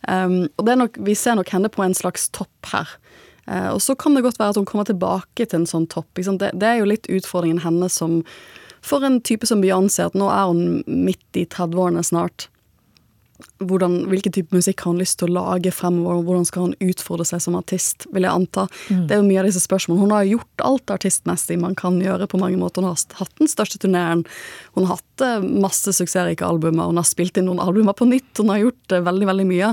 Um, 0.09 0.45
og 0.61 0.71
nok, 0.83 1.01
vi 1.07 1.17
ser 1.19 1.39
nok 1.39 1.55
henne 1.55 1.73
på 1.73 1.87
en 1.87 1.97
slags 1.97 2.29
topp 2.37 2.73
her. 2.75 2.93
Uh, 3.47 3.73
og 3.73 3.81
så 3.83 3.97
kan 3.99 4.17
det 4.17 4.25
godt 4.27 4.41
være 4.43 4.57
at 4.57 4.61
hun 4.61 4.69
kommer 4.69 4.89
tilbake 4.89 5.47
til 5.47 5.63
en 5.63 5.71
sånn 5.71 5.89
topp. 5.91 6.11
Det, 6.19 6.53
det, 6.53 6.69
er 6.69 6.83
jo 6.83 6.91
litt 6.91 7.09
utfordringen 7.09 7.63
hennes 7.65 7.95
som 8.03 8.21
for 8.87 9.03
en 9.03 9.19
type 9.25 9.49
som 9.49 9.63
Beyoncé, 9.65 10.05
at 10.07 10.15
nå 10.15 10.29
er 10.31 10.51
hun 10.51 10.83
midt 10.87 11.39
i 11.39 11.47
30-årene 11.51 12.05
snart. 12.07 12.47
Hvordan, 13.61 13.99
hvilken 14.11 14.35
type 14.37 14.57
musikk 14.57 14.83
har 14.85 14.93
hun 14.93 15.01
lyst 15.01 15.19
til 15.21 15.31
å 15.31 15.37
lage 15.37 15.73
fremover, 15.75 16.23
hvordan 16.25 16.47
skal 16.49 16.67
hun 16.67 16.91
utfordre 16.91 17.27
seg 17.29 17.43
som 17.45 17.57
artist, 17.59 18.09
vil 18.15 18.27
jeg 18.27 18.33
anta. 18.33 18.67
Mm. 18.89 19.05
Det 19.09 19.17
er 19.17 19.21
jo 19.21 19.29
mye 19.29 19.43
av 19.43 19.49
disse 19.51 19.63
spørsmålene. 19.65 20.07
Hun 20.07 20.15
har 20.17 20.29
gjort 20.31 20.65
alt 20.71 20.95
artistmessig 20.97 21.59
man 21.61 21.77
kan 21.79 22.01
gjøre 22.03 22.29
på 22.31 22.41
mange 22.41 22.61
måter. 22.61 22.83
Hun 22.85 22.93
har 22.93 23.21
hatt 23.21 23.41
den 23.41 23.51
største 23.53 23.81
turneen, 23.83 24.25
hun 24.77 24.87
har 24.87 24.97
hatt 24.97 25.25
eh, 25.25 25.49
masse 25.67 25.97
suksessrike 25.97 26.47
albumer, 26.47 26.91
hun 26.91 27.01
har 27.01 27.09
spilt 27.09 27.41
inn 27.41 27.49
noen 27.51 27.63
albumer 27.63 27.97
på 27.97 28.09
nytt, 28.09 28.33
hun 28.41 28.53
har 28.53 28.65
gjort 28.65 28.99
veldig, 29.11 29.31
veldig 29.33 29.49
mye. 29.49 29.73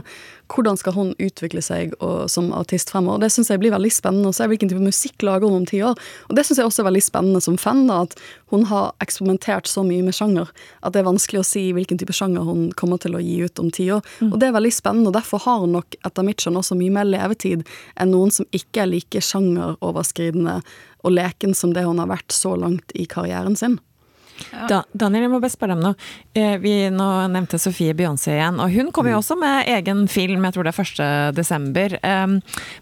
Hvordan 0.53 0.77
skal 0.79 0.95
hun 0.95 1.11
utvikle 1.21 1.61
seg 1.63 1.93
og, 1.99 2.29
som 2.31 2.51
artist 2.55 2.91
fremover. 2.93 3.23
Det 3.23 3.31
syns 3.33 3.51
jeg 3.51 3.61
blir 3.61 3.73
veldig 3.73 3.91
spennende 3.93 4.31
å 4.31 4.35
se 4.35 4.47
hvilken 4.49 4.71
type 4.71 4.83
musikk 4.83 5.25
lager 5.25 5.49
hun 5.49 5.61
om 5.61 5.67
ti 5.69 5.81
år. 5.85 5.97
Og 6.29 6.37
det 6.37 6.45
syns 6.47 6.61
jeg 6.61 6.69
også 6.69 6.83
er 6.83 6.89
veldig 6.89 7.03
spennende 7.05 7.41
som 7.43 7.57
fan, 7.61 7.85
da, 7.89 8.03
at 8.07 8.15
hun 8.53 8.67
har 8.69 8.91
eksperimentert 9.03 9.69
så 9.69 9.85
mye 9.85 10.05
med 10.05 10.15
sjanger 10.15 10.51
at 10.83 10.93
det 10.93 11.01
er 11.01 11.09
vanskelig 11.09 11.41
å 11.41 11.47
si 11.47 11.65
hvilken 11.75 11.99
type 12.01 12.15
sjanger 12.15 12.45
hun 12.47 12.67
kommer 12.79 13.01
til 13.01 13.17
å 13.17 13.23
gi 13.23 13.39
ut 13.43 13.61
om 13.61 13.71
ti 13.73 13.89
år. 13.93 14.03
Og 14.29 14.37
det 14.41 14.49
er 14.49 14.57
veldig 14.57 14.73
spennende, 14.73 15.09
og 15.11 15.17
derfor 15.17 15.43
har 15.47 15.63
hun 15.63 15.75
nok 15.77 15.97
etter 16.03 16.27
mitt 16.27 16.43
skjønn 16.43 16.59
også 16.61 16.77
mye 16.79 16.93
mer 16.93 17.09
levetid 17.09 17.65
enn 17.99 18.13
noen 18.13 18.33
som 18.33 18.49
ikke 18.55 18.85
er 18.85 18.91
like 18.93 19.23
sjangeroverskridende 19.23 20.59
og 21.03 21.17
leken 21.17 21.57
som 21.57 21.73
det 21.75 21.85
hun 21.87 21.99
har 21.99 22.11
vært 22.11 22.35
så 22.35 22.55
langt 22.59 22.93
i 22.95 23.07
karrieren 23.09 23.57
sin. 23.59 23.79
Da, 24.69 24.83
Daniel, 24.93 25.27
jeg 25.27 25.31
må 25.33 25.39
bare 25.43 25.53
spørre 25.53 25.77
om 25.77 25.83
noe. 25.83 26.09
Eh, 26.37 26.55
vi 26.61 26.73
nå 26.93 27.07
nevnte 27.33 27.59
Sofie 27.61 27.95
Beyoncé 27.97 28.35
igjen, 28.37 28.59
og 28.63 28.73
hun 28.73 28.91
kommer 28.95 29.13
jo 29.13 29.21
også 29.21 29.37
med 29.39 29.69
egen 29.73 30.05
film, 30.11 30.45
jeg 30.47 30.55
tror 30.55 30.67
det 30.67 30.73
er 30.73 30.83
1. 30.83 31.37
desember. 31.37 31.97
Um, 32.03 32.37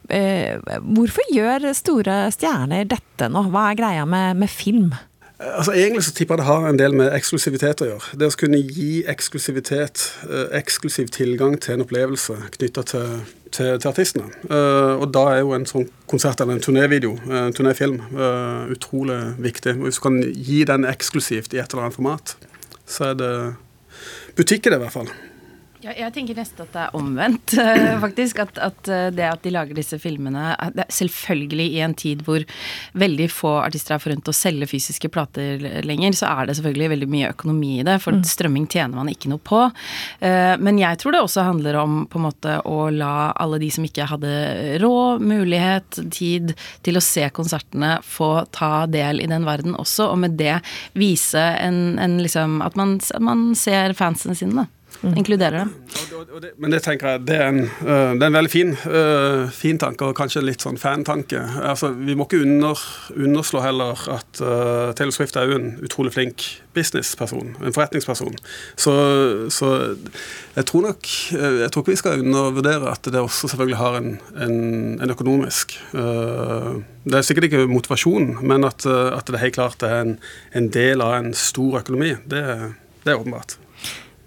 eh, 0.10 0.58
hvorfor 0.82 1.32
gjør 1.34 1.72
store 1.78 2.24
stjerner 2.36 2.90
dette 2.92 3.32
nå? 3.32 3.48
Hva 3.52 3.70
er 3.72 3.80
greia 3.80 4.06
med, 4.10 4.42
med 4.42 4.52
film? 4.52 4.92
Altså 5.42 5.74
Egentlig 5.74 6.04
så 6.04 6.14
tipper 6.14 6.36
jeg 6.36 6.42
det 6.42 6.46
har 6.46 6.68
en 6.70 6.80
del 6.80 6.94
med 6.94 7.16
eksklusivitet 7.18 7.82
å 7.82 7.88
gjøre. 7.88 8.18
Det 8.20 8.28
å 8.30 8.36
kunne 8.38 8.60
gi 8.62 9.02
eksklusivitet, 9.10 10.04
eh, 10.30 10.52
eksklusiv 10.60 11.10
tilgang 11.16 11.56
til 11.62 11.74
en 11.76 11.86
opplevelse 11.86 12.36
knytta 12.58 12.84
til, 12.92 13.08
til, 13.50 13.72
til, 13.80 13.88
artistene. 13.90 14.30
Uh, 14.46 15.02
og 15.02 15.08
da 15.16 15.26
er 15.32 15.42
jo 15.42 15.56
en 15.58 15.66
sånn 15.66 15.88
konsert 16.12 16.44
eller 16.44 16.60
en 16.60 16.64
turnévideo, 16.64 17.16
en 17.26 17.58
turnéfilm, 17.58 17.98
utrolig 18.72 19.20
viktig. 19.42 19.80
Og 19.80 19.90
hvis 19.90 19.98
du 19.98 20.06
kan 20.06 20.22
gi 20.22 20.62
den 20.70 20.86
eksklusivt 20.86 21.56
i 21.56 21.64
et 21.64 21.74
eller 21.74 21.88
annet 21.88 21.98
format, 21.98 22.36
så 22.86 23.12
er 23.12 23.20
det 23.20 23.34
butikk 24.38 24.68
i 24.68 24.74
det, 24.74 24.78
i 24.78 24.86
hvert 24.86 24.98
fall. 25.00 25.12
Ja, 25.82 25.94
jeg 25.98 26.14
tenker 26.14 26.38
nesten 26.38 26.62
at 26.62 26.76
det 26.76 26.82
er 26.84 26.96
omvendt, 26.98 27.54
eh, 27.62 27.96
faktisk. 28.02 28.42
At, 28.44 28.60
at, 28.62 28.90
eh, 28.92 29.08
det 29.16 29.26
at 29.26 29.42
de 29.42 29.54
lager 29.54 29.78
disse 29.78 29.98
filmene 30.02 30.54
Selvfølgelig 30.94 31.66
i 31.74 31.80
en 31.82 31.96
tid 31.98 32.22
hvor 32.26 32.44
veldig 32.98 33.28
få 33.34 33.56
artister 33.64 33.96
er 33.96 34.02
forunt 34.04 34.30
å 34.30 34.36
selge 34.36 34.68
fysiske 34.70 35.10
plater 35.14 35.62
lenger, 35.86 36.14
så 36.18 36.30
er 36.30 36.48
det 36.48 36.58
selvfølgelig 36.60 36.90
veldig 36.94 37.10
mye 37.12 37.32
økonomi 37.34 37.72
i 37.80 37.86
det. 37.88 37.98
For 38.04 38.14
mm. 38.14 38.24
strømming 38.30 38.68
tjener 38.70 39.00
man 39.00 39.10
ikke 39.10 39.32
noe 39.32 39.42
på. 39.42 39.64
Eh, 40.22 40.54
men 40.62 40.78
jeg 40.82 41.00
tror 41.02 41.16
det 41.16 41.24
også 41.26 41.48
handler 41.48 41.80
om 41.82 42.04
på 42.12 42.22
en 42.22 42.28
måte 42.28 42.58
å 42.70 42.78
la 42.94 43.32
alle 43.42 43.62
de 43.62 43.72
som 43.74 43.88
ikke 43.88 44.10
hadde 44.12 44.34
råd, 44.84 45.26
mulighet, 45.32 46.02
tid 46.14 46.54
til 46.86 47.00
å 47.00 47.04
se 47.06 47.26
konsertene, 47.34 47.96
få 48.06 48.44
ta 48.54 48.86
del 48.92 49.24
i 49.24 49.30
den 49.32 49.48
verden 49.50 49.74
også, 49.80 50.12
og 50.12 50.22
med 50.22 50.38
det 50.38 50.60
vise 50.98 51.42
en, 51.42 51.98
en 52.02 52.20
liksom 52.22 52.60
At 52.62 52.76
man, 52.78 52.98
man 53.24 53.52
ser 53.58 53.96
fansene 53.98 54.36
sine, 54.38 54.64
da 54.64 54.81
mm. 55.02 55.18
inkluderer 55.18 55.58
dem. 55.64 55.74
Men 56.58 56.74
det 56.74 56.82
tenker 56.86 57.14
jeg, 57.16 57.24
det 57.28 57.38
er 57.38 57.50
en, 57.50 57.62
uh, 57.82 58.12
det 58.16 58.26
er 58.26 58.30
en 58.30 58.38
veldig 58.38 58.52
fin, 58.52 58.74
uh, 58.86 59.50
fin, 59.54 59.80
tanke, 59.82 60.08
og 60.08 60.18
kanskje 60.18 60.44
litt 60.44 60.64
sånn 60.64 60.80
fantanke. 60.82 61.42
Altså, 61.62 61.92
vi 61.96 62.16
må 62.18 62.28
ikke 62.28 62.42
under, 62.46 62.82
underslå 63.16 63.64
heller 63.66 64.04
at 64.14 64.42
uh, 64.44 64.92
Taylor 64.98 65.16
Swift 65.16 65.40
er 65.40 65.50
jo 65.50 65.58
en 65.58 65.72
utrolig 65.86 66.14
flink 66.16 66.46
businessperson, 66.76 67.56
en 67.60 67.76
forretningsperson. 67.76 68.38
Så, 68.80 68.94
så 69.52 69.72
jeg 70.56 70.66
tror 70.70 70.86
nok 70.86 71.08
Jeg 71.32 71.68
tror 71.72 71.84
ikke 71.84 71.92
vi 71.92 72.00
skal 72.00 72.22
undervurdere 72.24 72.92
at 72.92 73.10
det 73.12 73.20
også 73.20 73.50
selvfølgelig 73.52 73.80
har 73.80 73.98
en, 74.00 74.14
en, 74.40 74.56
en 75.04 75.12
økonomisk 75.12 75.76
Det 75.92 77.18
er 77.18 77.26
sikkert 77.28 77.50
ikke 77.50 77.66
motivasjon, 77.68 78.38
men 78.48 78.64
at, 78.68 78.86
at 78.88 79.28
det 79.28 79.42
helt 79.42 79.58
klart 79.58 79.84
er 79.84 79.98
en, 80.00 80.16
en 80.56 80.70
del 80.72 81.04
av 81.04 81.18
en 81.18 81.34
stor 81.36 81.82
økonomi. 81.82 82.14
Det, 82.32 82.46
det 83.04 83.14
er 83.14 83.20
åpenbart. 83.20 83.58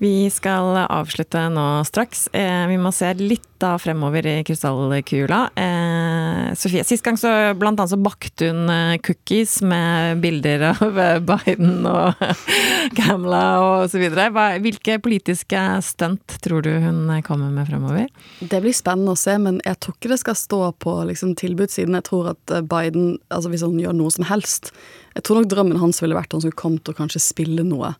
Vi 0.04 0.28
skal 0.28 0.76
avslutte 0.84 1.46
nå 1.48 1.64
straks. 1.88 2.26
Eh, 2.36 2.66
vi 2.68 2.76
må 2.76 2.90
se 2.92 3.08
litt 3.16 3.54
da 3.62 3.78
fremover 3.80 4.26
i 4.28 4.34
krystallkula. 4.44 5.38
Eh, 5.56 6.50
Sofie, 6.60 6.82
sist 6.84 7.04
gang 7.06 7.16
så 7.16 7.30
blant 7.56 7.80
annet 7.80 7.94
så 7.94 7.96
bakte 7.96 8.50
hun 8.50 8.68
eh, 8.68 8.98
cookies 9.00 9.54
med 9.64 10.20
bilder 10.20 10.66
av 10.74 10.98
eh, 11.00 11.22
Biden 11.24 11.86
og 11.88 12.20
Gamla 12.98 13.44
og 13.62 13.86
så 13.92 14.02
videre. 14.02 14.28
Hvilke 14.60 14.98
politiske 15.00 15.62
stunt 15.86 16.36
tror 16.44 16.66
du 16.66 16.74
hun 16.84 17.08
kommer 17.24 17.54
med 17.54 17.70
fremover? 17.70 18.10
Det 18.44 18.60
blir 18.60 18.76
spennende 18.76 19.14
å 19.14 19.22
se, 19.22 19.38
men 19.40 19.62
jeg 19.64 19.80
tror 19.80 19.96
ikke 19.96 20.12
det 20.12 20.20
skal 20.20 20.36
stå 20.36 20.60
på 20.84 20.98
liksom, 21.08 21.32
tilbudssiden. 21.40 21.96
Jeg 21.96 22.08
tror 22.10 22.34
at 22.34 22.58
Biden, 22.68 23.16
altså 23.32 23.54
hvis 23.54 23.64
han 23.64 23.80
gjør 23.80 23.96
noe 23.96 24.12
som 24.12 24.28
helst 24.28 24.74
Jeg 25.14 25.24
tror 25.24 25.40
nok 25.40 25.48
drømmen 25.48 25.80
hans 25.80 26.02
ville 26.02 26.16
vært 26.16 26.32
at 26.32 26.36
han 26.36 26.44
skulle 26.44 26.60
kommet 26.60 26.92
og 26.92 27.00
kanskje 27.00 27.24
spille 27.24 27.64
noe 27.64 27.94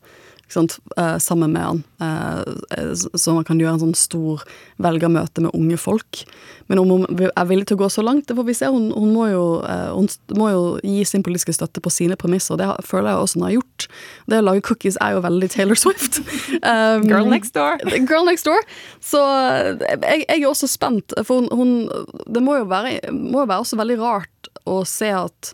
sammen 0.52 1.52
med 1.52 1.62
han. 1.62 1.82
Uh, 2.00 2.94
så 3.14 3.34
man 3.34 3.44
kan 3.46 3.60
gjøre 3.60 3.76
en 3.76 3.82
sånn 3.86 3.96
stor 3.98 4.42
velgermøte 4.82 5.44
med 5.44 5.54
unge 5.56 5.78
folk. 5.80 6.24
Men 6.70 6.80
om 6.80 6.90
hun 6.92 7.06
er 7.26 7.48
villig 7.48 7.68
til 7.68 7.78
å 7.78 7.82
gå 7.84 7.88
så 7.92 8.04
langt, 8.04 8.26
det 8.28 8.36
får 8.38 8.46
vi 8.48 8.56
se. 8.56 8.70
Hun, 8.72 8.90
hun, 8.94 9.12
må, 9.14 9.26
jo, 9.32 9.44
uh, 9.64 9.92
hun 9.94 10.08
må, 10.38 10.50
jo, 10.52 10.62
gi 10.84 11.04
sin 11.08 11.24
politiske 11.26 11.54
støtte 11.56 11.82
på 11.84 11.92
sine 11.92 12.18
premisser, 12.20 12.58
det 12.60 12.68
føler 12.86 13.12
jeg 13.12 13.24
også 13.24 13.40
hun 13.40 13.46
har 13.48 13.56
gjort. 13.56 13.88
Det 14.30 14.40
å 14.40 14.46
lage 14.46 14.64
cookies 14.68 14.98
er 15.04 15.16
jo 15.16 15.24
veldig 15.24 15.50
Taylor 15.54 15.80
Swift. 15.80 16.20
Um, 16.64 17.02
girl 17.04 17.26
next 17.28 17.52
door. 17.54 17.76
Girl 18.08 18.24
next 18.24 18.46
door. 18.46 18.60
Så 19.02 19.20
jeg, 19.20 20.22
jeg 20.22 20.38
er 20.38 20.46
også 20.48 20.68
spent, 20.70 21.12
for 21.26 21.44
hun, 21.44 21.48
hun 21.52 22.30
Det 22.32 22.40
må 22.44 22.56
jo, 22.60 22.66
være, 22.70 23.12
må 23.12 23.44
være 23.44 23.64
også 23.64 23.78
veldig 23.80 23.96
rart 24.00 24.50
å 24.70 24.80
se 24.88 25.10
at 25.14 25.52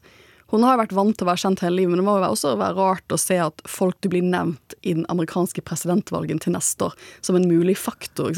hun 0.51 0.65
har 0.67 0.81
vært 0.81 0.95
vant 0.97 1.15
til 1.15 1.27
å 1.27 1.31
være 1.31 1.43
kjent 1.45 1.63
hele 1.65 1.79
livet, 1.79 1.93
men 1.93 2.03
det 2.03 2.07
må 2.07 2.17
jo 2.19 2.27
også 2.27 2.57
være 2.59 2.77
rart 2.79 3.15
å 3.15 3.19
se 3.21 3.39
at 3.43 3.63
folk 3.71 3.99
du 4.03 4.11
blir 4.13 4.27
nevnt 4.27 4.75
i 4.83 4.97
den 4.97 5.07
amerikanske 5.13 5.63
presidentvalgen 5.67 6.43
til 6.43 6.57
neste 6.57 6.91
år 6.91 6.97
som 7.27 7.39
en 7.39 7.49
mulig 7.51 7.77
faktor. 7.79 8.35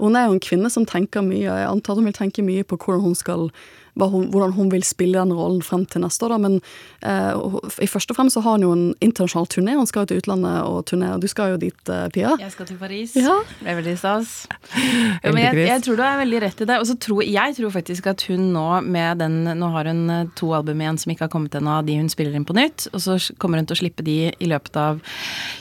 Hun 0.00 0.18
er 0.18 0.28
jo 0.28 0.36
en 0.36 0.44
kvinne 0.44 0.70
som 0.72 0.86
tenker 0.88 1.24
mye, 1.24 1.48
og 1.48 1.60
jeg 1.62 1.72
antar 1.72 1.98
hun 1.98 2.08
vil 2.10 2.18
tenke 2.18 2.44
mye 2.44 2.66
på 2.66 2.78
hvordan 2.80 3.08
hun 3.08 3.18
skal 3.18 3.48
hun, 3.96 4.28
hvordan 4.30 4.52
hun 4.52 4.70
vil 4.72 4.84
spille 4.84 5.18
den 5.18 5.32
rollen 5.32 5.62
frem 5.64 5.86
til 5.88 6.04
neste 6.04 6.26
år. 6.26 6.36
Da. 6.36 6.38
Men 6.38 6.58
eh, 7.00 7.58
i 7.84 7.88
første 7.90 8.12
og 8.12 8.20
fremst 8.20 8.36
så 8.36 8.42
har 8.44 8.58
hun 8.58 8.66
jo 8.66 8.72
en 8.74 8.86
internasjonal 9.00 9.48
turné. 9.52 9.76
Hun 9.78 9.88
skal 9.88 10.04
jo 10.04 10.12
til 10.12 10.22
utlandet 10.22 10.58
og 10.66 10.84
turnere. 10.90 11.20
Du 11.22 11.28
skal 11.30 11.54
jo 11.54 11.60
dit, 11.60 11.78
uh, 11.88 12.06
Pia? 12.12 12.34
Jeg 12.40 12.52
skal 12.52 12.68
til 12.68 12.78
Paris. 12.80 13.16
Ja. 13.16 13.38
Det 13.60 13.72
er 13.72 13.78
veldig 13.80 13.96
stas. 13.98 14.34
Ja, 14.76 15.32
men 15.32 15.40
jeg, 15.42 15.56
jeg, 15.66 15.82
tror 15.86 15.98
du 15.98 16.04
er 16.04 16.20
veldig 16.20 16.42
rett 16.44 16.60
i 16.60 16.68
det. 16.68 16.78
Og 16.82 16.86
så 16.88 16.96
tror 17.00 17.24
jeg 17.24 17.56
tror 17.56 17.72
faktisk 17.74 18.10
at 18.12 18.26
hun 18.28 18.50
nå 18.54 18.66
med 18.86 19.22
den 19.22 19.36
Nå 19.56 19.68
har 19.72 19.88
hun 19.88 20.10
eh, 20.10 20.28
to 20.38 20.50
album 20.56 20.80
igjen 20.82 20.98
som 21.00 21.12
ikke 21.12 21.26
har 21.26 21.32
kommet 21.32 21.54
ennå, 21.56 21.78
av 21.78 21.86
de 21.86 21.96
hun 21.98 22.10
spiller 22.12 22.36
inn 22.36 22.46
på 22.46 22.56
nytt. 22.56 22.88
Og 22.92 23.02
så 23.02 23.16
kommer 23.40 23.60
hun 23.60 23.68
til 23.68 23.76
å 23.76 23.80
slippe 23.80 24.04
de 24.06 24.16
i 24.32 24.50
løpet 24.50 24.76
av 24.80 25.00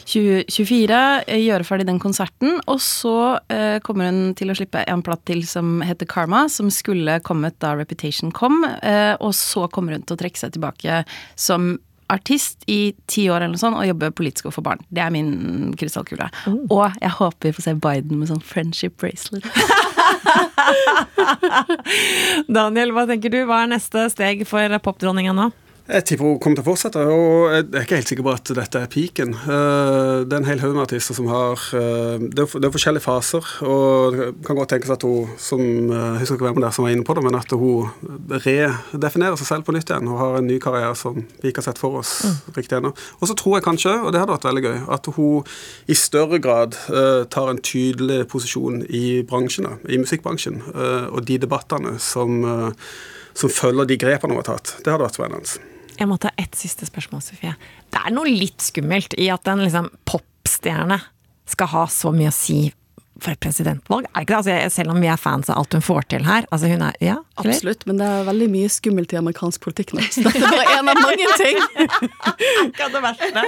2024. 0.09 1.01
Eh, 1.27 1.43
gjøre 1.45 1.67
ferdig 1.67 1.87
den 1.89 2.01
konserten. 2.01 2.59
Og 2.71 2.81
så 2.83 3.15
eh, 3.53 3.77
kommer 3.85 4.11
hun 4.11 4.35
til 4.37 4.51
å 4.51 4.57
slippe 4.57 4.83
en 4.89 5.03
platt 5.05 5.25
til 5.29 5.45
som 5.47 5.79
heter 5.85 6.09
Karma, 6.09 6.45
som 6.51 6.71
skulle 6.73 7.19
kommet 7.25 7.57
da 7.63 7.75
Reputation 7.77 8.24
Foundation 8.25 8.31
kom, 8.31 8.65
eh, 8.81 9.15
og 9.19 9.33
så 9.33 9.67
kommer 9.69 9.93
hun 9.93 10.03
til 10.03 10.15
å 10.15 10.19
trekke 10.19 10.37
seg 10.37 10.53
tilbake 10.53 11.05
som 11.35 11.79
artist 12.07 12.63
i 12.67 12.93
ti 13.07 13.29
år 13.29 13.41
eller 13.41 13.55
noe 13.55 13.57
sånt 13.57 13.77
og 13.77 13.87
jobbe 13.87 14.11
politisk 14.13 14.45
og 14.45 14.53
for 14.53 14.61
barn. 14.61 14.79
Det 14.93 15.01
er 15.01 15.09
min 15.09 15.73
krystallkule. 15.75 16.29
Mm. 16.45 16.67
Og 16.69 16.91
jeg 17.01 17.09
håper 17.17 17.49
vi 17.49 17.53
får 17.55 17.63
se 17.65 17.73
Biden 17.73 18.19
med 18.19 18.27
sånn 18.29 18.43
friendship 18.45 18.99
bracelet. 19.01 19.41
Daniel, 22.47 22.93
hva 22.93 23.07
tenker 23.09 23.33
du? 23.33 23.41
Hva 23.45 23.63
er 23.63 23.73
neste 23.73 24.05
steg 24.13 24.45
for 24.45 24.77
popdronninga 24.85 25.33
nå? 25.33 25.49
Jeg 25.85 26.01
tipper 26.09 26.25
hun 26.25 26.39
kommer 26.41 26.57
til 26.57 26.63
å 26.63 26.65
fortsette, 26.65 27.01
og 27.13 27.51
jeg 27.53 27.65
er 27.69 27.83
ikke 27.85 27.97
helt 27.99 28.09
sikker 28.09 28.25
på 28.25 28.31
at 28.33 28.49
dette 28.57 28.79
er 28.81 28.89
piken. 28.89 29.35
Eh, 29.37 30.23
det 30.25 30.33
er 30.33 30.39
en 30.39 30.47
hel 30.47 30.61
haug 30.63 30.71
med 30.73 30.81
artister 30.81 31.13
som 31.13 31.27
har 31.29 31.61
eh, 31.77 32.23
Det 32.25 32.41
er 32.41 32.71
forskjellige 32.73 33.05
faser, 33.05 33.51
og 33.61 34.15
det 34.17 34.29
kan 34.47 34.57
godt 34.57 34.71
tenkes 34.73 34.93
at 34.95 35.05
hun 35.05 35.35
som 35.37 35.61
eh, 35.61 36.07
Jeg 36.15 36.23
husker 36.23 36.39
ikke 36.39 36.47
hvem 36.47 36.63
der 36.63 36.73
som 36.73 36.87
var 36.87 36.95
inne 36.95 37.05
på 37.05 37.13
det, 37.13 37.23
men 37.27 37.37
at 37.37 37.53
hun 37.53 37.91
redefinerer 38.33 39.37
seg 39.37 39.49
selv 39.51 39.67
på 39.67 39.75
nytt 39.75 39.91
igjen 39.91 40.09
og 40.09 40.17
har 40.23 40.39
en 40.39 40.49
ny 40.49 40.57
karriere 40.63 40.95
som 40.97 41.19
vi 41.21 41.51
ikke 41.51 41.61
har 41.61 41.67
sett 41.67 41.83
for 41.83 41.99
oss 42.01 42.15
mm. 42.25 42.57
riktig 42.57 42.79
ennå. 42.79 42.91
Og 43.19 43.29
så 43.29 43.37
tror 43.37 43.59
jeg 43.59 43.67
kanskje, 43.67 43.93
og 44.01 44.09
det 44.09 44.23
hadde 44.23 44.33
vært 44.33 44.49
veldig 44.49 44.65
gøy, 44.65 44.81
at 44.97 45.11
hun 45.19 45.53
i 45.85 45.99
større 45.99 46.41
grad 46.41 46.79
tar 47.29 47.51
en 47.51 47.61
tydelig 47.61 48.23
posisjon 48.31 48.81
i 48.89 49.21
bransjene, 49.29 49.77
i 49.85 50.01
musikkbransjen, 50.01 50.63
og 51.11 51.21
de 51.29 51.37
debattene 51.45 51.99
som, 52.01 52.41
som 53.37 53.55
følger 53.61 53.93
de 53.93 54.01
grepene 54.01 54.33
hun 54.33 54.41
har 54.41 54.49
tatt. 54.55 54.77
Det 54.81 54.93
hadde 54.93 55.05
vært 55.05 55.21
spennende. 55.21 55.73
Jeg 55.99 56.09
må 56.11 56.17
ta 56.21 56.31
ett 56.41 56.55
siste 56.59 56.87
spørsmål, 56.87 57.23
Sofie. 57.23 57.55
Det 57.93 58.01
er 58.01 58.15
noe 58.15 58.29
litt 58.29 58.63
skummelt 58.63 59.15
i 59.21 59.29
at 59.33 59.47
en 59.51 59.63
liksom 59.63 59.91
popstjerne 60.09 60.99
skal 61.49 61.71
ha 61.71 61.85
så 61.91 62.11
mye 62.15 62.31
å 62.31 62.35
si 62.35 62.65
for 63.21 63.31
et 63.31 63.39
presidentvalg. 63.39 64.07
Er 64.11 64.23
det 64.23 64.25
ikke 64.25 64.41
det? 64.43 64.55
Altså, 64.59 64.75
selv 64.81 64.91
om 64.91 64.99
vi 64.99 65.07
er 65.07 65.19
fans 65.19 65.49
av 65.51 65.61
alt 65.61 65.75
hun 65.77 65.83
får 65.85 66.07
til 66.11 66.25
her. 66.27 66.47
Altså, 66.51 66.67
hun 66.71 66.83
er, 66.83 66.97
ja, 67.03 67.15
Absolutt, 67.39 67.85
men 67.87 67.99
det 68.01 68.07
er 68.11 68.27
veldig 68.27 68.47
mye 68.51 68.71
skummelt 68.71 69.15
i 69.15 69.19
amerikansk 69.19 69.63
politikk 69.63 69.93
nå. 69.95 70.03
Så 70.13 70.25
dette 70.25 70.41
er 70.41 70.57
bare 70.57 70.75
en 70.75 70.91
av 70.91 70.99
mange 70.99 71.29
ting. 71.39 71.61
Akkurat 72.65 72.97
det 72.97 73.03
verste. 73.05 73.45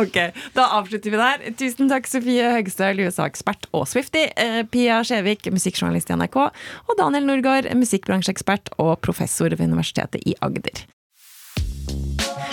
Ok, 0.00 0.18
da 0.56 0.68
avslutter 0.78 1.14
vi 1.14 1.20
der. 1.20 1.46
Tusen 1.60 1.92
takk, 1.92 2.08
Sofie 2.10 2.48
Høgstøl, 2.56 3.04
USA-ekspert 3.04 3.68
og 3.76 3.86
Swifty. 3.90 4.26
Eh, 4.40 4.62
Pia 4.72 5.02
Skjevik, 5.04 5.50
musikkjournalist 5.52 6.12
i 6.12 6.18
NRK. 6.20 6.40
Og 6.88 6.98
Daniel 7.00 7.28
Norgård, 7.28 7.68
musikkbransjeekspert 7.76 8.72
og 8.78 8.96
professor 9.04 9.52
ved 9.52 9.68
Universitetet 9.68 10.24
i 10.24 10.36
Agder. 10.44 10.86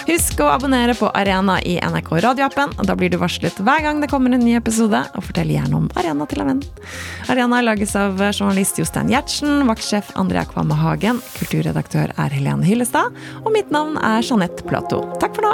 Husk 0.08 0.40
å 0.42 0.48
abonnere 0.50 0.96
på 0.98 1.10
Arena 1.14 1.60
i 1.62 1.76
NRK 1.78 2.10
radioappen. 2.26 2.74
Da 2.88 2.96
blir 2.98 3.12
du 3.14 3.20
varslet 3.22 3.58
hver 3.62 3.84
gang 3.86 4.02
det 4.02 4.10
kommer 4.12 4.34
en 4.34 4.42
ny 4.42 4.56
episode, 4.58 4.98
og 4.98 5.26
fortell 5.28 5.52
gjerne 5.54 5.78
om 5.78 5.90
Arena 6.00 6.26
til 6.30 6.42
en 6.42 6.52
venn. 6.52 6.64
Arena 7.30 7.62
lages 7.62 7.94
av 8.00 8.18
journalist 8.32 8.82
Jostein 8.82 9.12
Gjertsen, 9.14 9.62
vaktsjef 9.70 10.10
Andrea 10.20 10.46
Kvamme 10.50 10.78
Hagen, 10.80 11.22
kulturredaktør 11.38 12.14
er 12.18 12.34
Helene 12.34 12.66
Hyllestad, 12.66 13.14
og 13.44 13.52
mitt 13.54 13.70
navn 13.74 14.00
er 14.02 14.26
Jeanette 14.26 14.66
Platou. 14.66 15.06
Takk 15.22 15.38
for 15.38 15.52
nå! 15.52 15.54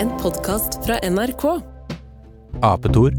En 0.00 0.14
podkast 0.22 0.78
fra 0.86 1.02
NRK. 1.10 1.44
Apetor 2.62 3.18